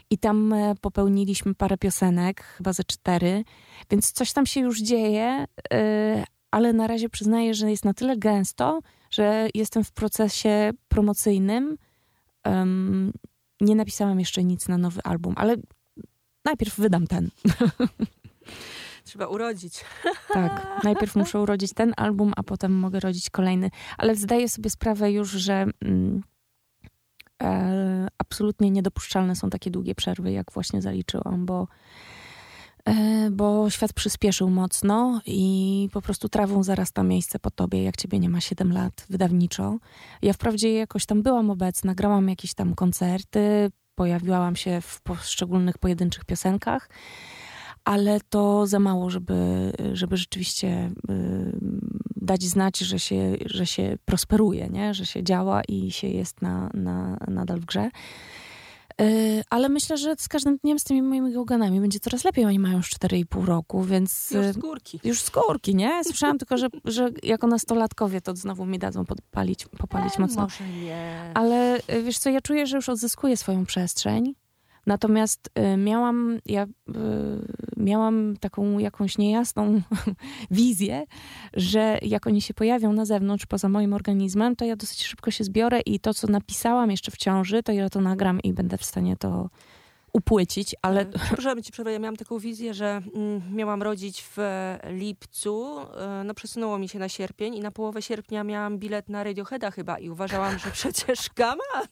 i 0.09 0.17
tam 0.17 0.53
e, 0.53 0.75
popełniliśmy 0.81 1.55
parę 1.55 1.77
piosenek, 1.77 2.43
chyba 2.43 2.73
ze 2.73 2.83
cztery, 2.83 3.43
więc 3.91 4.11
coś 4.11 4.33
tam 4.33 4.45
się 4.45 4.59
już 4.59 4.81
dzieje, 4.81 5.45
e, 5.73 6.23
ale 6.51 6.73
na 6.73 6.87
razie 6.87 7.09
przyznaję, 7.09 7.53
że 7.53 7.71
jest 7.71 7.85
na 7.85 7.93
tyle 7.93 8.17
gęsto, 8.17 8.79
że 9.09 9.47
jestem 9.53 9.83
w 9.83 9.91
procesie 9.91 10.71
promocyjnym. 10.87 11.77
Nie 13.61 13.75
napisałam 13.75 14.19
jeszcze 14.19 14.43
nic 14.43 14.67
na 14.67 14.77
nowy 14.77 15.01
album, 15.03 15.33
ale 15.37 15.55
najpierw 16.45 16.79
wydam 16.79 17.07
ten. 17.07 17.29
Trzeba 19.03 19.27
urodzić. 19.27 19.85
Tak, 20.33 20.81
najpierw 20.83 21.15
muszę 21.15 21.39
urodzić 21.39 21.73
ten 21.73 21.93
album, 21.97 22.33
a 22.35 22.43
potem 22.43 22.73
mogę 22.73 22.99
rodzić 22.99 23.29
kolejny. 23.29 23.69
Ale 23.97 24.15
zdaję 24.15 24.49
sobie 24.49 24.69
sprawę 24.69 25.11
już, 25.11 25.29
że 25.29 25.65
mm, 25.81 26.21
e, 27.43 28.07
absolutnie 28.17 28.69
niedopuszczalne 28.69 29.35
są 29.35 29.49
takie 29.49 29.71
długie 29.71 29.95
przerwy, 29.95 30.31
jak 30.31 30.51
właśnie 30.51 30.81
zaliczyłam, 30.81 31.45
bo 31.45 31.67
bo 33.31 33.69
świat 33.69 33.93
przyspieszył 33.93 34.49
mocno 34.49 35.21
i 35.25 35.89
po 35.93 36.01
prostu 36.01 36.29
trawą 36.29 36.63
zarasta 36.63 37.03
miejsce 37.03 37.39
po 37.39 37.51
tobie, 37.51 37.83
jak 37.83 37.97
ciebie 37.97 38.19
nie 38.19 38.29
ma 38.29 38.41
7 38.41 38.73
lat 38.73 39.05
wydawniczo. 39.09 39.77
Ja 40.21 40.33
wprawdzie 40.33 40.73
jakoś 40.73 41.05
tam 41.05 41.21
byłam 41.21 41.49
obecna, 41.49 41.95
grałam 41.95 42.29
jakieś 42.29 42.53
tam 42.53 42.75
koncerty, 42.75 43.71
pojawiłam 43.95 44.55
się 44.55 44.81
w 44.81 45.01
poszczególnych 45.01 45.77
pojedynczych 45.77 46.25
piosenkach, 46.25 46.89
ale 47.85 48.19
to 48.29 48.67
za 48.67 48.79
mało, 48.79 49.09
żeby, 49.09 49.71
żeby 49.93 50.17
rzeczywiście 50.17 50.91
y, 51.09 51.59
dać 52.15 52.43
znać, 52.43 52.77
że 52.77 52.99
się, 52.99 53.35
że 53.45 53.65
się 53.65 53.97
prosperuje, 54.05 54.69
nie? 54.69 54.93
że 54.93 55.05
się 55.05 55.23
działa 55.23 55.61
i 55.67 55.91
się 55.91 56.07
jest 56.07 56.41
na, 56.41 56.69
na, 56.73 57.17
nadal 57.27 57.59
w 57.59 57.65
grze. 57.65 57.89
Y, 59.01 59.43
ale 59.49 59.69
myślę, 59.69 59.97
że 59.97 60.15
z 60.17 60.27
każdym 60.27 60.57
dniem 60.57 60.79
z 60.79 60.83
tymi 60.83 61.01
moimi 61.01 61.33
gałganami 61.33 61.81
będzie 61.81 61.99
coraz 61.99 62.23
lepiej. 62.23 62.45
Oni 62.45 62.59
mają 62.59 62.77
już 62.77 62.89
4,5 62.89 63.45
roku, 63.45 63.83
więc... 63.83 64.31
Już 64.31 64.45
z 64.45 64.57
górki. 64.57 64.99
Już 65.03 65.21
z 65.21 65.29
górki, 65.29 65.75
nie? 65.75 66.03
Słyszałam 66.03 66.37
tylko, 66.37 66.57
że, 66.57 66.67
że 66.85 67.09
jako 67.23 67.47
nastolatkowie 67.47 68.21
to 68.21 68.35
znowu 68.35 68.65
mi 68.65 68.79
dadzą 68.79 69.05
podpalić, 69.05 69.65
popalić 69.77 70.17
e, 70.17 70.21
mocno. 70.21 70.41
Może 70.41 70.63
nie. 70.67 71.31
Ale 71.33 71.79
wiesz 72.03 72.17
co, 72.17 72.29
ja 72.29 72.41
czuję, 72.41 72.67
że 72.67 72.75
już 72.75 72.89
odzyskuję 72.89 73.37
swoją 73.37 73.65
przestrzeń 73.65 74.35
Natomiast 74.89 75.49
y, 75.73 75.77
miałam, 75.77 76.39
ja, 76.45 76.63
y, 76.63 76.67
miałam 77.77 78.37
taką 78.39 78.79
jakąś 78.79 79.17
niejasną 79.17 79.81
wizję, 80.51 81.05
że 81.53 81.99
jak 82.01 82.27
oni 82.27 82.41
się 82.41 82.53
pojawią 82.53 82.93
na 82.93 83.05
zewnątrz, 83.05 83.45
poza 83.45 83.69
moim 83.69 83.93
organizmem, 83.93 84.55
to 84.55 84.65
ja 84.65 84.75
dosyć 84.75 85.05
szybko 85.05 85.31
się 85.31 85.43
zbiorę 85.43 85.79
i 85.79 85.99
to, 85.99 86.13
co 86.13 86.27
napisałam 86.27 86.91
jeszcze 86.91 87.11
w 87.11 87.17
ciąży, 87.17 87.63
to 87.63 87.71
ja 87.71 87.89
to 87.89 88.01
nagram 88.01 88.41
i 88.41 88.53
będę 88.53 88.77
w 88.77 88.85
stanie 88.85 89.17
to 89.17 89.49
upłycić, 90.13 90.75
ale... 90.81 91.05
Przepraszam 91.05 91.63
ci 91.63 91.71
przerwę, 91.71 91.91
ja 91.91 91.99
miałam 91.99 92.15
taką 92.15 92.39
wizję, 92.39 92.73
że 92.73 93.01
mm, 93.15 93.41
miałam 93.55 93.83
rodzić 93.83 94.23
w 94.23 94.37
lipcu, 94.89 95.79
e, 95.79 96.23
no 96.25 96.33
przesunęło 96.33 96.79
mi 96.79 96.89
się 96.89 96.99
na 96.99 97.09
sierpień 97.09 97.55
i 97.55 97.59
na 97.59 97.71
połowę 97.71 98.01
sierpnia 98.01 98.43
miałam 98.43 98.79
bilet 98.79 99.09
na 99.09 99.23
Radioheada 99.23 99.71
chyba 99.71 99.99
i 99.99 100.09
uważałam, 100.09 100.59
że 100.59 100.71
przecież 100.79 101.29
kaman, 101.29 101.87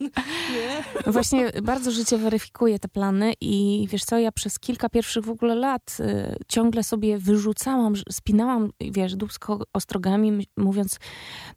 nie? 0.52 0.84
No 1.06 1.12
właśnie 1.12 1.52
bardzo 1.64 1.92
życie 1.92 2.18
weryfikuje 2.18 2.80
te 2.80 2.88
plany 2.88 3.34
i 3.42 3.88
wiesz 3.92 4.04
co, 4.04 4.20
ja 4.20 4.32
przez 4.32 4.60
kilka 4.60 4.90
pierwszych 4.90 5.26
w 5.26 5.30
ogóle 5.30 5.56
lat 5.56 5.98
y, 6.00 6.36
ciągle 6.48 6.84
sobie 6.84 7.18
wyrzucałam, 7.18 7.94
spinałam, 8.12 8.70
wiesz, 8.82 9.16
dubsko 9.16 9.60
ostrogami, 9.74 10.48
mówiąc, 10.58 11.00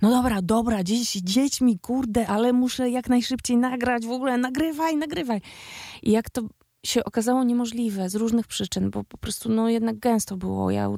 no 0.03 0.11
dobra, 0.11 0.43
dobra, 0.43 0.85
dzieci, 0.85 1.25
dziećmi, 1.25 1.79
kurde, 1.79 2.27
ale 2.27 2.53
muszę 2.53 2.91
jak 2.91 3.09
najszybciej 3.09 3.57
nagrać, 3.57 4.07
w 4.07 4.11
ogóle 4.11 4.39
nagrywaj, 4.39 4.97
nagrywaj. 4.97 5.41
I 6.03 6.11
jak 6.11 6.31
to 6.31 6.43
się 6.87 7.05
okazało 7.05 7.45
niemożliwe 7.45 8.09
z 8.09 8.15
różnych 8.15 8.47
przyczyn, 8.47 8.91
bo 8.91 9.05
po 9.05 9.19
prostu 9.19 9.49
no 9.49 9.69
jednak 9.69 9.99
gęsto 9.99 10.37
było. 10.37 10.71
Ja 10.71 10.89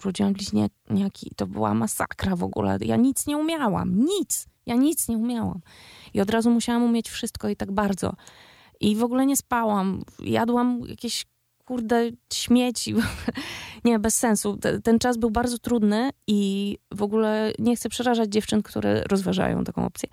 urodziłam 0.00 0.32
bliźniaki 0.32 1.28
i 1.32 1.34
to 1.36 1.46
była 1.46 1.74
masakra 1.74 2.36
w 2.36 2.42
ogóle. 2.42 2.78
Ja 2.80 2.96
nic 2.96 3.26
nie 3.26 3.36
umiałam, 3.36 4.04
nic. 4.04 4.46
Ja 4.66 4.74
nic 4.74 5.08
nie 5.08 5.16
umiałam. 5.16 5.60
I 6.14 6.20
od 6.20 6.30
razu 6.30 6.50
musiałam 6.50 6.82
umieć 6.82 7.10
wszystko 7.10 7.48
i 7.48 7.56
tak 7.56 7.72
bardzo. 7.72 8.14
I 8.80 8.96
w 8.96 9.04
ogóle 9.04 9.26
nie 9.26 9.36
spałam. 9.36 10.02
Jadłam 10.18 10.80
jakieś 10.86 11.26
kurde 11.64 12.10
śmieci. 12.32 12.94
nie, 13.84 13.98
bez 13.98 14.18
sensu. 14.18 14.58
Ten 14.84 14.98
czas 14.98 15.16
był 15.16 15.30
bardzo 15.30 15.58
trudny 15.58 16.10
i 16.26 16.78
w 16.92 17.02
ogóle 17.02 17.52
nie 17.58 17.76
chcę 17.76 17.88
przerażać 17.88 18.32
dziewczyn, 18.32 18.62
które 18.62 19.02
rozważają 19.02 19.64
taką 19.64 19.84
opcję 19.84 20.08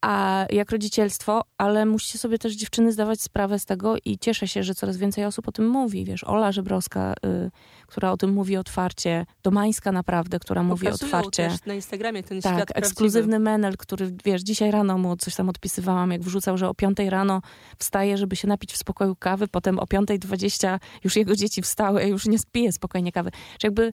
a 0.00 0.46
jak 0.50 0.70
rodzicielstwo, 0.70 1.42
ale 1.58 1.86
musicie 1.86 2.18
sobie 2.18 2.38
też 2.38 2.54
dziewczyny 2.54 2.92
zdawać 2.92 3.20
sprawę 3.20 3.58
z 3.58 3.64
tego 3.64 3.94
i 4.04 4.18
cieszę 4.18 4.48
się, 4.48 4.62
że 4.62 4.74
coraz 4.74 4.96
więcej 4.96 5.24
osób 5.24 5.48
o 5.48 5.52
tym 5.52 5.68
mówi. 5.68 6.04
Wiesz, 6.04 6.24
Ola 6.24 6.52
Żebrowska, 6.52 7.14
y, 7.26 7.50
która 7.86 8.12
o 8.12 8.16
tym 8.16 8.32
mówi 8.32 8.56
otwarcie, 8.56 9.26
Domańska 9.42 9.92
naprawdę, 9.92 10.38
która 10.38 10.62
mówi 10.62 10.88
otwarcie. 10.88 11.48
też 11.48 11.64
na 11.66 11.74
Instagramie 11.74 12.22
ten 12.22 12.40
tak, 12.40 12.54
świat 12.54 12.68
ekskluzywny 12.74 13.30
prawdziwy. 13.30 13.50
menel, 13.50 13.76
który, 13.76 14.12
wiesz, 14.24 14.42
dzisiaj 14.42 14.70
rano 14.70 14.98
mu 14.98 15.16
coś 15.16 15.34
tam 15.34 15.48
odpisywałam, 15.48 16.10
jak 16.10 16.22
wrzucał, 16.22 16.58
że 16.58 16.68
o 16.68 16.74
5 16.74 16.98
rano 16.98 17.42
wstaje, 17.78 18.18
żeby 18.18 18.36
się 18.36 18.48
napić 18.48 18.72
w 18.72 18.76
spokoju 18.76 19.16
kawy, 19.16 19.48
potem 19.48 19.78
o 19.78 19.84
5.20 19.84 20.78
już 21.04 21.16
jego 21.16 21.36
dzieci 21.36 21.62
wstały, 21.62 22.04
już 22.04 22.26
nie 22.26 22.38
spije 22.38 22.72
spokojnie 22.72 23.12
kawy. 23.12 23.30
Że 23.32 23.68
jakby 23.68 23.92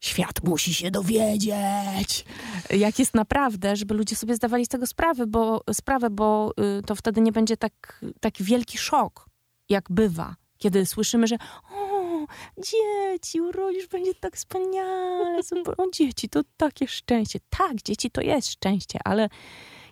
świat 0.00 0.44
musi 0.44 0.74
się 0.74 0.90
dowiedzieć, 0.90 2.24
jak 2.70 2.98
jest 2.98 3.14
naprawdę, 3.14 3.76
żeby 3.76 3.94
ludzie 3.94 4.16
sobie 4.16 4.34
zdawali 4.34 4.66
z 4.66 4.68
tego 4.68 4.86
sprawę, 4.86 5.26
bo, 5.26 5.60
sprawę, 5.72 6.10
bo 6.10 6.52
y, 6.78 6.82
to 6.82 6.94
wtedy 6.94 7.20
nie 7.20 7.32
będzie 7.32 7.56
tak, 7.56 8.04
taki 8.20 8.44
wielki 8.44 8.78
szok, 8.78 9.26
jak 9.68 9.84
bywa, 9.90 10.36
kiedy 10.58 10.86
słyszymy, 10.86 11.26
że 11.26 11.36
o, 11.72 12.26
dzieci, 12.58 13.40
urodzisz, 13.40 13.86
będzie 13.86 14.14
tak 14.14 14.36
wspaniale, 14.36 15.42
super, 15.42 15.74
o 15.78 15.90
dzieci, 15.92 16.28
to 16.28 16.40
takie 16.56 16.88
szczęście. 16.88 17.38
Tak, 17.50 17.82
dzieci 17.82 18.10
to 18.10 18.20
jest 18.20 18.48
szczęście, 18.48 18.98
ale 19.04 19.28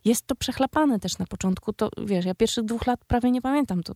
jest 0.04 0.26
to 0.26 0.34
przechlapane 0.34 0.98
też 0.98 1.18
na 1.18 1.26
początku, 1.26 1.72
to 1.72 1.90
wiesz, 2.04 2.24
ja 2.24 2.34
pierwszych 2.34 2.64
dwóch 2.64 2.86
lat 2.86 3.04
prawie 3.04 3.30
nie 3.30 3.42
pamiętam, 3.42 3.82
to 3.82 3.92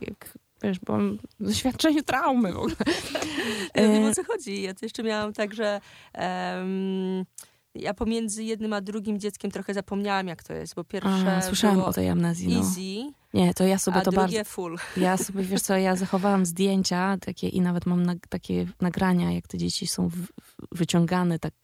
jak 0.00 0.38
wiesz, 0.62 0.78
bo 0.80 0.92
mam 0.92 1.18
doświadczenie 1.40 2.02
traumy 2.02 2.52
w 2.52 2.56
ogóle. 2.56 2.74
Ja 3.74 3.88
wiem 3.88 4.04
o 4.04 4.14
co 4.14 4.24
chodzi. 4.24 4.62
Ja 4.62 4.74
to 4.74 4.86
jeszcze 4.86 5.02
miałam 5.02 5.32
tak, 5.32 5.54
że 5.54 5.80
um, 6.14 7.24
ja 7.74 7.94
pomiędzy 7.94 8.44
jednym 8.44 8.72
a 8.72 8.80
drugim 8.80 9.20
dzieckiem 9.20 9.50
trochę 9.50 9.74
zapomniałam, 9.74 10.28
jak 10.28 10.42
to 10.42 10.52
jest, 10.52 10.74
bo 10.74 10.84
pierwsze 10.84 11.36
a, 11.36 11.42
Słyszałam 11.42 11.80
o 11.80 11.92
tej 11.92 12.08
amnezji. 12.08 12.48
No. 12.48 12.58
Easy, 12.58 13.12
nie, 13.34 13.54
to 13.54 13.64
ja 13.64 13.78
sobie 13.78 13.96
a 13.96 14.00
to 14.00 14.12
bardzo... 14.12 14.44
full. 14.44 14.76
Ja 14.96 15.16
sobie, 15.16 15.42
wiesz 15.42 15.62
co, 15.62 15.76
ja 15.76 15.96
zachowałam 15.96 16.46
zdjęcia 16.46 17.16
takie 17.20 17.48
i 17.48 17.60
nawet 17.60 17.86
mam 17.86 18.02
na, 18.06 18.14
takie 18.28 18.66
nagrania, 18.80 19.32
jak 19.32 19.48
te 19.48 19.58
dzieci 19.58 19.86
są 19.86 20.08
w, 20.08 20.26
wyciągane 20.72 21.38
tak 21.38 21.54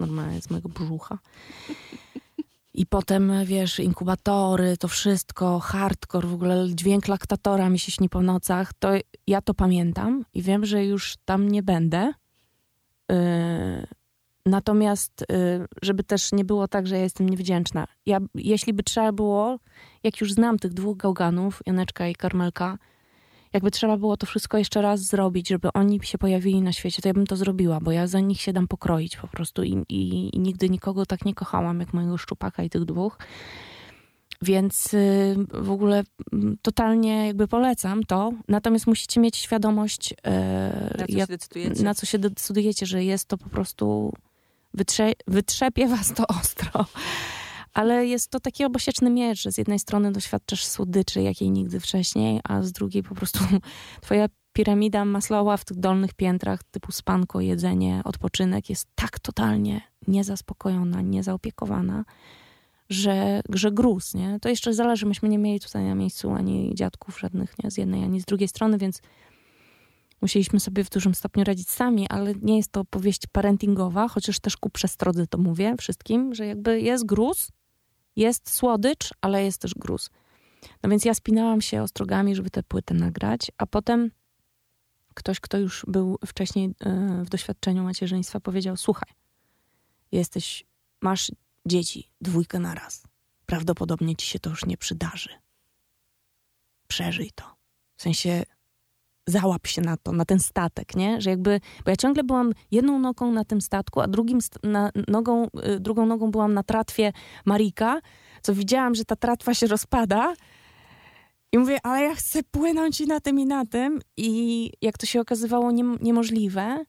normalnie 0.00 0.42
z 0.42 0.50
mojego 0.50 0.68
brzucha. 0.68 1.18
I 2.74 2.86
potem, 2.86 3.32
wiesz, 3.44 3.78
inkubatory, 3.78 4.76
to 4.76 4.88
wszystko, 4.88 5.60
hardcore, 5.60 6.28
w 6.28 6.34
ogóle 6.34 6.66
dźwięk 6.68 7.08
laktatora 7.08 7.70
mi 7.70 7.78
się 7.78 7.92
śni 7.92 8.08
po 8.08 8.22
nocach, 8.22 8.72
to 8.78 8.88
ja 9.26 9.42
to 9.42 9.54
pamiętam 9.54 10.24
i 10.34 10.42
wiem, 10.42 10.66
że 10.66 10.84
już 10.84 11.14
tam 11.24 11.48
nie 11.48 11.62
będę. 11.62 12.12
Yy, 13.08 13.16
natomiast, 14.46 15.24
yy, 15.30 15.66
żeby 15.82 16.04
też 16.04 16.32
nie 16.32 16.44
było 16.44 16.68
tak, 16.68 16.86
że 16.86 16.96
ja 16.96 17.02
jestem 17.02 17.28
niewdzięczna. 17.28 17.86
Ja, 18.06 18.18
jeśli 18.34 18.72
by 18.72 18.82
trzeba 18.82 19.12
było, 19.12 19.58
jak 20.02 20.20
już 20.20 20.32
znam 20.32 20.58
tych 20.58 20.72
dwóch 20.72 20.96
gałganów, 20.96 21.60
Janeczka 21.66 22.08
i 22.08 22.14
Karmelka, 22.14 22.78
jakby 23.54 23.70
trzeba 23.70 23.96
było 23.96 24.16
to 24.16 24.26
wszystko 24.26 24.58
jeszcze 24.58 24.82
raz 24.82 25.00
zrobić, 25.00 25.48
żeby 25.48 25.68
oni 25.74 26.00
się 26.02 26.18
pojawili 26.18 26.62
na 26.62 26.72
świecie, 26.72 27.02
to 27.02 27.08
ja 27.08 27.14
bym 27.14 27.26
to 27.26 27.36
zrobiła, 27.36 27.80
bo 27.80 27.92
ja 27.92 28.06
za 28.06 28.20
nich 28.20 28.40
się 28.40 28.52
dam 28.52 28.68
pokroić 28.68 29.16
po 29.16 29.28
prostu 29.28 29.62
i, 29.62 29.84
i, 29.88 30.36
i 30.36 30.38
nigdy 30.38 30.70
nikogo 30.70 31.06
tak 31.06 31.24
nie 31.24 31.34
kochałam, 31.34 31.80
jak 31.80 31.92
mojego 31.92 32.18
szczupaka 32.18 32.62
i 32.62 32.70
tych 32.70 32.84
dwóch. 32.84 33.18
Więc 34.42 34.94
y, 34.94 35.36
w 35.52 35.70
ogóle 35.70 36.04
mm, 36.32 36.56
totalnie 36.62 37.26
jakby 37.26 37.48
polecam 37.48 38.02
to. 38.02 38.32
Natomiast 38.48 38.86
musicie 38.86 39.20
mieć 39.20 39.36
świadomość, 39.36 40.12
y, 40.12 40.14
na, 40.98 41.06
co 41.06 41.12
jak, 41.12 41.30
na 41.82 41.94
co 41.94 42.06
się 42.06 42.18
decydujecie, 42.18 42.86
że 42.86 43.04
jest 43.04 43.28
to 43.28 43.38
po 43.38 43.48
prostu 43.48 44.12
wytrze 44.74 45.12
wytrzepie 45.26 45.88
was 45.88 46.14
to 46.14 46.26
ostro 46.26 46.86
ale 47.74 48.06
jest 48.06 48.30
to 48.30 48.40
taki 48.40 48.64
obosieczny 48.64 49.10
miecz, 49.10 49.42
że 49.42 49.52
z 49.52 49.58
jednej 49.58 49.78
strony 49.78 50.12
doświadczasz 50.12 50.64
słodyczy, 50.64 51.22
jakiej 51.22 51.50
nigdy 51.50 51.80
wcześniej, 51.80 52.40
a 52.44 52.62
z 52.62 52.72
drugiej 52.72 53.02
po 53.02 53.14
prostu 53.14 53.38
twoja 54.02 54.28
piramida 54.52 55.04
Maslowa 55.04 55.56
w 55.56 55.64
tych 55.64 55.78
dolnych 55.78 56.14
piętrach, 56.14 56.60
typu 56.70 56.92
spanko, 56.92 57.40
jedzenie, 57.40 58.00
odpoczynek, 58.04 58.70
jest 58.70 58.88
tak 58.94 59.18
totalnie 59.18 59.80
niezaspokojona, 60.08 61.02
niezaopiekowana, 61.02 62.04
że, 62.88 63.40
że 63.48 63.72
gruz, 63.72 64.14
nie? 64.14 64.38
To 64.40 64.48
jeszcze 64.48 64.74
zależy, 64.74 65.06
myśmy 65.06 65.28
nie 65.28 65.38
mieli 65.38 65.60
tutaj 65.60 65.84
na 65.84 65.94
miejscu 65.94 66.30
ani 66.30 66.74
dziadków 66.74 67.20
żadnych, 67.20 67.54
nie? 67.64 67.70
Z 67.70 67.78
jednej, 67.78 68.04
ani 68.04 68.20
z 68.20 68.24
drugiej 68.24 68.48
strony, 68.48 68.78
więc 68.78 69.00
musieliśmy 70.22 70.60
sobie 70.60 70.84
w 70.84 70.90
dużym 70.90 71.14
stopniu 71.14 71.44
radzić 71.44 71.70
sami, 71.70 72.08
ale 72.08 72.34
nie 72.42 72.56
jest 72.56 72.72
to 72.72 72.80
opowieść 72.80 73.22
parentingowa, 73.32 74.08
chociaż 74.08 74.40
też 74.40 74.56
ku 74.56 74.70
przestrodze 74.70 75.26
to 75.26 75.38
mówię 75.38 75.74
wszystkim, 75.78 76.34
że 76.34 76.46
jakby 76.46 76.80
jest 76.80 77.06
gruz, 77.06 77.48
jest 78.16 78.52
słodycz, 78.52 79.10
ale 79.20 79.44
jest 79.44 79.60
też 79.60 79.74
gruz. 79.74 80.10
No 80.82 80.90
więc 80.90 81.04
ja 81.04 81.14
spinałam 81.14 81.60
się 81.60 81.82
ostrogami, 81.82 82.34
żeby 82.34 82.50
tę 82.50 82.62
płytę 82.62 82.94
nagrać, 82.94 83.50
a 83.58 83.66
potem 83.66 84.10
ktoś, 85.14 85.40
kto 85.40 85.58
już 85.58 85.84
był 85.88 86.18
wcześniej 86.26 86.74
e, 86.80 87.22
w 87.24 87.28
doświadczeniu 87.28 87.82
macierzyństwa, 87.82 88.40
powiedział: 88.40 88.76
Słuchaj, 88.76 89.08
jesteś, 90.12 90.64
masz 91.00 91.32
dzieci, 91.66 92.10
dwójkę 92.20 92.58
na 92.58 92.74
raz. 92.74 93.02
Prawdopodobnie 93.46 94.16
ci 94.16 94.26
się 94.26 94.38
to 94.38 94.50
już 94.50 94.64
nie 94.66 94.76
przydarzy. 94.76 95.30
Przeżyj 96.88 97.30
to. 97.34 97.44
W 97.96 98.02
sensie 98.02 98.42
załap 99.26 99.66
się 99.66 99.82
na 99.82 99.96
to, 99.96 100.12
na 100.12 100.24
ten 100.24 100.40
statek, 100.40 100.96
nie? 100.96 101.20
Że 101.20 101.30
jakby, 101.30 101.60
bo 101.84 101.90
ja 101.90 101.96
ciągle 101.96 102.24
byłam 102.24 102.52
jedną 102.70 102.98
nogą 102.98 103.32
na 103.32 103.44
tym 103.44 103.60
statku, 103.60 104.00
a 104.00 104.06
drugim 104.06 104.38
na, 104.62 104.90
nogą, 105.08 105.46
y, 105.68 105.80
drugą 105.80 106.06
nogą 106.06 106.30
byłam 106.30 106.54
na 106.54 106.62
tratwie 106.62 107.12
Marika, 107.44 108.00
co 108.42 108.54
widziałam, 108.54 108.94
że 108.94 109.04
ta 109.04 109.16
tratwa 109.16 109.54
się 109.54 109.66
rozpada 109.66 110.34
I 111.52 111.58
mówię, 111.58 111.78
ale 111.82 112.02
ja 112.02 112.14
chcę 112.14 112.42
płynąć 112.42 113.00
i 113.00 113.06
na 113.06 113.20
tym, 113.20 113.40
i 113.40 113.46
na 113.46 113.66
tym. 113.66 114.00
I 114.16 114.70
jak 114.82 114.98
to 114.98 115.06
się 115.06 115.20
okazywało 115.20 115.70
nie, 115.70 115.84
niemożliwe, 116.00 116.84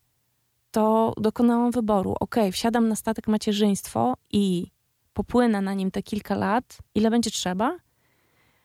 to 0.72 1.14
dokonałam 1.18 1.72
wyboru. 1.72 2.16
Ok, 2.20 2.36
wsiadam 2.52 2.88
na 2.88 2.96
statek 2.96 3.28
macierzyństwo 3.28 4.14
i 4.32 4.68
popłynę 5.14 5.62
na 5.62 5.74
nim 5.74 5.92
te 5.92 6.04
kilka 6.04 6.36
lat, 6.36 6.78
ile 6.96 7.10
będzie 7.10 7.32
trzeba, 7.32 7.78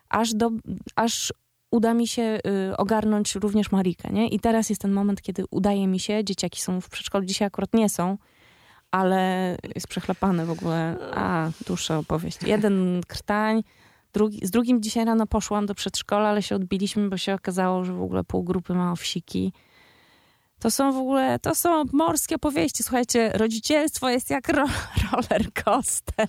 aż, 0.08 0.34
do, 0.34 0.50
aż 0.96 1.32
uda 1.70 1.94
mi 1.94 2.08
się 2.08 2.38
y, 2.72 2.76
ogarnąć 2.76 3.34
również 3.34 3.72
Marikę, 3.72 4.10
nie? 4.12 4.28
I 4.28 4.40
teraz 4.40 4.70
jest 4.70 4.82
ten 4.82 4.92
moment, 4.92 5.22
kiedy 5.22 5.44
udaje 5.50 5.86
mi 5.86 6.00
się, 6.00 6.24
dzieciaki 6.24 6.60
są 6.60 6.80
w 6.80 6.88
przedszkolu, 6.88 7.24
dzisiaj 7.24 7.46
akurat 7.46 7.74
nie 7.74 7.88
są, 7.88 8.18
ale 8.90 9.56
jest 9.74 9.88
przechlapany 9.88 10.46
w 10.46 10.50
ogóle. 10.50 10.96
A, 11.14 11.50
dłuższa 11.66 11.98
opowieść. 11.98 12.38
Jeden 12.46 13.00
krtań, 13.08 13.62
drugi, 14.12 14.46
z 14.46 14.50
drugim 14.50 14.82
dzisiaj 14.82 15.04
rano 15.04 15.26
poszłam 15.26 15.66
do 15.66 15.74
przedszkola, 15.74 16.28
ale 16.28 16.42
się 16.42 16.56
odbiliśmy, 16.56 17.08
bo 17.08 17.16
się 17.16 17.34
okazało, 17.34 17.84
że 17.84 17.92
w 17.92 18.02
ogóle 18.02 18.24
pół 18.24 18.42
grupy 18.42 18.74
ma 18.74 18.92
owsiki. 18.92 19.52
To 20.60 20.70
są 20.70 20.92
w 20.92 20.96
ogóle, 20.96 21.38
to 21.38 21.54
są 21.54 21.84
morskie 21.92 22.34
opowieści. 22.34 22.82
Słuchajcie, 22.82 23.30
rodzicielstwo 23.34 24.08
jest 24.08 24.30
jak 24.30 24.48
ro 24.48 24.66
roller 25.12 25.52
coaster. 25.64 26.28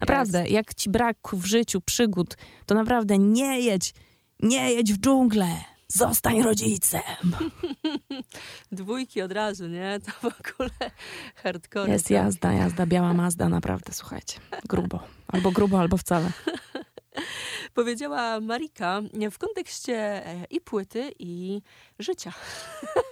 Naprawdę, 0.00 0.42
yes. 0.42 0.50
jak 0.50 0.74
ci 0.74 0.90
brak 0.90 1.16
w 1.32 1.44
życiu 1.44 1.80
przygód, 1.80 2.36
to 2.66 2.74
naprawdę 2.74 3.18
nie 3.18 3.60
jedź, 3.60 3.94
nie 4.40 4.72
jedź 4.72 4.92
w 4.92 4.98
dżunglę. 4.98 5.46
Zostań 5.88 6.42
rodzicem. 6.42 7.02
Dwójki 8.72 9.22
od 9.22 9.32
razu, 9.32 9.66
nie? 9.66 10.00
To 10.00 10.12
w 10.12 10.24
ogóle 10.24 10.90
hardcore. 11.34 11.92
Jest 11.92 12.10
jazda, 12.10 12.52
jazda, 12.52 12.86
biała 12.86 13.14
Mazda, 13.14 13.48
naprawdę, 13.48 13.92
słuchajcie. 13.92 14.40
Grubo. 14.68 15.00
Albo 15.28 15.50
grubo, 15.50 15.80
albo 15.80 15.96
wcale. 15.96 16.30
Powiedziała 17.74 18.40
Marika 18.40 19.02
w 19.32 19.38
kontekście 19.38 19.96
e, 20.26 20.44
i 20.50 20.60
płyty, 20.60 21.12
i 21.18 21.62
życia. 21.98 22.32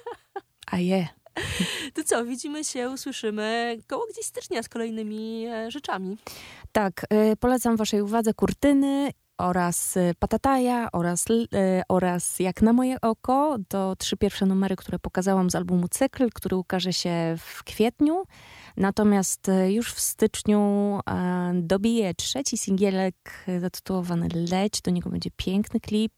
A 0.72 0.78
je. 0.78 1.08
To 1.94 2.04
co, 2.04 2.24
widzimy 2.24 2.64
się, 2.64 2.90
usłyszymy 2.90 3.78
koło 3.86 4.06
gdzieś 4.12 4.26
stycznia 4.26 4.62
z 4.62 4.68
kolejnymi 4.68 5.46
e, 5.46 5.70
rzeczami. 5.70 6.16
Tak, 6.72 7.06
y, 7.32 7.36
polecam 7.36 7.76
waszej 7.76 8.02
uwadze 8.02 8.34
kurtyny 8.34 9.10
oraz 9.38 9.96
y, 9.96 10.14
Patataja 10.18 10.88
oraz, 10.92 11.30
y, 11.30 11.46
oraz 11.88 12.40
Jak 12.40 12.62
na 12.62 12.72
moje 12.72 13.00
oko. 13.00 13.56
To 13.68 13.96
trzy 13.96 14.16
pierwsze 14.16 14.46
numery, 14.46 14.76
które 14.76 14.98
pokazałam 14.98 15.50
z 15.50 15.54
albumu 15.54 15.88
Cykl, 15.88 16.30
który 16.34 16.56
ukaże 16.56 16.92
się 16.92 17.36
w 17.38 17.64
kwietniu. 17.64 18.22
Natomiast 18.76 19.50
już 19.68 19.94
w 19.94 20.00
styczniu 20.00 21.00
dobije 21.54 22.14
trzeci 22.14 22.58
singielek 22.58 23.14
zatytułowany 23.60 24.28
Leć. 24.50 24.80
Do 24.82 24.90
niego 24.90 25.10
będzie 25.10 25.30
piękny 25.36 25.80
klip 25.80 26.12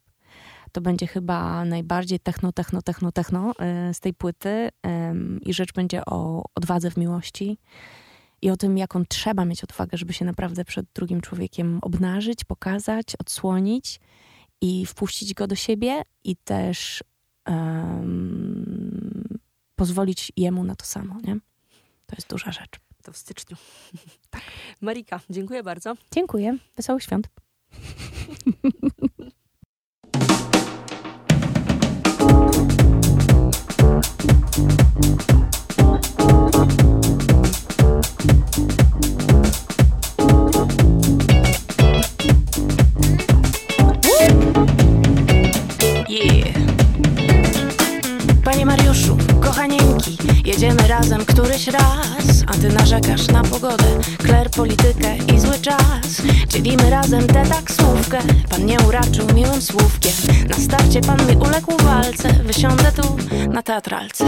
to 0.73 0.81
będzie 0.81 1.07
chyba 1.07 1.65
najbardziej 1.65 2.21
techno, 2.21 2.53
techno, 2.53 2.83
techno, 2.83 3.13
techno 3.13 3.53
y, 3.91 3.95
z 3.95 4.01
tej 4.01 4.15
płyty 4.15 4.71
i 5.43 5.55
rzecz 5.55 5.73
będzie 5.73 6.05
o 6.05 6.45
odwadze 6.55 6.91
w 6.91 6.97
miłości 6.97 7.59
i 8.43 8.51
o 8.51 8.57
tym, 8.57 8.79
jaką 8.79 9.05
trzeba 9.05 9.45
mieć 9.45 9.65
odwagę, 9.65 9.99
żeby 9.99 10.13
się 10.13 10.25
naprawdę 10.25 10.65
przed 10.65 10.87
drugim 10.95 11.21
człowiekiem 11.21 11.79
obnażyć, 11.83 12.45
pokazać, 12.45 13.07
odsłonić 13.19 14.01
i 14.61 14.87
wpuścić 14.87 15.35
go 15.35 15.47
do 15.47 15.55
siebie 15.55 16.03
i 16.25 16.37
też 16.37 17.05
um, 17.47 19.39
pozwolić 19.77 20.33
jemu 20.37 20.65
na 20.65 20.77
to 20.77 20.87
samo, 20.87 21.19
nie? 21.25 21.37
To 22.07 22.17
jest 22.17 22.31
duża 22.31 22.53
rzecz. 22.53 22.81
To 23.03 23.13
w 23.13 23.17
styczniu. 23.17 23.57
Tak. 24.31 24.43
Marika, 24.81 25.21
dziękuję 25.31 25.63
bardzo. 25.63 25.95
Dziękuję. 26.15 26.57
Wesołych 26.77 27.03
świąt. 27.03 27.29
Jedziemy 50.57 50.89
razem 50.89 51.25
któryś 51.25 51.67
raz 51.67 52.45
A 52.47 52.53
ty 52.53 52.69
narzekasz 52.69 53.29
na 53.29 53.43
pogodę 53.43 53.85
Kler, 54.19 54.51
politykę 54.51 55.17
i 55.35 55.41
zły 55.41 55.59
czas. 55.59 56.23
Dzielimy 56.49 56.91
razem 56.91 57.27
tę 57.27 57.47
taksówkę 57.47 58.19
Pan 58.51 58.67
nie 58.67 58.81
uraczył 58.81 59.27
miłym 59.35 59.63
słówkiem. 59.63 60.13
Na 60.49 60.57
starcie 60.57 61.01
pan 61.01 61.27
mi 61.27 61.37
uległ 61.37 61.77
walce 61.83 62.33
Wysiądę 62.33 62.93
tu 62.93 63.17
na 63.53 63.63
teatralce 63.63 64.25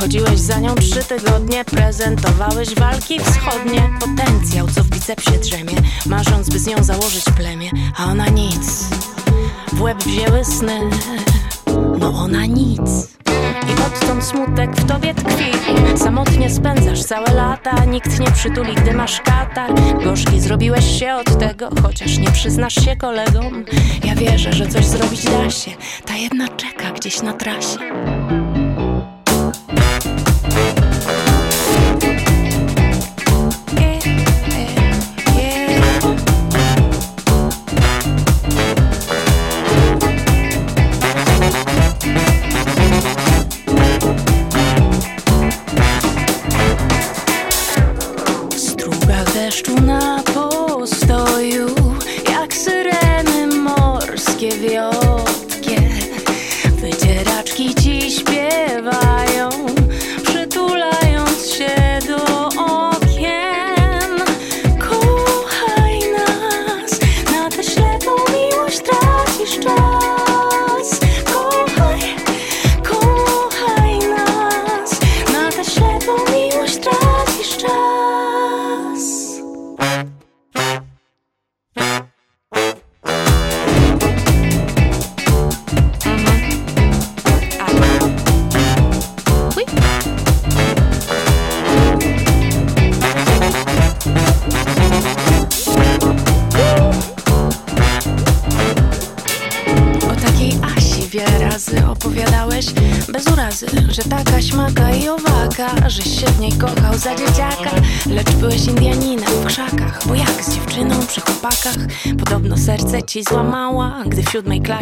Chodziłeś 0.00 0.40
za 0.40 0.58
nią 0.58 0.74
trzy 0.74 1.04
tygodnie 1.04 1.64
Prezentowałeś 1.64 2.74
walki 2.74 3.20
wschodnie. 3.20 3.90
Potencjał, 4.00 4.68
co 4.68 4.84
w 4.84 4.88
bicepsie 4.88 5.38
drzemie 5.38 5.76
Marząc, 6.06 6.50
by 6.50 6.58
z 6.58 6.66
nią 6.66 6.84
założyć 6.84 7.24
plemię. 7.36 7.70
A 7.98 8.04
ona 8.04 8.28
nic. 8.28 8.88
W 9.72 9.82
łeb 9.82 10.02
wzięły 10.02 10.44
sny. 10.44 10.80
No 11.98 12.08
ona 12.08 12.46
nic. 12.46 13.14
I 13.68 13.82
odtąd 13.86 14.24
smutek 14.24 14.76
w 14.76 14.86
tobie 14.86 15.14
tkwi. 15.14 15.52
Samotnie 15.96 16.50
spędzasz 16.50 17.04
całe 17.04 17.34
lata 17.34 17.84
Nikt 17.84 18.20
nie 18.20 18.30
przytuli, 18.30 18.74
gdy 18.74 18.94
masz 18.94 19.20
katar. 19.20 19.70
Gorzki 20.04 20.40
zrobiłeś 20.40 20.98
się 20.98 21.14
od 21.14 21.38
tego 21.38 21.68
Chociaż 21.82 22.18
nie 22.18 22.30
przyznasz 22.30 22.74
się 22.74 22.96
kolegom. 22.96 23.64
Ja 24.04 24.14
wierzę, 24.14 24.52
że 24.52 24.66
coś 24.66 24.86
zrobić 24.86 25.24
da 25.24 25.50
się. 25.50 25.70
Ta 26.06 26.16
jedna 26.16 26.48
czeka 26.48 26.90
gdzieś 26.90 27.22
na 27.22 27.32
trasie 27.32 27.78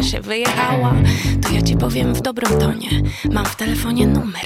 się 0.03 0.21
wyjechała, 0.21 0.93
to 1.41 1.49
ja 1.49 1.61
ci 1.61 1.77
powiem 1.77 2.13
w 2.13 2.21
dobrym 2.21 2.59
tonie. 2.59 2.89
Mam 3.31 3.45
w 3.45 3.55
telefonie 3.55 4.07
numer 4.07 4.42